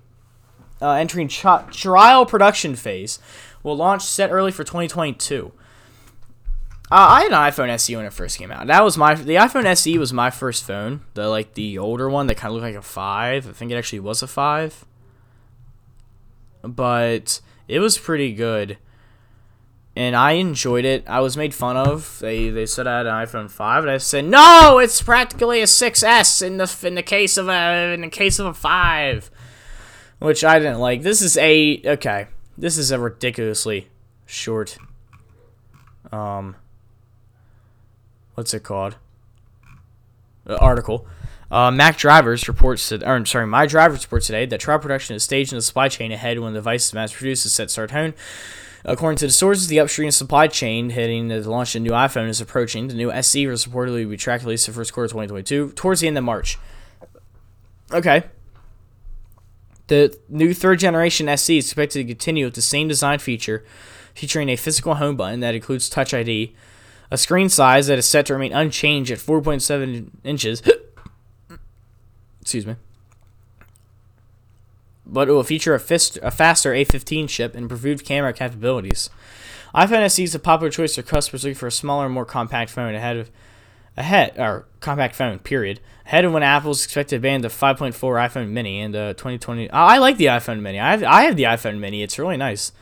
uh, 0.80 0.90
entering 0.92 1.28
ch- 1.28 1.46
trial 1.70 2.26
production 2.26 2.74
phase 2.74 3.18
will 3.62 3.76
launch 3.76 4.02
set 4.02 4.30
early 4.30 4.52
for 4.52 4.64
2022. 4.64 5.52
Uh, 6.90 6.94
I 6.94 7.22
had 7.22 7.32
an 7.32 7.38
iPhone 7.38 7.70
SE 7.70 7.96
when 7.96 8.04
it 8.04 8.12
first 8.12 8.36
came 8.36 8.50
out. 8.50 8.66
That 8.66 8.84
was 8.84 8.98
my 8.98 9.14
the 9.14 9.36
iPhone 9.36 9.64
SE 9.64 9.96
was 9.96 10.12
my 10.12 10.28
first 10.28 10.64
phone. 10.64 11.00
The 11.14 11.28
like 11.28 11.54
the 11.54 11.78
older 11.78 12.10
one 12.10 12.26
that 12.26 12.36
kind 12.36 12.50
of 12.50 12.54
looked 12.54 12.64
like 12.64 12.74
a 12.74 12.82
five. 12.82 13.48
I 13.48 13.52
think 13.52 13.70
it 13.72 13.76
actually 13.76 14.00
was 14.00 14.22
a 14.22 14.26
five, 14.26 14.84
but 16.62 17.40
it 17.66 17.78
was 17.80 17.96
pretty 17.96 18.34
good, 18.34 18.76
and 19.94 20.16
I 20.16 20.32
enjoyed 20.32 20.84
it. 20.84 21.04
I 21.06 21.20
was 21.20 21.36
made 21.36 21.54
fun 21.54 21.76
of. 21.76 22.18
They 22.20 22.48
they 22.48 22.66
said 22.66 22.86
I 22.86 22.98
had 22.98 23.06
an 23.06 23.12
iPhone 23.12 23.50
five, 23.50 23.84
and 23.84 23.90
I 23.90 23.98
said 23.98 24.24
no, 24.24 24.78
it's 24.78 25.02
practically 25.02 25.60
a 25.60 25.64
6S 25.66 26.42
in 26.44 26.56
the 26.56 26.86
in 26.86 26.94
the 26.94 27.02
case 27.02 27.36
of 27.36 27.48
a 27.48 27.92
in 27.92 28.00
the 28.00 28.08
case 28.08 28.38
of 28.38 28.46
a 28.46 28.54
five, 28.54 29.30
which 30.18 30.44
I 30.44 30.58
didn't 30.58 30.80
like. 30.80 31.02
This 31.02 31.20
is 31.20 31.36
a 31.36 31.82
okay. 31.84 32.28
This 32.56 32.78
is 32.78 32.90
a 32.90 32.98
ridiculously 32.98 33.88
short. 34.26 34.78
Um 36.10 36.56
what's 38.34 38.54
it 38.54 38.62
called? 38.62 38.96
Uh, 40.46 40.56
article. 40.56 41.06
Uh, 41.50 41.70
Mac 41.70 41.98
Drivers 41.98 42.48
reports, 42.48 42.88
that, 42.88 43.02
or 43.02 43.14
I'm 43.14 43.26
sorry, 43.26 43.46
My 43.46 43.66
Drivers 43.66 44.04
reports 44.04 44.26
today 44.26 44.46
that 44.46 44.58
trial 44.58 44.78
production 44.78 45.14
is 45.14 45.22
staged 45.22 45.52
in 45.52 45.58
the 45.58 45.62
supply 45.62 45.88
chain 45.88 46.10
ahead 46.10 46.38
when 46.38 46.54
the 46.54 46.60
device 46.60 46.86
is 46.86 46.94
mass 46.94 47.12
produced 47.12 47.44
is 47.44 47.52
set 47.52 47.64
to 47.64 47.68
start 47.68 47.90
home. 47.90 48.14
According 48.84 49.18
to 49.18 49.26
the 49.26 49.32
sources, 49.32 49.68
the 49.68 49.78
upstream 49.78 50.10
supply 50.10 50.48
chain 50.48 50.90
heading 50.90 51.28
to 51.28 51.40
the 51.40 51.50
launch 51.50 51.74
of 51.74 51.82
the 51.82 51.88
new 51.88 51.94
iPhone 51.94 52.28
is 52.28 52.40
approaching. 52.40 52.88
The 52.88 52.94
new 52.94 53.12
SE 53.12 53.46
will 53.46 53.54
reportedly 53.54 54.08
be 54.08 54.16
tracked 54.16 54.42
release 54.42 54.66
the 54.66 54.72
first 54.72 54.92
quarter 54.92 55.06
of 55.06 55.12
2022, 55.12 55.72
towards 55.72 56.00
the 56.00 56.08
end 56.08 56.18
of 56.18 56.24
March. 56.24 56.58
Okay. 57.92 58.24
The 59.86 60.16
new 60.28 60.52
third 60.52 60.80
generation 60.80 61.28
SE 61.28 61.58
is 61.58 61.66
expected 61.66 62.00
to 62.00 62.04
continue 62.12 62.44
with 62.46 62.54
the 62.54 62.62
same 62.62 62.88
design 62.88 63.20
feature, 63.20 63.64
featuring 64.14 64.48
a 64.48 64.56
physical 64.56 64.96
home 64.96 65.16
button 65.16 65.40
that 65.40 65.54
includes 65.54 65.88
Touch 65.88 66.12
ID, 66.12 66.54
a 67.10 67.18
screen 67.18 67.48
size 67.48 67.86
that 67.86 67.98
is 67.98 68.06
set 68.06 68.26
to 68.26 68.32
remain 68.32 68.52
unchanged 68.52 69.12
at 69.12 69.18
4.7 69.18 70.08
inches. 70.24 70.62
Excuse 72.40 72.66
me. 72.66 72.76
But 75.04 75.28
it 75.28 75.32
will 75.32 75.44
feature 75.44 75.74
a, 75.74 75.80
fist, 75.80 76.18
a 76.22 76.30
faster 76.30 76.72
A15 76.72 77.28
chip 77.28 77.54
and 77.54 77.70
improved 77.70 78.04
camera 78.04 78.32
capabilities. 78.32 79.10
iPhone 79.74 80.02
SE 80.02 80.22
is 80.22 80.34
a 80.34 80.38
popular 80.38 80.70
choice 80.70 80.94
for 80.94 81.02
customers 81.02 81.44
looking 81.44 81.56
for 81.56 81.66
a 81.66 81.72
smaller, 81.72 82.08
more 82.08 82.24
compact 82.24 82.70
phone 82.70 82.94
ahead 82.94 83.16
of 83.16 83.30
ahead 83.96 84.38
or 84.38 84.66
compact 84.80 85.14
phone. 85.14 85.38
Period. 85.38 85.80
Ahead 86.06 86.24
of 86.24 86.32
when 86.32 86.42
Apple's 86.42 86.84
expected 86.84 87.16
to 87.16 87.20
ban 87.20 87.42
the 87.42 87.48
5.4 87.48 87.92
iPhone 87.92 88.50
Mini 88.50 88.80
in 88.80 88.92
the 88.92 89.14
2020. 89.16 89.70
Uh, 89.70 89.76
I 89.76 89.98
like 89.98 90.16
the 90.16 90.26
iPhone 90.26 90.60
Mini. 90.60 90.78
I 90.78 90.90
have 90.90 91.02
I 91.04 91.22
have 91.22 91.36
the 91.36 91.44
iPhone 91.44 91.78
Mini. 91.78 92.02
It's 92.02 92.18
really 92.18 92.36
nice. 92.36 92.72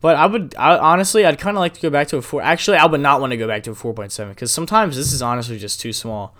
But 0.00 0.16
I 0.16 0.26
would 0.26 0.54
I, 0.58 0.76
honestly, 0.78 1.24
I'd 1.24 1.38
kind 1.38 1.56
of 1.56 1.60
like 1.60 1.74
to 1.74 1.80
go 1.80 1.90
back 1.90 2.08
to 2.08 2.16
a 2.16 2.22
four. 2.22 2.42
Actually, 2.42 2.78
I 2.78 2.86
would 2.86 3.00
not 3.00 3.20
want 3.20 3.30
to 3.32 3.36
go 3.36 3.46
back 3.46 3.62
to 3.64 3.70
a 3.70 3.74
four 3.74 3.94
point 3.94 4.12
seven 4.12 4.32
because 4.34 4.52
sometimes 4.52 4.96
this 4.96 5.12
is 5.12 5.22
honestly 5.22 5.58
just 5.58 5.80
too 5.80 5.92
small. 5.92 6.34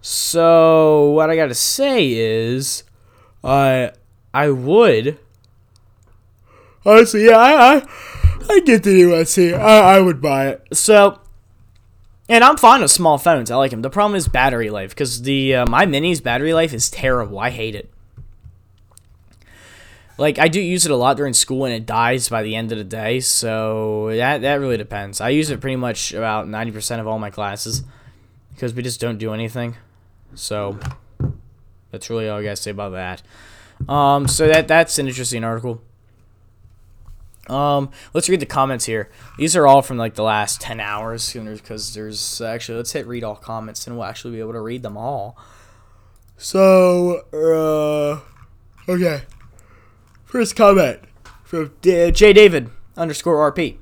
So 0.00 1.10
what 1.10 1.28
I 1.28 1.36
got 1.36 1.46
to 1.46 1.54
say 1.54 2.12
is, 2.12 2.84
I 3.42 3.92
I 4.32 4.50
would 4.50 5.18
honestly, 6.84 7.26
yeah, 7.26 7.36
I 7.36 7.76
I, 7.76 7.86
I 8.48 8.60
get 8.60 8.82
the 8.82 9.12
SE. 9.24 9.54
I 9.54 9.96
I 9.96 10.00
would 10.00 10.20
buy 10.20 10.48
it. 10.48 10.66
So. 10.72 11.20
And 12.30 12.44
I'm 12.44 12.58
fine 12.58 12.82
with 12.82 12.90
small 12.90 13.16
phones. 13.16 13.50
I 13.50 13.56
like 13.56 13.70
them. 13.70 13.80
The 13.80 13.88
problem 13.88 14.14
is 14.14 14.28
battery 14.28 14.68
life 14.68 14.90
because 14.90 15.22
the 15.22 15.54
uh, 15.54 15.66
my 15.66 15.86
mini's 15.86 16.20
battery 16.20 16.52
life 16.52 16.74
is 16.74 16.90
terrible. 16.90 17.38
I 17.38 17.48
hate 17.48 17.74
it 17.74 17.90
like 20.18 20.38
I 20.38 20.48
do 20.48 20.60
use 20.60 20.84
it 20.84 20.90
a 20.90 20.96
lot 20.96 21.16
during 21.16 21.32
school 21.32 21.64
and 21.64 21.72
it 21.72 21.86
dies 21.86 22.28
by 22.28 22.42
the 22.42 22.56
end 22.56 22.72
of 22.72 22.78
the 22.78 22.84
day. 22.84 23.20
So 23.20 24.10
that 24.14 24.42
that 24.42 24.56
really 24.56 24.76
depends. 24.76 25.20
I 25.20 25.30
use 25.30 25.48
it 25.48 25.60
pretty 25.60 25.76
much 25.76 26.12
about 26.12 26.48
ninety 26.48 26.72
percent 26.72 27.00
of 27.00 27.06
all 27.06 27.18
my 27.18 27.30
classes 27.30 27.84
because 28.52 28.74
we 28.74 28.82
just 28.82 29.00
don't 29.00 29.18
do 29.18 29.32
anything. 29.32 29.76
So 30.34 30.78
that's 31.90 32.10
really 32.10 32.28
all 32.28 32.40
I 32.40 32.42
gotta 32.42 32.56
say 32.56 32.72
about 32.72 32.92
that. 32.92 33.22
Um, 33.86 34.26
so 34.26 34.48
that 34.48 34.68
that's 34.68 34.98
an 34.98 35.06
interesting 35.06 35.44
article. 35.44 35.82
Um, 37.48 37.90
let's 38.12 38.28
read 38.28 38.40
the 38.40 38.46
comments 38.46 38.84
here. 38.84 39.10
These 39.38 39.56
are 39.56 39.66
all 39.66 39.82
from 39.82 39.96
like 39.96 40.14
the 40.14 40.22
last 40.22 40.60
ten 40.60 40.80
hours 40.80 41.22
sooner 41.22 41.54
because 41.54 41.94
there's 41.94 42.40
actually 42.40 42.76
let's 42.76 42.92
hit 42.92 43.06
read 43.06 43.24
all 43.24 43.36
comments 43.36 43.86
and 43.86 43.96
we'll 43.96 44.06
actually 44.06 44.34
be 44.34 44.40
able 44.40 44.52
to 44.52 44.60
read 44.60 44.82
them 44.82 44.96
all. 44.96 45.36
So 46.36 47.24
uh, 47.32 48.90
okay. 48.90 49.22
First 50.24 50.56
comment 50.56 51.00
from 51.42 51.72
J 51.82 52.10
David 52.12 52.70
underscore 52.96 53.50
RP. 53.50 53.78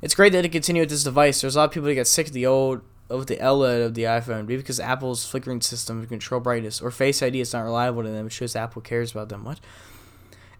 It's 0.00 0.14
great 0.14 0.32
that 0.32 0.46
it 0.46 0.52
continue 0.52 0.80
with 0.82 0.90
this 0.90 1.04
device. 1.04 1.42
There's 1.42 1.56
a 1.56 1.58
lot 1.58 1.64
of 1.66 1.70
people 1.72 1.88
that 1.88 1.94
get 1.94 2.06
sick 2.06 2.28
of 2.28 2.32
the 2.32 2.46
old 2.46 2.80
of 3.10 3.26
the 3.26 3.36
LED 3.36 3.82
of 3.82 3.94
the 3.94 4.04
iPhone, 4.04 4.46
maybe 4.46 4.58
because 4.58 4.80
Apple's 4.80 5.26
flickering 5.26 5.60
system 5.60 6.00
to 6.00 6.06
control 6.06 6.40
brightness 6.40 6.80
or 6.80 6.90
Face 6.90 7.22
ID 7.22 7.40
is 7.40 7.52
not 7.52 7.62
reliable 7.62 8.02
to 8.02 8.08
them. 8.08 8.26
It 8.26 8.32
shows 8.32 8.56
Apple 8.56 8.82
cares 8.82 9.10
about 9.10 9.28
them. 9.28 9.44
What? 9.44 9.60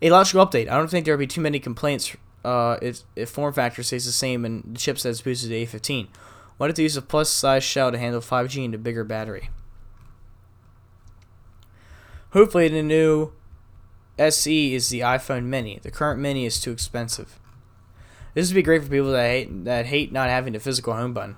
A 0.02 0.10
logical 0.10 0.44
update. 0.44 0.68
I 0.68 0.76
don't 0.76 0.90
think 0.90 1.04
there'll 1.04 1.18
be 1.18 1.26
too 1.26 1.40
many 1.40 1.60
complaints 1.60 2.16
uh, 2.44 2.78
if, 2.82 3.02
if 3.16 3.30
form 3.30 3.52
factor 3.52 3.82
stays 3.82 4.06
the 4.06 4.12
same 4.12 4.44
and 4.44 4.62
the 4.64 4.78
chipset 4.78 5.06
is 5.06 5.22
boosted 5.22 5.50
to 5.50 5.78
A15. 5.78 6.08
Why 6.56 6.66
did 6.66 6.76
they 6.76 6.82
use 6.82 6.96
a 6.96 7.02
plus 7.02 7.30
size 7.30 7.64
shell 7.64 7.92
to 7.92 7.98
handle 7.98 8.20
5G 8.20 8.64
and 8.64 8.74
a 8.74 8.78
bigger 8.78 9.04
battery? 9.04 9.48
Hopefully, 12.32 12.68
the 12.68 12.82
new 12.82 13.32
SE 14.18 14.74
is 14.74 14.88
the 14.88 15.00
iPhone 15.00 15.44
Mini. 15.44 15.80
The 15.82 15.90
current 15.90 16.20
Mini 16.20 16.46
is 16.46 16.60
too 16.60 16.70
expensive. 16.70 17.38
This 18.34 18.48
would 18.48 18.54
be 18.54 18.62
great 18.62 18.82
for 18.82 18.90
people 18.90 19.10
that 19.12 19.26
hate 19.26 19.64
that 19.64 19.86
hate 19.86 20.12
not 20.12 20.28
having 20.28 20.54
a 20.54 20.60
physical 20.60 20.94
home 20.94 21.12
button. 21.12 21.36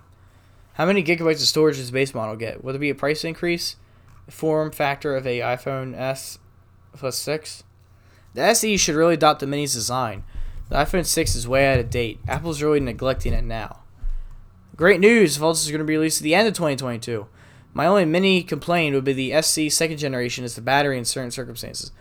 How 0.75 0.87
many 0.87 1.03
gigabytes 1.03 1.35
of 1.35 1.41
storage 1.41 1.77
does 1.77 1.89
the 1.89 1.93
base 1.93 2.15
model 2.15 2.37
get? 2.37 2.65
Will 2.65 2.73
there 2.73 2.81
be 2.81 2.91
a 2.91 2.95
price 2.95 3.25
increase? 3.25 3.77
Form 4.29 4.71
factor 4.71 5.17
of 5.17 5.27
a 5.27 5.41
iPhone 5.41 5.95
S 5.95 6.39
plus 6.95 7.19
six. 7.19 7.65
The 8.35 8.43
SE 8.43 8.77
should 8.79 8.95
really 8.95 9.15
adopt 9.15 9.41
the 9.41 9.47
Mini's 9.47 9.75
design. 9.75 10.25
The 10.71 10.77
iPhone 10.77 11.05
6 11.05 11.35
is 11.35 11.47
way 11.47 11.71
out 11.71 11.81
of 11.81 11.91
date. 11.91 12.19
Apple's 12.27 12.63
really 12.63 12.81
neglecting 12.81 13.35
it 13.35 13.45
now. 13.45 13.81
Great 14.75 15.01
news! 15.01 15.37
Volts 15.37 15.63
is 15.63 15.71
going 15.71 15.81
to 15.81 15.85
be 15.85 15.97
released 15.97 16.21
at 16.21 16.25
the 16.25 16.35
end 16.35 16.49
of 16.49 16.55
2022. 16.55 17.27
My 17.75 17.87
only 17.87 18.07
mini 18.07 18.43
complaint 18.43 18.95
would 18.95 19.05
be 19.05 19.13
the 19.13 19.35
SE 19.35 19.69
second 19.69 19.99
generation 19.99 20.45
is 20.45 20.55
the 20.55 20.63
battery 20.63 20.97
in 20.97 21.05
certain 21.05 21.31
circumstances. 21.31 21.93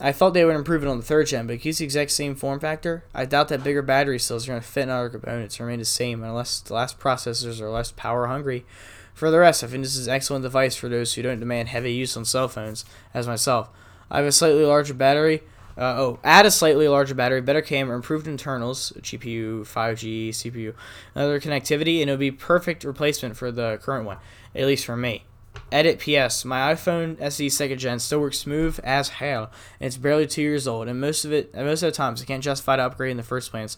I 0.00 0.12
thought 0.12 0.32
they 0.32 0.44
would 0.44 0.56
improve 0.56 0.82
it 0.82 0.88
on 0.88 0.96
the 0.96 1.04
third 1.04 1.26
gen, 1.26 1.46
but 1.46 1.54
it 1.54 1.58
keeps 1.58 1.78
the 1.78 1.84
exact 1.84 2.10
same 2.10 2.34
form 2.34 2.58
factor. 2.58 3.04
I 3.14 3.26
doubt 3.26 3.48
that 3.48 3.62
bigger 3.62 3.82
battery 3.82 4.18
cells 4.18 4.46
are 4.46 4.52
going 4.52 4.62
to 4.62 4.66
fit 4.66 4.84
in 4.84 4.90
other 4.90 5.10
components 5.10 5.60
remain 5.60 5.78
the 5.78 5.84
same 5.84 6.22
unless 6.24 6.60
the 6.60 6.74
last 6.74 6.98
processors 6.98 7.60
are 7.60 7.70
less 7.70 7.92
power 7.92 8.26
hungry. 8.26 8.64
For 9.12 9.30
the 9.30 9.38
rest, 9.38 9.62
I 9.62 9.66
think 9.66 9.82
this 9.82 9.96
is 9.96 10.06
an 10.06 10.14
excellent 10.14 10.42
device 10.42 10.74
for 10.74 10.88
those 10.88 11.12
who 11.12 11.22
don't 11.22 11.40
demand 11.40 11.68
heavy 11.68 11.92
use 11.92 12.16
on 12.16 12.24
cell 12.24 12.48
phones, 12.48 12.86
as 13.12 13.26
myself. 13.26 13.68
I 14.10 14.18
have 14.18 14.26
a 14.26 14.32
slightly 14.32 14.64
larger 14.64 14.94
battery. 14.94 15.42
Uh, 15.76 15.94
oh, 15.98 16.18
add 16.24 16.46
a 16.46 16.50
slightly 16.50 16.88
larger 16.88 17.14
battery, 17.14 17.40
better 17.40 17.62
camera, 17.62 17.94
improved 17.94 18.26
internals, 18.26 18.92
GPU, 18.98 19.60
5G, 19.62 20.30
CPU, 20.30 20.74
other 21.14 21.38
connectivity, 21.40 22.00
and 22.00 22.08
it 22.08 22.14
would 22.14 22.20
be 22.20 22.30
perfect 22.30 22.84
replacement 22.84 23.36
for 23.36 23.52
the 23.52 23.78
current 23.82 24.04
one, 24.06 24.18
at 24.54 24.66
least 24.66 24.84
for 24.84 24.96
me. 24.96 25.24
Edit 25.72 25.98
PS. 25.98 26.44
My 26.44 26.74
iPhone 26.74 27.20
SE 27.20 27.48
second 27.48 27.78
gen 27.78 27.98
still 27.98 28.20
works 28.20 28.38
smooth 28.38 28.80
as 28.82 29.08
hell, 29.08 29.50
and 29.78 29.86
it's 29.86 29.96
barely 29.96 30.26
two 30.26 30.42
years 30.42 30.66
old. 30.66 30.88
And 30.88 31.00
most 31.00 31.24
of 31.24 31.32
it, 31.32 31.54
most 31.54 31.82
of 31.82 31.92
the 31.92 31.96
times, 31.96 32.22
I 32.22 32.24
can't 32.24 32.42
justify 32.42 32.76
to 32.76 32.84
upgrade 32.84 33.12
in 33.12 33.16
the 33.16 33.22
first 33.22 33.50
place 33.50 33.76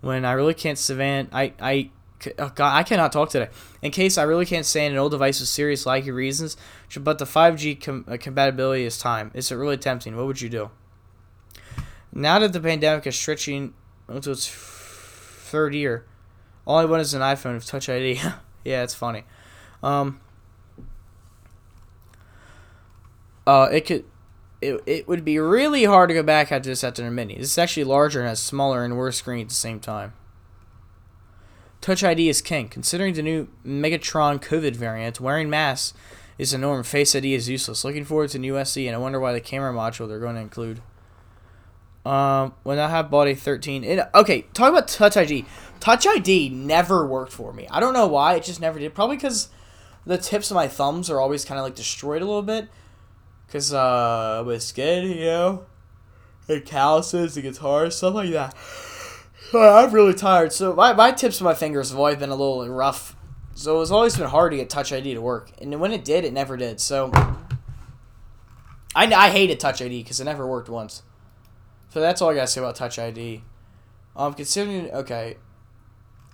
when 0.00 0.24
I 0.24 0.32
really 0.32 0.54
can't 0.54 0.78
stand 0.78 1.28
I 1.32 1.52
I 1.60 1.90
oh 2.38 2.52
God, 2.54 2.76
I 2.76 2.82
cannot 2.82 3.12
talk 3.12 3.30
today. 3.30 3.48
In 3.82 3.90
case 3.90 4.18
I 4.18 4.22
really 4.22 4.46
can't 4.46 4.66
stand 4.66 4.92
an 4.92 4.98
old 4.98 5.12
device 5.12 5.40
with 5.40 5.48
serious 5.48 5.84
laggy 5.84 6.12
reasons, 6.12 6.56
but 6.98 7.18
the 7.18 7.24
5G 7.24 7.82
com- 7.82 8.04
uh, 8.08 8.16
compatibility 8.18 8.84
is 8.84 8.98
time. 8.98 9.30
Is 9.34 9.50
it 9.50 9.56
really 9.56 9.76
tempting? 9.76 10.16
What 10.16 10.26
would 10.26 10.40
you 10.40 10.48
do? 10.48 10.70
Now 12.12 12.38
that 12.40 12.52
the 12.52 12.60
pandemic 12.60 13.06
is 13.06 13.18
stretching 13.18 13.74
into 14.08 14.32
its 14.32 14.48
third 14.48 15.74
year, 15.74 16.04
all 16.66 16.78
I 16.78 16.84
want 16.84 17.02
is 17.02 17.14
an 17.14 17.22
iPhone 17.22 17.54
with 17.54 17.66
Touch 17.66 17.88
ID. 17.88 18.20
yeah, 18.64 18.82
it's 18.82 18.94
funny. 18.94 19.24
Um, 19.82 20.20
uh, 23.50 23.68
it 23.72 23.84
could. 23.84 24.04
It, 24.60 24.82
it 24.86 25.08
would 25.08 25.24
be 25.24 25.38
really 25.38 25.84
hard 25.84 26.10
to 26.10 26.14
go 26.14 26.22
back 26.22 26.52
after 26.52 26.68
this 26.68 26.84
after 26.84 27.04
a 27.04 27.10
mini. 27.10 27.34
This 27.36 27.52
is 27.52 27.58
actually 27.58 27.84
larger 27.84 28.20
and 28.20 28.28
has 28.28 28.40
smaller 28.40 28.84
and 28.84 28.96
worse 28.96 29.16
screen 29.16 29.40
at 29.40 29.48
the 29.48 29.54
same 29.54 29.80
time. 29.80 30.12
Touch 31.80 32.04
ID 32.04 32.28
is 32.28 32.42
king. 32.42 32.68
Considering 32.68 33.14
the 33.14 33.22
new 33.22 33.48
Megatron 33.66 34.38
COVID 34.40 34.76
variant, 34.76 35.18
wearing 35.18 35.48
masks 35.48 35.96
is 36.36 36.52
a 36.52 36.58
norm. 36.58 36.84
Face 36.84 37.16
ID 37.16 37.32
is 37.34 37.48
useless. 37.48 37.84
Looking 37.84 38.04
forward 38.04 38.28
to 38.30 38.38
new 38.38 38.58
SE, 38.58 38.86
and 38.86 38.94
I 38.94 38.98
wonder 38.98 39.18
why 39.18 39.32
the 39.32 39.40
camera 39.40 39.72
module 39.72 40.06
they're 40.06 40.20
going 40.20 40.36
to 40.36 40.42
include. 40.42 40.82
Um, 42.04 42.54
when 42.62 42.78
I 42.78 42.88
have 42.88 43.12
a 43.12 43.34
13, 43.34 43.82
it, 43.82 44.08
okay, 44.14 44.42
talk 44.52 44.70
about 44.70 44.88
Touch 44.88 45.16
ID. 45.16 45.46
Touch 45.80 46.06
ID 46.06 46.50
never 46.50 47.06
worked 47.06 47.32
for 47.32 47.52
me. 47.52 47.66
I 47.68 47.80
don't 47.80 47.94
know 47.94 48.06
why. 48.06 48.34
It 48.34 48.44
just 48.44 48.60
never 48.60 48.78
did. 48.78 48.94
Probably 48.94 49.16
because 49.16 49.48
the 50.04 50.18
tips 50.18 50.50
of 50.50 50.54
my 50.54 50.68
thumbs 50.68 51.10
are 51.10 51.18
always 51.18 51.44
kind 51.44 51.58
of 51.58 51.64
like 51.64 51.74
destroyed 51.74 52.22
a 52.22 52.26
little 52.26 52.42
bit. 52.42 52.68
Cause 53.52 53.72
uh, 53.72 54.44
with 54.46 54.62
skin, 54.62 55.10
you 55.10 55.24
know, 55.24 55.66
and 56.48 56.64
calluses, 56.64 57.34
the 57.34 57.42
guitar, 57.42 57.90
stuff 57.90 58.14
like 58.14 58.30
that. 58.30 58.54
I'm 59.52 59.90
really 59.90 60.14
tired. 60.14 60.52
So 60.52 60.74
my, 60.74 60.92
my 60.92 61.10
tips 61.10 61.40
of 61.40 61.44
my 61.44 61.54
fingers 61.54 61.90
have 61.90 61.98
always 61.98 62.16
been 62.16 62.30
a 62.30 62.36
little 62.36 62.68
rough. 62.68 63.16
So 63.54 63.80
it's 63.80 63.90
always 63.90 64.16
been 64.16 64.28
hard 64.28 64.52
to 64.52 64.56
get 64.56 64.70
Touch 64.70 64.92
ID 64.92 65.14
to 65.14 65.20
work. 65.20 65.50
And 65.60 65.80
when 65.80 65.92
it 65.92 66.04
did, 66.04 66.24
it 66.24 66.32
never 66.32 66.56
did. 66.56 66.80
So 66.80 67.10
I, 68.94 69.06
I 69.06 69.30
hated 69.30 69.58
Touch 69.58 69.82
ID 69.82 70.02
because 70.02 70.20
it 70.20 70.24
never 70.24 70.46
worked 70.46 70.68
once. 70.68 71.02
So 71.90 72.00
that's 72.00 72.22
all 72.22 72.30
I 72.30 72.34
gotta 72.34 72.46
say 72.46 72.60
about 72.60 72.76
Touch 72.76 72.98
ID. 72.98 73.42
Um, 74.16 74.34
considering 74.34 74.90
okay, 74.92 75.36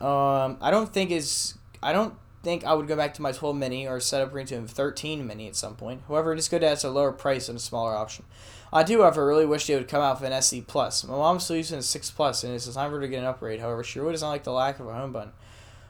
um, 0.00 0.58
I 0.60 0.70
don't 0.70 0.92
think 0.92 1.10
is 1.10 1.54
I 1.82 1.92
don't 1.92 2.14
think 2.46 2.64
I 2.64 2.74
would 2.74 2.86
go 2.86 2.94
back 2.94 3.12
to 3.14 3.22
my 3.22 3.32
12 3.32 3.56
mini 3.56 3.88
or 3.88 3.98
set 3.98 4.22
up 4.22 4.32
to 4.32 4.54
a 4.54 4.62
13 4.62 5.26
mini 5.26 5.48
at 5.48 5.56
some 5.56 5.74
point. 5.74 6.02
However, 6.06 6.32
it 6.32 6.38
is 6.38 6.48
good 6.48 6.62
as 6.62 6.84
a 6.84 6.90
lower 6.90 7.10
price 7.10 7.48
and 7.48 7.58
a 7.58 7.60
smaller 7.60 7.96
option. 7.96 8.24
I 8.72 8.84
do, 8.84 9.00
however, 9.00 9.26
really 9.26 9.44
wish 9.44 9.66
they 9.66 9.74
would 9.74 9.88
come 9.88 10.00
out 10.00 10.20
with 10.20 10.30
an 10.30 10.32
SE 10.34 10.60
Plus. 10.60 11.02
My 11.02 11.16
mom's 11.16 11.42
still 11.42 11.56
using 11.56 11.80
a 11.80 11.82
6 11.82 12.10
Plus, 12.12 12.44
and 12.44 12.54
it's 12.54 12.72
time 12.72 12.90
for 12.90 12.96
her 12.96 13.00
to 13.00 13.08
get 13.08 13.18
an 13.18 13.24
upgrade. 13.24 13.58
However, 13.58 13.82
she 13.82 13.98
really 13.98 14.12
doesn't 14.12 14.28
like 14.28 14.44
the 14.44 14.52
lack 14.52 14.78
of 14.78 14.86
a 14.86 14.92
home 14.92 15.12
button. 15.12 15.32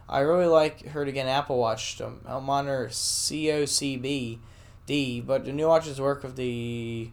I 0.08 0.20
really 0.20 0.46
like 0.46 0.86
her 0.86 1.04
to 1.04 1.12
get 1.12 1.26
an 1.26 1.28
Apple 1.28 1.58
Watch. 1.58 2.00
Um, 2.00 2.22
I'm 2.24 2.48
on 2.48 2.66
her 2.68 2.86
COCB 2.86 4.38
D, 4.86 5.20
but 5.20 5.44
the 5.44 5.52
new 5.52 5.68
watches 5.68 6.00
work 6.00 6.22
with 6.22 6.36
the, 6.36 7.10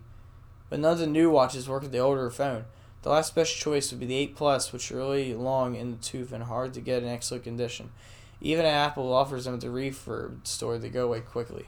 but 0.69 0.79
none 0.79 0.93
of 0.93 0.99
the 0.99 1.07
new 1.07 1.29
watches 1.29 1.67
work 1.67 1.81
with 1.81 1.91
the 1.91 1.99
older 1.99 2.29
phone. 2.29 2.63
The 3.01 3.09
last 3.09 3.35
best 3.35 3.57
choice 3.57 3.91
would 3.91 3.99
be 3.99 4.05
the 4.05 4.15
8 4.15 4.35
Plus, 4.37 4.71
which 4.71 4.85
is 4.85 4.95
really 4.95 5.33
long 5.33 5.75
in 5.75 5.91
the 5.91 5.97
tooth 5.97 6.31
and 6.31 6.45
hard 6.45 6.73
to 6.75 6.79
get 6.79 7.03
in 7.03 7.09
excellent 7.09 7.43
condition. 7.43 7.91
Even 8.43 8.65
Apple 8.65 9.13
offers 9.13 9.45
them 9.45 9.53
at 9.53 9.61
the 9.61 9.67
refurb 9.67 10.45
store, 10.45 10.77
they 10.77 10.89
go 10.89 11.05
away 11.05 11.21
quickly. 11.21 11.67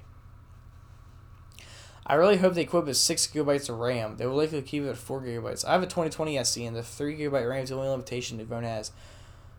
I 2.06 2.16
really 2.16 2.38
hope 2.38 2.54
they 2.54 2.64
equip 2.64 2.86
with 2.86 2.98
6 2.98 3.28
gigabytes 3.28 3.70
of 3.70 3.80
RAM. 3.80 4.18
They 4.18 4.28
will 4.28 4.36
likely 4.36 4.62
keep 4.62 4.84
it 4.84 4.90
at 4.90 4.98
4 4.98 5.22
gigabytes. 5.22 5.66
I 5.66 5.72
have 5.72 5.82
a 5.82 5.88
2020 5.88 6.38
SE, 6.40 6.66
and 6.66 6.76
the 6.76 6.84
3 6.84 7.18
gigabyte 7.18 7.50
RAM 7.50 7.64
is 7.64 7.70
the 7.70 7.76
only 7.76 7.88
limitation 7.88 8.38
the 8.38 8.46
phone 8.46 8.64
has. 8.64 8.92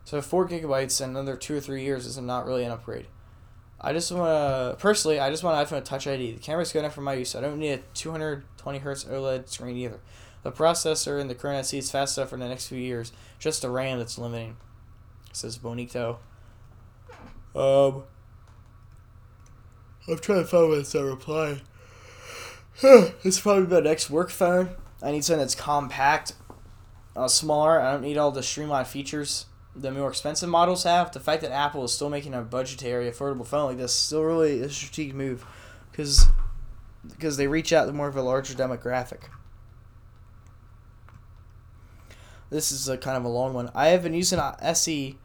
So 0.04 0.20
4 0.20 0.46
gigabytes 0.46 1.02
in 1.02 1.10
another 1.10 1.36
2 1.36 1.56
or 1.56 1.60
3 1.60 1.82
years 1.82 2.04
is 2.04 2.18
not 2.18 2.46
really 2.46 2.64
an 2.64 2.70
upgrade. 2.70 3.06
I 3.80 3.94
just 3.94 4.12
want 4.12 4.28
to, 4.28 4.76
personally, 4.78 5.18
I 5.18 5.30
just 5.30 5.42
want 5.42 5.58
an 5.58 5.66
iPhone 5.66 5.84
Touch 5.84 6.06
ID. 6.06 6.32
The 6.32 6.38
camera's 6.38 6.70
good 6.70 6.80
enough 6.80 6.94
for 6.94 7.00
my 7.00 7.14
use. 7.14 7.34
I 7.34 7.40
don't 7.40 7.58
need 7.58 7.72
a 7.72 7.82
220 7.94 8.78
hertz 8.78 9.04
OLED 9.04 9.48
screen 9.48 9.76
either. 9.78 10.00
The 10.42 10.52
processor 10.52 11.18
in 11.18 11.28
the 11.28 11.34
current 11.34 11.64
SE 11.64 11.78
is 11.78 11.90
fast 11.90 12.18
enough 12.18 12.30
for 12.30 12.36
the 12.36 12.46
next 12.46 12.68
few 12.68 12.78
years. 12.78 13.10
Just 13.38 13.62
the 13.62 13.70
RAM 13.70 13.98
that's 13.98 14.18
limiting. 14.18 14.58
Says 15.32 15.56
Bonito. 15.58 16.20
Um, 17.56 18.04
I'm 20.08 20.18
trying 20.18 20.42
to 20.42 20.44
find 20.44 20.68
what's 20.68 20.94
a 20.94 21.04
reply. 21.04 21.62
is 22.82 23.40
probably 23.40 23.66
my 23.66 23.80
next 23.80 24.10
work 24.10 24.30
phone. 24.30 24.70
I 25.02 25.12
need 25.12 25.24
something 25.24 25.40
that's 25.40 25.54
compact, 25.54 26.34
uh, 27.16 27.28
smaller. 27.28 27.80
I 27.80 27.92
don't 27.92 28.02
need 28.02 28.18
all 28.18 28.30
the 28.30 28.42
streamlined 28.42 28.88
features 28.88 29.46
the 29.76 29.90
more 29.90 30.08
expensive 30.08 30.48
models 30.48 30.84
have. 30.84 31.12
The 31.12 31.20
fact 31.20 31.42
that 31.42 31.52
Apple 31.52 31.84
is 31.84 31.92
still 31.92 32.08
making 32.08 32.34
a 32.34 32.42
budgetary, 32.42 33.10
affordable 33.10 33.46
phone 33.46 33.66
like 33.66 33.76
this 33.76 33.92
is 33.92 33.98
still 33.98 34.22
really 34.22 34.60
a 34.62 34.70
strategic 34.70 35.14
move, 35.14 35.44
because 35.90 36.26
because 37.06 37.36
they 37.36 37.46
reach 37.46 37.72
out 37.72 37.84
to 37.86 37.92
more 37.92 38.08
of 38.08 38.16
a 38.16 38.22
larger 38.22 38.54
demographic. 38.54 39.28
This 42.50 42.72
is 42.72 42.88
a 42.88 42.96
kind 42.96 43.16
of 43.16 43.24
a 43.24 43.28
long 43.28 43.52
one. 43.52 43.70
I 43.74 43.88
have 43.88 44.02
been 44.02 44.14
using 44.14 44.40
SE, 44.40 45.18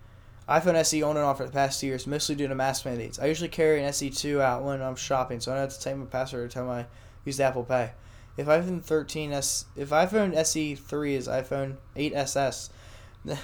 iPhone 0.49 0.75
SE 0.75 1.01
on 1.03 1.17
and 1.17 1.25
off 1.25 1.37
for 1.37 1.45
the 1.45 1.51
past 1.51 1.79
two 1.79 1.87
years, 1.87 2.07
mostly 2.07 2.35
due 2.35 2.47
to 2.47 2.55
mask 2.55 2.85
mandates. 2.85 3.19
I 3.19 3.27
usually 3.27 3.49
carry 3.49 3.83
an 3.83 3.89
SE2 3.89 4.41
out 4.41 4.63
when 4.63 4.81
I'm 4.81 4.95
shopping, 4.95 5.39
so 5.39 5.51
I 5.51 5.55
don't 5.55 5.63
have 5.63 5.77
to 5.77 5.81
type 5.81 5.97
my 5.97 6.05
password 6.05 6.41
every 6.41 6.49
time 6.49 6.69
I 6.69 6.85
use 7.25 7.39
Apple 7.39 7.63
Pay. 7.63 7.91
If 8.37 8.47
iPhone 8.47 8.83
13 8.83 9.33
S, 9.33 9.65
if 9.75 9.89
iPhone 9.89 10.33
SE3 10.33 11.11
is 11.11 11.27
iPhone 11.27 11.77
8ss, 11.95 12.69
then 13.25 13.37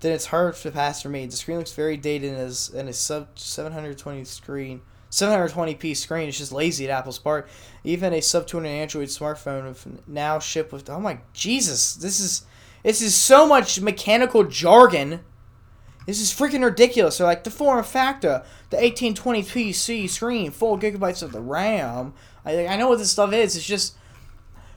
it's 0.00 0.26
hard 0.26 0.54
to 0.56 0.70
pass 0.70 1.02
for 1.02 1.08
me. 1.08 1.26
The 1.26 1.36
screen 1.36 1.58
looks 1.58 1.72
very 1.72 1.96
dated 1.96 2.32
and 2.32 2.42
is 2.42 2.68
and 2.70 2.88
a 2.88 2.92
sub 2.92 3.38
720 3.38 4.24
screen. 4.24 4.82
720p 5.10 5.96
screen 5.96 6.28
is 6.28 6.36
just 6.36 6.52
lazy 6.52 6.84
at 6.84 6.90
Apple's 6.90 7.18
part. 7.18 7.48
Even 7.84 8.12
a 8.12 8.20
sub 8.20 8.46
200 8.46 8.68
Android 8.68 9.08
smartphone 9.08 10.00
now 10.06 10.38
shipped 10.38 10.72
with 10.72 10.90
oh 10.90 11.00
my 11.00 11.20
Jesus, 11.32 11.94
this 11.94 12.20
is 12.20 12.44
this 12.82 13.00
is 13.00 13.14
so 13.14 13.46
much 13.46 13.80
mechanical 13.80 14.44
jargon. 14.44 15.20
This 16.06 16.20
is 16.20 16.32
freaking 16.32 16.64
ridiculous. 16.64 17.18
They're 17.18 17.26
like 17.26 17.44
the 17.44 17.50
form 17.50 17.82
factor, 17.82 18.44
the 18.70 18.76
1820 18.76 19.42
PC 19.42 20.08
screen, 20.08 20.52
4 20.52 20.78
gigabytes 20.78 21.22
of 21.22 21.32
the 21.32 21.40
RAM. 21.40 22.14
I, 22.44 22.68
I 22.68 22.76
know 22.76 22.88
what 22.88 22.98
this 22.98 23.10
stuff 23.10 23.32
is. 23.32 23.56
It's 23.56 23.66
just 23.66 23.96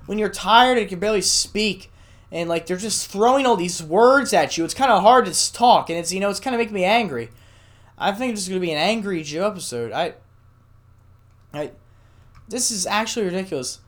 when 0.08 0.18
you're 0.18 0.30
tired 0.30 0.80
and 0.80 0.90
can 0.90 1.00
barely 1.00 1.22
speak, 1.22 1.92
and 2.32 2.50
like 2.50 2.66
they're 2.66 2.78
just 2.78 3.12
throwing 3.12 3.46
all 3.46 3.56
these 3.56 3.82
words 3.82 4.34
at 4.34 4.58
you. 4.58 4.66
It's 4.66 4.74
kind 4.74 4.92
of 4.92 5.04
hard 5.04 5.26
to 5.26 5.54
talk, 5.54 5.90
and 5.90 6.00
it's 6.00 6.12
you 6.12 6.20
know 6.20 6.32
it's 6.32 6.40
kind 6.40 6.56
of 6.56 6.60
making 6.60 6.74
me 6.74 6.84
angry. 6.84 7.30
I 7.96 8.12
think 8.12 8.34
this 8.34 8.44
is 8.44 8.50
gonna 8.50 8.60
be 8.60 8.72
an 8.72 8.78
angry 8.78 9.22
Joe 9.22 9.48
episode. 9.48 9.92
I, 9.92 10.16
I, 11.54 11.72
this 12.48 12.72
is 12.72 12.88
actually 12.88 13.26
ridiculous. 13.26 13.80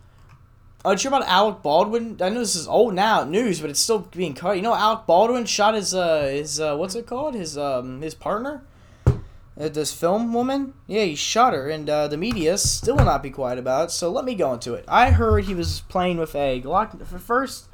You 0.83 1.07
about 1.09 1.27
Alec 1.27 1.61
Baldwin? 1.61 2.17
I 2.21 2.29
know 2.29 2.39
this 2.39 2.55
is 2.55 2.67
old 2.67 2.95
now 2.95 3.23
news, 3.23 3.61
but 3.61 3.69
it's 3.69 3.79
still 3.79 3.99
being 3.99 4.33
cut. 4.33 4.55
You 4.55 4.63
know, 4.63 4.73
Alec 4.73 5.05
Baldwin 5.05 5.45
shot 5.45 5.75
his 5.75 5.93
uh 5.93 6.23
his 6.23 6.59
uh 6.59 6.75
what's 6.75 6.95
it 6.95 7.05
called 7.05 7.35
his 7.35 7.55
um 7.55 8.01
his 8.01 8.15
partner, 8.15 8.63
uh, 9.05 9.69
this 9.69 9.93
film 9.93 10.33
woman. 10.33 10.73
Yeah, 10.87 11.03
he 11.03 11.13
shot 11.13 11.53
her, 11.53 11.69
and 11.69 11.87
uh, 11.87 12.07
the 12.07 12.17
media 12.17 12.57
still 12.57 12.95
will 12.95 13.05
not 13.05 13.21
be 13.21 13.29
quiet 13.29 13.59
about 13.59 13.89
it. 13.89 13.91
So 13.91 14.09
let 14.09 14.25
me 14.25 14.33
go 14.33 14.53
into 14.53 14.73
it. 14.73 14.83
I 14.87 15.11
heard 15.11 15.43
he 15.43 15.53
was 15.53 15.81
playing 15.81 16.17
with 16.17 16.33
a 16.35 16.59
Glock. 16.59 17.05
First, 17.19 17.69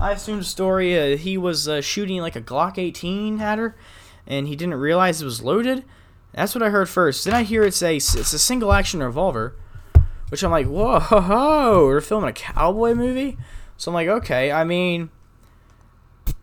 I 0.00 0.12
assumed 0.12 0.40
the 0.40 0.46
story 0.46 0.98
uh, 0.98 1.18
he 1.18 1.36
was 1.36 1.68
uh, 1.68 1.82
shooting 1.82 2.22
like 2.22 2.36
a 2.36 2.42
Glock 2.42 2.78
18 2.78 3.38
at 3.38 3.58
her, 3.58 3.76
and 4.26 4.48
he 4.48 4.56
didn't 4.56 4.76
realize 4.76 5.20
it 5.20 5.26
was 5.26 5.42
loaded. 5.42 5.84
That's 6.32 6.54
what 6.54 6.62
I 6.62 6.70
heard 6.70 6.88
first. 6.88 7.26
Then 7.26 7.34
I 7.34 7.42
hear 7.42 7.64
it 7.64 7.74
say 7.74 7.96
it's 7.96 8.14
a 8.14 8.38
single 8.38 8.72
action 8.72 9.02
revolver. 9.02 9.54
Which 10.28 10.42
I'm 10.42 10.50
like, 10.50 10.66
whoa, 10.66 10.98
ho, 11.00 11.20
ho, 11.20 11.86
we're 11.86 12.00
filming 12.00 12.30
a 12.30 12.32
cowboy 12.32 12.94
movie? 12.94 13.38
So 13.76 13.90
I'm 13.90 13.94
like, 13.94 14.08
okay, 14.08 14.50
I 14.50 14.64
mean, 14.64 15.10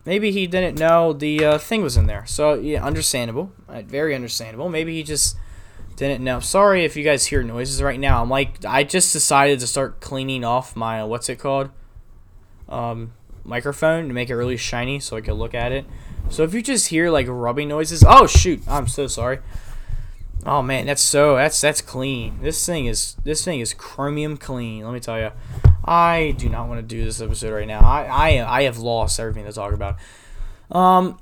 maybe 0.04 0.30
he 0.30 0.46
didn't 0.46 0.78
know 0.78 1.12
the 1.12 1.44
uh, 1.44 1.58
thing 1.58 1.82
was 1.82 1.96
in 1.96 2.06
there. 2.06 2.24
So, 2.26 2.54
yeah, 2.54 2.84
understandable. 2.84 3.52
Uh, 3.68 3.82
very 3.82 4.14
understandable. 4.14 4.68
Maybe 4.68 4.94
he 4.94 5.02
just 5.02 5.36
didn't 5.96 6.22
know. 6.22 6.40
Sorry 6.40 6.84
if 6.84 6.96
you 6.96 7.04
guys 7.04 7.26
hear 7.26 7.42
noises 7.42 7.82
right 7.82 8.00
now. 8.00 8.22
I'm 8.22 8.30
like, 8.30 8.64
I 8.64 8.84
just 8.84 9.12
decided 9.12 9.60
to 9.60 9.66
start 9.66 10.00
cleaning 10.00 10.44
off 10.44 10.76
my, 10.76 11.00
uh, 11.00 11.06
what's 11.06 11.28
it 11.28 11.36
called? 11.36 11.70
Um, 12.68 13.12
microphone 13.44 14.08
to 14.08 14.14
make 14.14 14.30
it 14.30 14.36
really 14.36 14.56
shiny 14.56 14.98
so 15.00 15.16
I 15.16 15.20
could 15.20 15.34
look 15.34 15.54
at 15.54 15.72
it. 15.72 15.84
So 16.30 16.42
if 16.42 16.54
you 16.54 16.62
just 16.62 16.88
hear 16.88 17.10
like 17.10 17.26
rubbing 17.28 17.68
noises, 17.68 18.02
oh 18.06 18.26
shoot, 18.26 18.62
I'm 18.66 18.88
so 18.88 19.06
sorry. 19.06 19.40
Oh 20.46 20.62
man, 20.62 20.86
that's 20.86 21.02
so 21.02 21.36
that's 21.36 21.60
that's 21.60 21.80
clean. 21.80 22.40
This 22.42 22.64
thing 22.64 22.86
is 22.86 23.16
this 23.24 23.44
thing 23.44 23.60
is 23.60 23.72
chromium 23.72 24.36
clean. 24.36 24.84
Let 24.84 24.92
me 24.92 25.00
tell 25.00 25.18
you, 25.18 25.30
I 25.84 26.34
do 26.38 26.48
not 26.48 26.68
want 26.68 26.80
to 26.80 26.82
do 26.82 27.02
this 27.04 27.20
episode 27.20 27.54
right 27.54 27.66
now. 27.66 27.80
I 27.80 28.04
I 28.04 28.58
I 28.58 28.62
have 28.64 28.78
lost 28.78 29.18
everything 29.18 29.46
to 29.46 29.52
talk 29.52 29.72
about. 29.72 29.96
Um, 30.70 31.18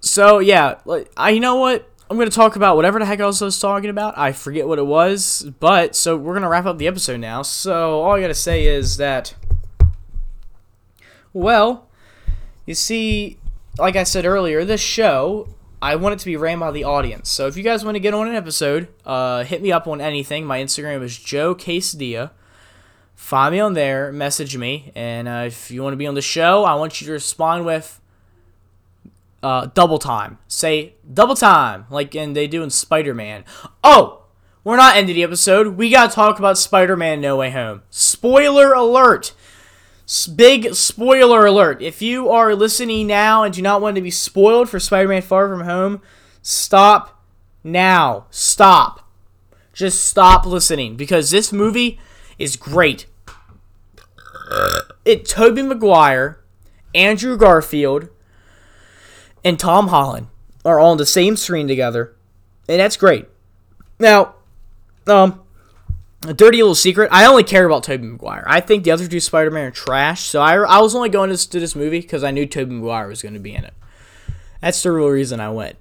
so 0.00 0.38
yeah, 0.38 0.76
I 1.16 1.30
you 1.30 1.40
know 1.40 1.56
what 1.56 1.90
I'm 2.08 2.16
gonna 2.16 2.30
talk 2.30 2.56
about 2.56 2.76
whatever 2.76 2.98
the 2.98 3.04
heck 3.04 3.20
else 3.20 3.42
I 3.42 3.44
was 3.44 3.60
talking 3.60 3.90
about. 3.90 4.18
I 4.18 4.32
forget 4.32 4.66
what 4.66 4.78
it 4.78 4.86
was, 4.86 5.50
but 5.60 5.94
so 5.94 6.16
we're 6.16 6.34
gonna 6.34 6.48
wrap 6.48 6.66
up 6.66 6.78
the 6.78 6.86
episode 6.86 7.20
now. 7.20 7.42
So 7.42 8.00
all 8.00 8.12
I 8.12 8.20
gotta 8.20 8.34
say 8.34 8.66
is 8.66 8.96
that, 8.96 9.34
well, 11.32 11.88
you 12.64 12.74
see, 12.74 13.38
like 13.78 13.96
I 13.96 14.04
said 14.04 14.24
earlier, 14.24 14.64
this 14.64 14.80
show 14.80 15.48
I 15.82 15.96
want 15.96 16.14
it 16.14 16.18
to 16.20 16.26
be 16.26 16.36
ran 16.36 16.58
by 16.58 16.70
the 16.70 16.84
audience. 16.84 17.30
So 17.30 17.46
if 17.46 17.56
you 17.56 17.62
guys 17.62 17.84
want 17.84 17.94
to 17.94 18.00
get 18.00 18.12
on 18.12 18.28
an 18.28 18.34
episode, 18.34 18.88
uh, 19.06 19.44
hit 19.44 19.62
me 19.62 19.72
up 19.72 19.86
on 19.86 20.00
anything. 20.00 20.44
My 20.44 20.60
Instagram 20.60 21.02
is 21.02 21.16
Joe 21.16 21.54
Quesadilla. 21.54 22.30
Find 23.14 23.52
me 23.52 23.60
on 23.60 23.74
there, 23.74 24.10
message 24.12 24.56
me, 24.56 24.92
and 24.94 25.28
uh, 25.28 25.44
if 25.46 25.70
you 25.70 25.82
want 25.82 25.92
to 25.92 25.98
be 25.98 26.06
on 26.06 26.14
the 26.14 26.22
show, 26.22 26.64
I 26.64 26.74
want 26.74 27.00
you 27.00 27.06
to 27.06 27.12
respond 27.12 27.66
with 27.66 28.00
uh, 29.42 29.66
double 29.74 29.98
time. 29.98 30.38
Say 30.48 30.94
double 31.12 31.36
time, 31.36 31.84
like 31.90 32.14
and 32.14 32.34
they 32.34 32.46
do 32.46 32.62
in 32.62 32.70
Spider 32.70 33.14
Man. 33.14 33.44
Oh, 33.84 34.24
we're 34.64 34.76
not 34.76 34.96
ending 34.96 35.16
the 35.16 35.22
episode. 35.22 35.76
We 35.76 35.90
gotta 35.90 36.12
talk 36.12 36.38
about 36.38 36.56
Spider 36.56 36.96
Man 36.96 37.20
No 37.20 37.36
Way 37.36 37.50
Home. 37.50 37.82
Spoiler 37.90 38.72
alert! 38.72 39.34
Big 40.34 40.74
spoiler 40.74 41.46
alert. 41.46 41.80
If 41.80 42.02
you 42.02 42.30
are 42.30 42.54
listening 42.54 43.06
now 43.06 43.44
and 43.44 43.54
do 43.54 43.62
not 43.62 43.80
want 43.80 43.94
to 43.94 44.02
be 44.02 44.10
spoiled 44.10 44.68
for 44.68 44.80
Spider 44.80 45.08
Man 45.08 45.22
Far 45.22 45.48
From 45.48 45.60
Home, 45.66 46.02
stop 46.42 47.22
now. 47.62 48.26
Stop. 48.30 49.08
Just 49.72 50.04
stop 50.04 50.44
listening 50.44 50.96
because 50.96 51.30
this 51.30 51.52
movie 51.52 52.00
is 52.38 52.56
great. 52.56 53.06
It 55.04 55.24
Tobey 55.26 55.62
Maguire, 55.62 56.40
Andrew 56.92 57.36
Garfield, 57.36 58.08
and 59.44 59.60
Tom 59.60 59.88
Holland 59.88 60.26
are 60.64 60.80
all 60.80 60.90
on 60.90 60.96
the 60.96 61.06
same 61.06 61.36
screen 61.36 61.68
together. 61.68 62.16
And 62.68 62.80
that's 62.80 62.96
great. 62.96 63.26
Now, 64.00 64.34
um, 65.06 65.40
a 66.26 66.34
dirty 66.34 66.58
little 66.58 66.74
secret. 66.74 67.08
I 67.12 67.24
only 67.26 67.44
care 67.44 67.64
about 67.64 67.84
Tobey 67.84 68.06
Maguire. 68.06 68.44
I 68.46 68.60
think 68.60 68.84
the 68.84 68.90
other 68.90 69.08
two 69.08 69.20
Spider-Man 69.20 69.66
are 69.66 69.70
trash. 69.70 70.22
So 70.22 70.40
I, 70.40 70.54
I 70.56 70.80
was 70.80 70.94
only 70.94 71.08
going 71.08 71.30
to, 71.30 71.50
to 71.50 71.60
this 71.60 71.74
movie 71.74 72.00
because 72.00 72.22
I 72.22 72.30
knew 72.30 72.46
Tobey 72.46 72.74
Maguire 72.74 73.08
was 73.08 73.22
going 73.22 73.34
to 73.34 73.40
be 73.40 73.54
in 73.54 73.64
it. 73.64 73.74
That's 74.60 74.82
the 74.82 74.92
real 74.92 75.08
reason 75.08 75.40
I 75.40 75.50
went. 75.50 75.76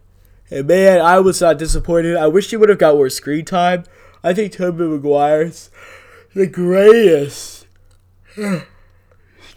And 0.50 0.68
man, 0.68 1.02
I 1.02 1.20
was 1.20 1.42
not 1.42 1.58
disappointed. 1.58 2.16
I 2.16 2.28
wish 2.28 2.50
he 2.50 2.58
would 2.58 2.70
have 2.70 2.78
got 2.78 2.96
more 2.96 3.10
screen 3.10 3.46
time. 3.46 3.84
I 4.24 4.34
think 4.34 4.54
Tobey 4.54 4.84
Maguire's 4.84 5.70
the 6.34 6.48
greatest. 6.48 7.68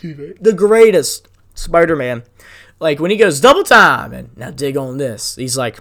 The 0.00 0.52
greatest 0.52 1.28
Spider-Man. 1.54 2.24
Like 2.80 2.98
when 2.98 3.12
he 3.12 3.16
goes 3.16 3.40
double 3.40 3.62
time 3.62 4.12
and 4.12 4.36
now 4.36 4.50
dig 4.50 4.76
on 4.76 4.96
this. 4.98 5.36
He's 5.36 5.56
like, 5.56 5.78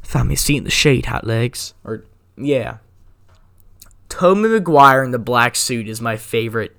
found 0.00 0.28
me 0.28 0.34
a 0.36 0.38
seat 0.38 0.56
in 0.56 0.64
the 0.64 0.70
shade, 0.70 1.04
hot 1.04 1.26
legs. 1.26 1.74
Or 1.84 2.04
yeah, 2.38 2.78
Tobey 4.08 4.48
Maguire 4.48 5.02
in 5.02 5.10
the 5.10 5.18
black 5.18 5.56
suit 5.56 5.88
is 5.88 6.00
my 6.00 6.16
favorite 6.16 6.76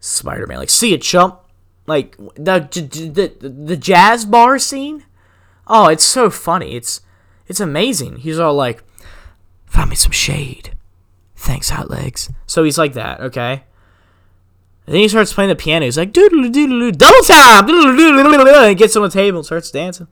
Spider-Man. 0.00 0.58
Like, 0.58 0.70
see 0.70 0.94
it, 0.94 1.02
chump. 1.02 1.40
Like 1.86 2.16
the, 2.36 2.68
the 2.70 3.48
the 3.48 3.76
jazz 3.76 4.24
bar 4.24 4.58
scene. 4.58 5.04
Oh, 5.66 5.88
it's 5.88 6.04
so 6.04 6.30
funny. 6.30 6.76
It's 6.76 7.00
it's 7.48 7.58
amazing. 7.60 8.18
He's 8.18 8.38
all 8.38 8.54
like, 8.54 8.84
"Found 9.66 9.90
me 9.90 9.96
some 9.96 10.12
shade." 10.12 10.76
Thanks, 11.42 11.70
hot 11.70 11.90
legs. 11.90 12.30
So 12.46 12.62
he's 12.62 12.78
like 12.78 12.92
that, 12.92 13.20
okay. 13.20 13.64
And 14.86 14.94
then 14.94 15.02
he 15.02 15.08
starts 15.08 15.32
playing 15.32 15.48
the 15.48 15.56
piano. 15.56 15.84
He's 15.84 15.98
like, 15.98 16.12
double 16.12 16.30
time, 16.30 17.68
and 17.68 18.78
gets 18.78 18.94
on 18.94 19.02
the 19.02 19.10
table 19.12 19.38
and 19.38 19.46
starts 19.46 19.72
dancing. 19.72 20.06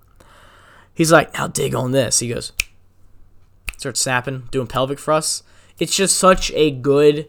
He's 0.93 1.13
like, 1.13 1.33
now 1.35 1.47
dig 1.47 1.73
on 1.73 1.93
this. 1.93 2.19
He 2.19 2.29
goes, 2.29 2.51
starts 3.79 4.01
snapping, 4.01 4.49
doing 4.51 4.67
pelvic 4.67 4.99
thrusts. 4.99 5.45
It's 5.81 5.97
just 5.97 6.17
such 6.17 6.53
a 6.53 6.71
good 6.71 7.29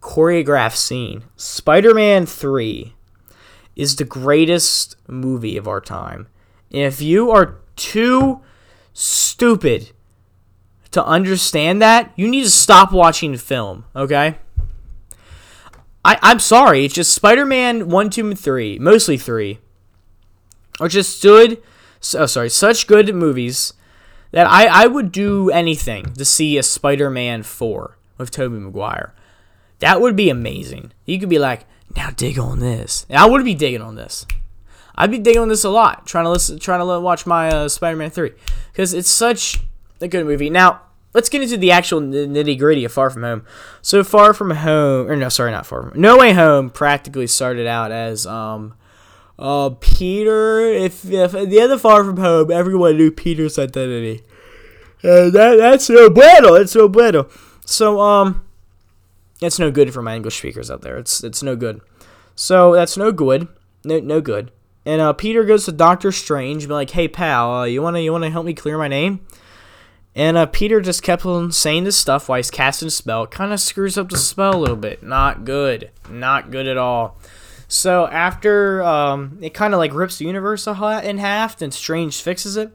choreographed 0.00 0.76
scene. 0.76 1.24
Spider 1.36 1.92
Man 1.92 2.24
3 2.24 2.94
is 3.74 3.96
the 3.96 4.04
greatest 4.04 4.96
movie 5.08 5.56
of 5.56 5.68
our 5.68 5.80
time. 5.80 6.28
If 6.70 7.02
you 7.02 7.30
are 7.30 7.58
too 7.76 8.40
stupid 8.92 9.90
to 10.92 11.04
understand 11.04 11.82
that, 11.82 12.12
you 12.16 12.28
need 12.28 12.44
to 12.44 12.50
stop 12.50 12.92
watching 12.92 13.36
film, 13.36 13.84
okay? 13.94 14.36
I, 16.04 16.18
I'm 16.22 16.38
sorry, 16.38 16.84
it's 16.84 16.94
just 16.94 17.12
Spider 17.12 17.44
Man 17.44 17.88
1, 17.88 18.10
2, 18.10 18.30
and 18.30 18.38
3, 18.38 18.78
mostly 18.78 19.18
3, 19.18 19.58
are 20.80 20.88
just 20.88 21.18
stood, 21.18 21.60
oh, 22.14 22.26
sorry, 22.26 22.50
such 22.50 22.86
good 22.86 23.14
movies 23.14 23.72
that 24.30 24.46
I, 24.46 24.66
I 24.66 24.86
would 24.86 25.12
do 25.12 25.50
anything 25.50 26.12
to 26.14 26.24
see 26.24 26.58
a 26.58 26.62
Spider-Man 26.62 27.42
4 27.42 27.98
with 28.18 28.30
Tobey 28.30 28.58
Maguire. 28.58 29.14
That 29.78 30.00
would 30.00 30.16
be 30.16 30.28
amazing. 30.30 30.92
You 31.04 31.18
could 31.18 31.28
be 31.28 31.38
like, 31.38 31.66
now 31.96 32.10
dig 32.10 32.38
on 32.38 32.60
this. 32.60 33.06
And 33.08 33.18
I 33.18 33.26
would 33.26 33.44
be 33.44 33.54
digging 33.54 33.82
on 33.82 33.94
this. 33.94 34.26
I'd 34.94 35.10
be 35.10 35.18
digging 35.18 35.42
on 35.42 35.48
this 35.48 35.64
a 35.64 35.70
lot, 35.70 36.06
trying 36.06 36.24
to 36.24 36.30
listen, 36.30 36.58
trying 36.58 36.80
to 36.80 37.00
watch 37.00 37.24
my 37.24 37.48
uh, 37.48 37.68
Spider-Man 37.68 38.10
3 38.10 38.32
because 38.72 38.92
it's 38.92 39.08
such 39.08 39.60
a 40.00 40.08
good 40.08 40.26
movie. 40.26 40.50
Now, 40.50 40.82
let's 41.14 41.28
get 41.28 41.42
into 41.42 41.56
the 41.56 41.70
actual 41.70 42.00
nitty 42.00 42.58
gritty 42.58 42.84
of 42.84 42.92
Far 42.92 43.08
From 43.10 43.22
Home. 43.22 43.44
So, 43.80 44.02
Far 44.02 44.34
From 44.34 44.50
Home, 44.50 45.08
or 45.08 45.16
no, 45.16 45.28
sorry, 45.28 45.52
not 45.52 45.66
Far 45.66 45.90
From 45.90 46.00
No 46.00 46.18
Way 46.18 46.32
Home 46.32 46.68
practically 46.68 47.28
started 47.28 47.66
out 47.66 47.92
as 47.92 48.26
um, 48.26 48.74
uh, 49.38 49.70
Peter, 49.80 50.60
if, 50.60 51.04
if 51.10 51.34
at 51.34 51.50
the 51.50 51.60
end 51.60 51.72
of 51.72 51.80
Far 51.80 52.04
From 52.04 52.16
Home, 52.16 52.50
everyone 52.50 52.96
knew 52.96 53.10
Peter's 53.10 53.58
identity. 53.58 54.22
And 55.02 55.32
that, 55.32 55.56
that's 55.56 55.88
no 55.88 56.10
bueno. 56.10 56.54
It's 56.54 56.74
no 56.74 56.88
bueno. 56.88 57.28
So, 57.64 58.00
um, 58.00 58.48
it's 59.40 59.58
no 59.58 59.70
good 59.70 59.92
for 59.92 60.02
my 60.02 60.16
English 60.16 60.38
speakers 60.38 60.70
out 60.70 60.82
there. 60.82 60.96
It's 60.96 61.22
it's 61.22 61.42
no 61.42 61.54
good. 61.56 61.80
So 62.34 62.74
that's 62.74 62.96
no 62.96 63.12
good. 63.12 63.48
No, 63.84 64.00
no 64.00 64.20
good. 64.20 64.50
And 64.84 65.00
uh, 65.00 65.12
Peter 65.12 65.44
goes 65.44 65.64
to 65.66 65.72
Doctor 65.72 66.10
Strange, 66.12 66.64
and 66.64 66.68
be 66.68 66.74
like, 66.74 66.90
"Hey 66.90 67.08
pal, 67.08 67.54
uh, 67.54 67.64
you 67.64 67.82
wanna 67.82 68.00
you 68.00 68.12
wanna 68.12 68.30
help 68.30 68.46
me 68.46 68.54
clear 68.54 68.78
my 68.78 68.88
name?" 68.88 69.20
And 70.14 70.36
uh, 70.36 70.46
Peter 70.46 70.80
just 70.80 71.02
kept 71.02 71.24
on 71.24 71.52
saying 71.52 71.84
this 71.84 71.96
stuff 71.96 72.28
while 72.28 72.38
he's 72.38 72.50
casting 72.50 72.88
a 72.88 72.90
spell. 72.90 73.26
Kind 73.26 73.52
of 73.52 73.60
screws 73.60 73.96
up 73.96 74.08
the 74.08 74.18
spell 74.18 74.56
a 74.56 74.58
little 74.58 74.76
bit. 74.76 75.02
Not 75.02 75.44
good. 75.44 75.90
Not 76.10 76.50
good 76.50 76.66
at 76.66 76.76
all. 76.76 77.18
So 77.68 78.06
after 78.06 78.82
um, 78.82 79.38
it 79.42 79.52
kind 79.52 79.74
of 79.74 79.78
like 79.78 79.92
rips 79.92 80.16
the 80.16 80.24
universe 80.24 80.66
in 80.66 81.18
half, 81.18 81.58
then 81.58 81.70
Strange 81.70 82.20
fixes 82.22 82.56
it, 82.56 82.72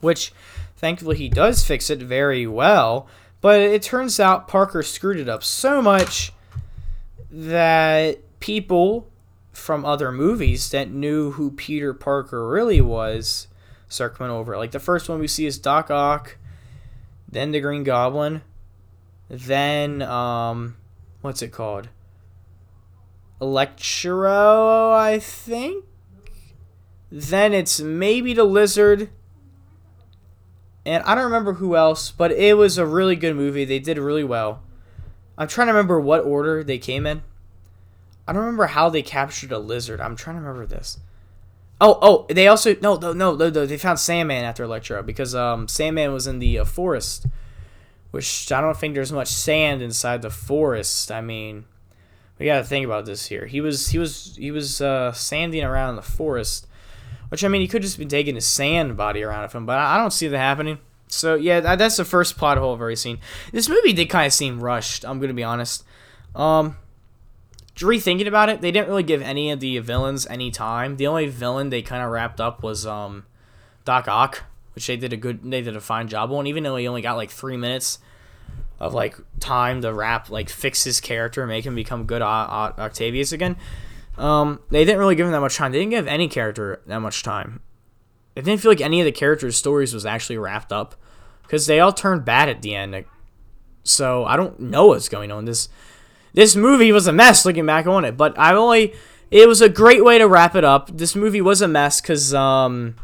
which 0.00 0.32
thankfully 0.76 1.16
he 1.16 1.28
does 1.28 1.64
fix 1.64 1.90
it 1.90 1.98
very 1.98 2.46
well. 2.46 3.08
But 3.40 3.60
it 3.60 3.82
turns 3.82 4.18
out 4.20 4.48
Parker 4.48 4.82
screwed 4.82 5.18
it 5.18 5.28
up 5.28 5.42
so 5.42 5.82
much 5.82 6.32
that 7.30 8.18
people 8.38 9.10
from 9.52 9.84
other 9.84 10.12
movies 10.12 10.70
that 10.70 10.90
knew 10.90 11.32
who 11.32 11.50
Peter 11.50 11.92
Parker 11.92 12.48
really 12.48 12.80
was 12.80 13.48
start 13.88 14.14
coming 14.14 14.32
over. 14.32 14.56
Like 14.56 14.70
the 14.70 14.80
first 14.80 15.08
one 15.08 15.18
we 15.18 15.28
see 15.28 15.46
is 15.46 15.58
Doc 15.58 15.90
Ock, 15.90 16.36
then 17.28 17.50
the 17.50 17.60
Green 17.60 17.82
Goblin, 17.82 18.42
then 19.28 20.00
um, 20.02 20.76
what's 21.20 21.42
it 21.42 21.52
called? 21.52 21.88
Electro, 23.44 24.92
I 24.92 25.18
think. 25.18 25.84
Then 27.12 27.52
it's 27.52 27.78
maybe 27.78 28.32
the 28.32 28.44
Lizard. 28.44 29.10
And 30.86 31.02
I 31.04 31.14
don't 31.14 31.24
remember 31.24 31.54
who 31.54 31.76
else, 31.76 32.10
but 32.10 32.32
it 32.32 32.56
was 32.56 32.78
a 32.78 32.86
really 32.86 33.16
good 33.16 33.36
movie. 33.36 33.64
They 33.64 33.78
did 33.78 33.98
really 33.98 34.24
well. 34.24 34.62
I'm 35.36 35.48
trying 35.48 35.66
to 35.66 35.72
remember 35.72 36.00
what 36.00 36.24
order 36.24 36.64
they 36.64 36.78
came 36.78 37.06
in. 37.06 37.22
I 38.26 38.32
don't 38.32 38.42
remember 38.42 38.66
how 38.66 38.88
they 38.88 39.02
captured 39.02 39.52
a 39.52 39.58
lizard. 39.58 40.00
I'm 40.00 40.16
trying 40.16 40.36
to 40.36 40.42
remember 40.42 40.66
this. 40.66 40.98
Oh, 41.80 41.98
oh, 42.00 42.26
they 42.32 42.48
also 42.48 42.76
no, 42.80 42.96
no, 42.96 43.12
no, 43.12 43.34
no, 43.34 43.50
they 43.50 43.76
found 43.76 43.98
Sandman 43.98 44.44
after 44.44 44.64
Electro 44.64 45.02
because 45.02 45.34
um 45.34 45.68
Sandman 45.68 46.12
was 46.12 46.26
in 46.26 46.38
the 46.38 46.60
uh, 46.60 46.64
forest, 46.64 47.26
which 48.10 48.50
I 48.50 48.60
don't 48.62 48.76
think 48.76 48.94
there's 48.94 49.12
much 49.12 49.28
sand 49.28 49.82
inside 49.82 50.22
the 50.22 50.30
forest. 50.30 51.12
I 51.12 51.20
mean, 51.20 51.66
we 52.38 52.46
got 52.46 52.58
to 52.58 52.64
think 52.64 52.84
about 52.84 53.06
this 53.06 53.26
here. 53.26 53.46
He 53.46 53.60
was 53.60 53.88
he 53.88 53.98
was 53.98 54.36
he 54.36 54.50
was 54.50 54.80
uh, 54.80 55.12
sanding 55.12 55.62
around 55.62 55.90
in 55.90 55.96
the 55.96 56.02
forest, 56.02 56.66
which 57.28 57.44
I 57.44 57.48
mean 57.48 57.60
he 57.60 57.68
could 57.68 57.82
just 57.82 57.98
be 57.98 58.06
taking 58.06 58.34
his 58.34 58.46
sand 58.46 58.96
body 58.96 59.22
around 59.22 59.42
with 59.42 59.54
him, 59.54 59.66
but 59.66 59.78
I 59.78 59.96
don't 59.96 60.12
see 60.12 60.28
that 60.28 60.38
happening. 60.38 60.78
So 61.06 61.36
yeah, 61.36 61.60
that's 61.60 61.96
the 61.96 62.04
first 62.04 62.36
plot 62.36 62.58
hole 62.58 62.74
I've 62.74 62.80
ever 62.80 62.96
seen. 62.96 63.18
This 63.52 63.68
movie 63.68 63.92
did 63.92 64.06
kind 64.06 64.26
of 64.26 64.32
seem 64.32 64.60
rushed. 64.60 65.04
I'm 65.04 65.20
gonna 65.20 65.34
be 65.34 65.44
honest. 65.44 65.84
Um, 66.34 66.76
rethinking 67.76 68.26
about 68.26 68.48
it, 68.48 68.60
they 68.60 68.72
didn't 68.72 68.88
really 68.88 69.04
give 69.04 69.22
any 69.22 69.50
of 69.52 69.60
the 69.60 69.78
villains 69.78 70.26
any 70.26 70.50
time. 70.50 70.96
The 70.96 71.06
only 71.06 71.28
villain 71.28 71.70
they 71.70 71.82
kind 71.82 72.02
of 72.02 72.10
wrapped 72.10 72.40
up 72.40 72.62
was 72.62 72.84
um, 72.84 73.26
Doc 73.84 74.08
Ock, 74.08 74.44
which 74.74 74.88
they 74.88 74.96
did 74.96 75.12
a 75.12 75.16
good, 75.16 75.48
they 75.48 75.62
did 75.62 75.76
a 75.76 75.80
fine 75.80 76.08
job 76.08 76.32
on. 76.32 76.48
Even 76.48 76.64
though 76.64 76.76
he 76.76 76.88
only 76.88 77.02
got 77.02 77.14
like 77.14 77.30
three 77.30 77.56
minutes 77.56 78.00
of 78.80 78.94
like 78.94 79.16
time 79.40 79.82
to 79.82 79.92
wrap 79.92 80.30
like 80.30 80.48
fix 80.48 80.84
his 80.84 81.00
character, 81.00 81.46
make 81.46 81.64
him 81.64 81.74
become 81.74 82.04
good 82.04 82.22
Octavius 82.22 83.32
again. 83.32 83.56
Um, 84.16 84.60
they 84.70 84.84
didn't 84.84 84.98
really 84.98 85.16
give 85.16 85.26
him 85.26 85.32
that 85.32 85.40
much 85.40 85.56
time. 85.56 85.72
They 85.72 85.78
didn't 85.78 85.90
give 85.90 86.06
any 86.06 86.28
character 86.28 86.80
that 86.86 87.00
much 87.00 87.22
time. 87.22 87.60
It 88.36 88.44
didn't 88.44 88.60
feel 88.60 88.70
like 88.70 88.80
any 88.80 89.00
of 89.00 89.04
the 89.04 89.12
characters' 89.12 89.56
stories 89.56 89.94
was 89.94 90.06
actually 90.06 90.38
wrapped 90.38 90.72
up 90.72 90.94
because 91.42 91.66
they 91.66 91.80
all 91.80 91.92
turned 91.92 92.24
bad 92.24 92.48
at 92.48 92.62
the 92.62 92.74
end. 92.74 93.04
So 93.84 94.24
I 94.24 94.36
don't 94.36 94.58
know 94.58 94.86
what's 94.86 95.08
going 95.08 95.30
on. 95.30 95.44
This 95.44 95.68
this 96.32 96.56
movie 96.56 96.90
was 96.90 97.06
a 97.06 97.12
mess 97.12 97.44
looking 97.44 97.66
back 97.66 97.86
on 97.86 98.04
it, 98.04 98.16
but 98.16 98.36
I 98.38 98.54
only 98.54 98.94
it 99.30 99.48
was 99.48 99.60
a 99.60 99.68
great 99.68 100.04
way 100.04 100.18
to 100.18 100.28
wrap 100.28 100.54
it 100.54 100.64
up. 100.64 100.96
This 100.96 101.14
movie 101.14 101.40
was 101.40 101.62
a 101.62 101.68
mess 101.68 102.00
because 102.00 102.34
um, 102.34 102.96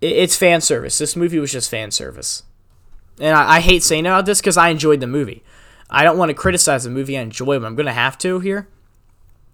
it, 0.00 0.12
it's 0.12 0.36
fan 0.36 0.60
service. 0.60 0.98
This 0.98 1.16
movie 1.16 1.38
was 1.38 1.52
just 1.52 1.70
fan 1.70 1.90
service, 1.90 2.44
and 3.20 3.36
I, 3.36 3.56
I 3.56 3.60
hate 3.60 3.82
saying 3.82 4.06
about 4.06 4.26
this 4.26 4.40
because 4.40 4.56
I 4.56 4.68
enjoyed 4.68 5.00
the 5.00 5.06
movie. 5.06 5.42
I 5.90 6.04
don't 6.04 6.18
want 6.18 6.30
to 6.30 6.34
criticize 6.34 6.84
the 6.84 6.90
movie. 6.90 7.16
I 7.16 7.22
enjoy 7.22 7.58
but 7.58 7.66
I'm 7.66 7.76
gonna 7.76 7.92
have 7.92 8.18
to 8.18 8.40
here 8.40 8.68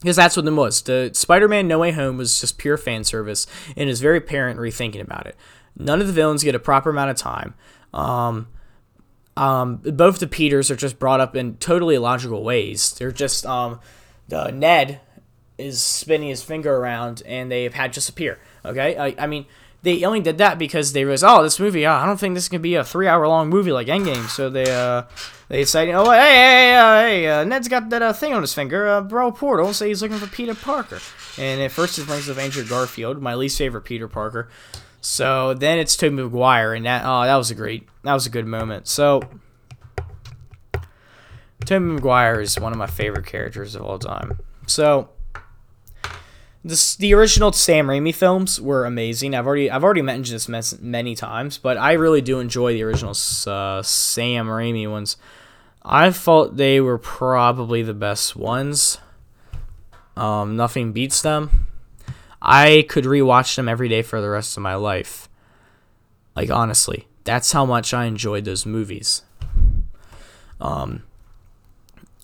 because 0.01 0.17
that's 0.17 0.37
what 0.37 0.47
it 0.47 0.51
was. 0.51 0.83
The 0.83 1.11
Spider-Man 1.15 1.67
No 1.67 1.79
Way 1.79 1.93
Home 1.93 2.19
was 2.19 2.39
just 2.41 2.59
pure 2.59 2.77
fan 2.77 3.05
service, 3.05 3.47
and 3.77 3.89
is 3.89 4.01
very 4.01 4.21
parent 4.21 4.61
rethinking 4.61 5.01
about 5.01 5.27
it. 5.27 5.35
None 5.77 6.01
of 6.01 6.07
the 6.07 6.13
villains 6.13 6.45
get 6.45 6.55
a 6.55 6.59
proper 6.59 6.91
amount 6.91 7.11
of 7.11 7.17
time. 7.17 7.55
Um, 7.95 8.49
um, 9.37 9.77
both 9.77 10.19
the 10.19 10.27
Peters 10.27 10.71
are 10.71 10.77
just 10.77 10.99
brought 10.99 11.21
up 11.21 11.35
in 11.35 11.57
totally 11.57 11.95
illogical 11.95 12.45
ways. 12.45 12.93
They're 12.93 13.11
just 13.13 13.47
um, 13.47 13.81
the 14.29 14.51
Ned 14.51 15.01
is 15.57 15.81
spinning 15.81 16.29
his 16.29 16.43
finger 16.43 16.77
around, 16.77 17.23
and 17.25 17.51
they 17.51 17.65
have 17.65 17.75
had 17.75 17.93
just 17.93 18.09
appear. 18.09 18.39
Okay, 18.65 18.97
I, 18.97 19.15
I 19.19 19.27
mean 19.27 19.47
they 19.85 20.03
only 20.03 20.21
did 20.21 20.39
that 20.39 20.59
because 20.59 20.95
they 20.95 21.05
was 21.05 21.23
oh 21.23 21.43
this 21.43 21.61
movie 21.61 21.87
oh, 21.87 21.93
I 21.93 22.07
don't 22.07 22.19
think 22.19 22.35
this 22.35 22.49
can 22.49 22.63
be 22.63 22.75
a 22.75 22.83
three 22.83 23.07
hour 23.07 23.29
long 23.29 23.51
movie 23.51 23.71
like 23.71 23.87
Endgame. 23.87 24.29
So 24.29 24.49
they 24.49 24.65
uh 24.71 25.03
they 25.49 25.61
decided 25.61 25.95
oh 25.95 26.11
hey 26.11 26.35
hey 26.35 26.75
uh, 26.75 27.01
hey 27.01 27.29
uh, 27.29 27.45
Ned's 27.45 27.69
got 27.69 27.91
that 27.91 28.03
uh, 28.03 28.13
thing 28.13 28.33
on 28.33 28.41
his 28.41 28.55
finger 28.55 28.89
uh, 28.89 29.01
bro 29.03 29.31
Portal. 29.31 29.73
Say 29.75 29.89
he's 29.89 30.03
looking 30.03 30.17
for 30.17 30.27
Peter 30.27 30.55
Parker. 30.55 31.01
And 31.39 31.61
at 31.61 31.71
first 31.71 31.99
it 31.99 32.07
brings 32.07 32.29
up 32.29 32.39
Andrew 32.39 32.65
Garfield 32.67 33.21
my 33.21 33.35
least 33.35 33.59
favorite 33.59 33.83
Peter 33.83 34.09
Parker. 34.09 34.49
So 35.03 35.53
then 35.53 35.79
it's 35.79 35.97
Tobey 35.97 36.17
Maguire 36.17 36.73
and 36.73 36.87
that 36.87 37.03
oh 37.05 37.23
that 37.25 37.37
was 37.37 37.51
a 37.51 37.55
great 37.55 37.87
that 38.03 38.15
was 38.15 38.27
a 38.27 38.31
good 38.31 38.47
moment. 38.47 38.89
So 38.89 39.21
Tobey 41.67 41.85
Maguire 41.85 42.41
is 42.41 42.59
one 42.59 42.73
of 42.73 42.79
my 42.79 42.87
favorite 42.87 43.27
characters 43.27 43.75
of 43.75 43.83
all 43.83 43.99
time. 43.99 44.39
So 44.67 45.11
the, 46.65 46.97
the 46.99 47.13
original 47.15 47.53
Sam 47.53 47.89
Raimi 47.89 48.15
films 48.15 48.59
were 48.59 48.87
amazing. 48.87 49.35
I've 49.35 49.47
already 49.47 49.71
I've 49.71 49.85
already 49.85 50.01
mentioned 50.01 50.41
this 50.41 50.81
many 50.81 51.15
times, 51.15 51.59
but 51.59 51.77
I 51.77 51.93
really 51.93 52.23
do 52.23 52.41
enjoy 52.41 52.73
the 52.73 52.83
original 52.85 53.11
uh, 53.11 53.83
Sam 53.83 54.47
Raimi 54.47 54.91
ones. 54.91 55.19
I 55.85 56.11
thought 56.11 56.57
they 56.57 56.81
were 56.81 56.97
probably 56.97 57.83
the 57.83 57.93
best 57.93 58.35
ones. 58.35 58.97
Um, 60.17 60.57
nothing 60.57 60.93
beats 60.93 61.21
them. 61.21 61.67
I 62.41 62.87
could 62.89 63.05
rewatch 63.05 63.57
them 63.57 63.69
every 63.69 63.89
day 63.89 64.01
for 64.01 64.23
the 64.23 64.31
rest 64.31 64.57
of 64.57 64.63
my 64.63 64.75
life. 64.75 65.29
Like 66.35 66.51
honestly, 66.51 67.07
that's 67.25 67.53
how 67.53 67.67
much 67.67 67.93
I 67.93 68.07
enjoyed 68.07 68.47
those 68.47 68.65
movies. 68.65 69.23
Um, 70.63 71.03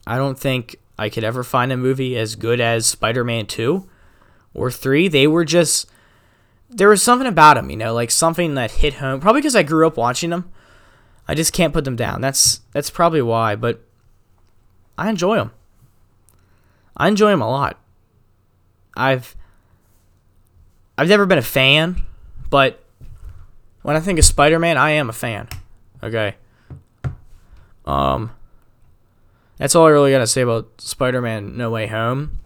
I 0.06 0.16
don't 0.16 0.38
think 0.38 0.76
I 0.98 1.10
could 1.10 1.24
ever 1.24 1.44
find 1.44 1.70
a 1.70 1.76
movie 1.76 2.16
as 2.16 2.36
good 2.36 2.58
as 2.60 2.86
Spider-Man 2.86 3.44
2 3.46 3.86
or 4.54 4.70
three. 4.70 5.08
They 5.08 5.26
were 5.26 5.44
just 5.44 5.90
there 6.68 6.88
was 6.88 7.02
something 7.02 7.26
about 7.26 7.54
them, 7.54 7.70
you 7.70 7.76
know, 7.76 7.92
like 7.92 8.10
something 8.10 8.54
that 8.54 8.70
hit 8.70 8.94
home. 8.94 9.20
Probably 9.20 9.40
because 9.40 9.56
I 9.56 9.62
grew 9.62 9.86
up 9.86 9.96
watching 9.96 10.30
them. 10.30 10.50
I 11.26 11.34
just 11.34 11.52
can't 11.52 11.72
put 11.72 11.84
them 11.84 11.96
down. 11.96 12.20
That's 12.20 12.60
that's 12.72 12.90
probably 12.90 13.22
why. 13.22 13.56
But 13.56 13.84
I 14.96 15.08
enjoy 15.08 15.36
them. 15.36 15.52
I 16.96 17.08
enjoy 17.08 17.30
them 17.30 17.42
a 17.42 17.50
lot. 17.50 17.78
I've 18.96 19.36
I've 20.96 21.08
never 21.08 21.26
been 21.26 21.38
a 21.38 21.42
fan, 21.42 22.02
but 22.50 22.84
when 23.82 23.96
I 23.96 24.00
think 24.00 24.18
of 24.18 24.24
Spider-Man, 24.24 24.76
I 24.76 24.90
am 24.90 25.08
a 25.08 25.14
fan. 25.14 25.48
Okay. 26.02 26.36
Um 27.86 28.32
that's 29.56 29.74
all 29.74 29.86
I 29.86 29.90
really 29.90 30.10
got 30.10 30.20
to 30.20 30.26
say 30.26 30.40
about 30.40 30.80
Spider-Man 30.80 31.56
No 31.56 31.70
Way 31.70 31.86
Home. 31.88 32.40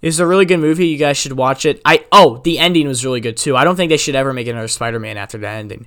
It's 0.00 0.18
a 0.18 0.26
really 0.26 0.44
good 0.44 0.60
movie. 0.60 0.86
You 0.86 0.98
guys 0.98 1.16
should 1.16 1.32
watch 1.32 1.66
it. 1.66 1.80
I 1.84 2.04
oh, 2.12 2.38
the 2.38 2.58
ending 2.58 2.86
was 2.86 3.04
really 3.04 3.20
good 3.20 3.36
too. 3.36 3.56
I 3.56 3.64
don't 3.64 3.76
think 3.76 3.90
they 3.90 3.96
should 3.96 4.14
ever 4.14 4.32
make 4.32 4.46
another 4.46 4.68
Spider-Man 4.68 5.16
after 5.16 5.38
the 5.38 5.48
ending, 5.48 5.86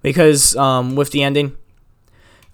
because 0.00 0.56
um, 0.56 0.96
with 0.96 1.10
the 1.10 1.22
ending, 1.22 1.56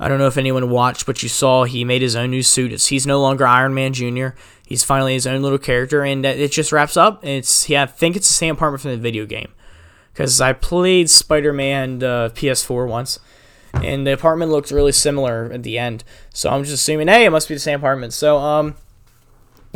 I 0.01 0.09
don't 0.09 0.18
know 0.18 0.26
if 0.26 0.36
anyone 0.36 0.70
watched, 0.70 1.07
but 1.07 1.22
you 1.22 1.28
saw 1.28 1.64
he 1.64 1.84
made 1.84 2.03
his 2.03 2.16
own 2.16 2.30
new 2.30 2.42
suit. 2.42 2.72
It's, 2.72 2.86
he's 2.86 3.07
no 3.07 3.20
longer 3.20 3.46
Iron 3.46 3.74
Man 3.74 3.92
Junior. 3.92 4.34
He's 4.66 4.84
finally 4.84 5.14
his 5.14 5.26
own 5.26 5.40
little 5.40 5.59
character, 5.59 6.03
and 6.03 6.26
it 6.26 6.51
just 6.51 6.72
wraps 6.72 6.96
up. 6.96 7.24
It's 7.24 7.68
yeah, 7.68 7.84
I 7.84 7.86
think 7.86 8.16
it's 8.16 8.28
the 8.28 8.34
same 8.34 8.57
apartment 8.57 8.82
from 8.82 8.90
the 8.90 8.99
video 8.99 9.24
game, 9.24 9.53
because 10.12 10.40
I 10.40 10.53
played 10.53 11.09
Spider-Man 11.09 12.03
uh, 12.03 12.28
PS4 12.30 12.88
once, 12.88 13.20
and 13.72 14.05
the 14.05 14.12
apartment 14.12 14.51
looked 14.51 14.72
really 14.72 14.92
similar 14.92 15.51
at 15.53 15.62
the 15.62 15.78
end. 15.78 16.03
So 16.34 16.51
I'm 16.51 16.64
just 16.64 16.74
assuming, 16.74 17.07
hey, 17.07 17.24
it 17.24 17.30
must 17.30 17.46
be 17.46 17.55
the 17.55 17.61
same 17.61 17.78
apartment. 17.78 18.12
So 18.12 18.38
um 18.38 18.74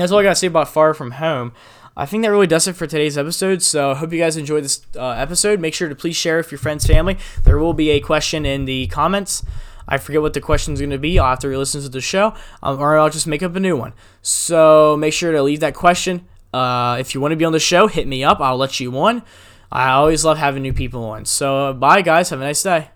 that's 0.02 0.12
all 0.12 0.18
I 0.18 0.24
got 0.24 0.30
to 0.30 0.36
say 0.36 0.48
about 0.48 0.68
Far 0.68 0.94
From 0.94 1.12
Home. 1.12 1.52
I 1.96 2.06
think 2.06 2.24
that 2.24 2.30
really 2.30 2.46
does 2.46 2.66
it 2.66 2.74
for 2.74 2.86
today's 2.86 3.16
episode. 3.16 3.62
So 3.62 3.92
I 3.92 3.94
hope 3.94 4.12
you 4.12 4.18
guys 4.18 4.36
enjoyed 4.36 4.64
this 4.64 4.84
uh, 4.96 5.10
episode. 5.10 5.60
Make 5.60 5.74
sure 5.74 5.88
to 5.88 5.94
please 5.94 6.16
share 6.16 6.38
with 6.38 6.50
your 6.50 6.58
friends, 6.58 6.86
family. 6.86 7.18
There 7.44 7.58
will 7.58 7.74
be 7.74 7.90
a 7.90 8.00
question 8.00 8.44
in 8.44 8.64
the 8.64 8.86
comments. 8.88 9.44
I 9.86 9.98
forget 9.98 10.22
what 10.22 10.32
the 10.32 10.40
question 10.40 10.74
is 10.74 10.80
going 10.80 10.90
to 10.90 10.98
be. 10.98 11.18
I'll 11.18 11.30
have 11.30 11.38
to 11.40 11.48
re-listen 11.48 11.82
to 11.82 11.88
the 11.88 12.00
show, 12.00 12.34
um, 12.62 12.80
or 12.80 12.98
I'll 12.98 13.10
just 13.10 13.26
make 13.26 13.42
up 13.42 13.54
a 13.54 13.60
new 13.60 13.76
one. 13.76 13.92
So 14.22 14.96
make 14.96 15.12
sure 15.12 15.32
to 15.32 15.42
leave 15.42 15.60
that 15.60 15.74
question. 15.74 16.26
Uh, 16.52 16.96
if 16.98 17.14
you 17.14 17.20
want 17.20 17.32
to 17.32 17.36
be 17.36 17.44
on 17.44 17.52
the 17.52 17.60
show, 17.60 17.86
hit 17.86 18.06
me 18.06 18.24
up. 18.24 18.40
I'll 18.40 18.56
let 18.56 18.80
you 18.80 18.96
on. 18.98 19.22
I 19.70 19.90
always 19.90 20.24
love 20.24 20.38
having 20.38 20.62
new 20.62 20.72
people 20.72 21.04
on. 21.04 21.26
So 21.26 21.74
bye, 21.74 22.02
guys. 22.02 22.30
Have 22.30 22.40
a 22.40 22.44
nice 22.44 22.62
day. 22.62 22.88